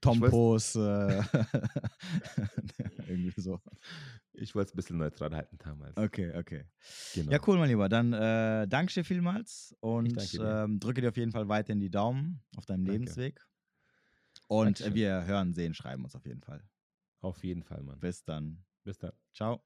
Tompos? 0.00 0.76
Äh, 0.76 0.78
irgendwie 3.08 3.40
so. 3.40 3.60
Ich 4.32 4.54
wollte 4.54 4.68
es 4.68 4.74
ein 4.74 4.76
bisschen 4.76 4.98
neutral 4.98 5.34
halten 5.34 5.58
damals. 5.58 5.96
Okay, 5.96 6.36
okay. 6.36 6.64
Genau. 7.14 7.32
Ja, 7.32 7.38
cool, 7.46 7.58
mein 7.58 7.68
Lieber. 7.68 7.88
Dann 7.88 8.12
äh, 8.12 8.66
danke 8.68 8.92
dir 8.92 9.04
vielmals 9.04 9.74
und 9.80 10.38
ähm, 10.40 10.80
drücke 10.80 11.00
dir 11.00 11.08
auf 11.08 11.16
jeden 11.16 11.32
Fall 11.32 11.48
weiterhin 11.48 11.80
die 11.80 11.90
Daumen 11.90 12.42
auf 12.56 12.66
deinem 12.66 12.84
danke. 12.84 13.00
Lebensweg. 13.00 13.40
Und 14.48 14.80
Dankeschön. 14.80 14.94
wir 14.94 15.24
hören, 15.24 15.54
sehen, 15.54 15.74
schreiben 15.74 16.04
uns 16.04 16.14
auf 16.14 16.26
jeden 16.26 16.42
Fall. 16.42 16.62
Auf 17.20 17.42
jeden 17.44 17.62
Fall, 17.62 17.82
Mann. 17.82 18.00
Bis 18.00 18.24
dann. 18.24 18.64
Bis 18.82 18.98
dann. 18.98 19.12
Ciao. 19.32 19.64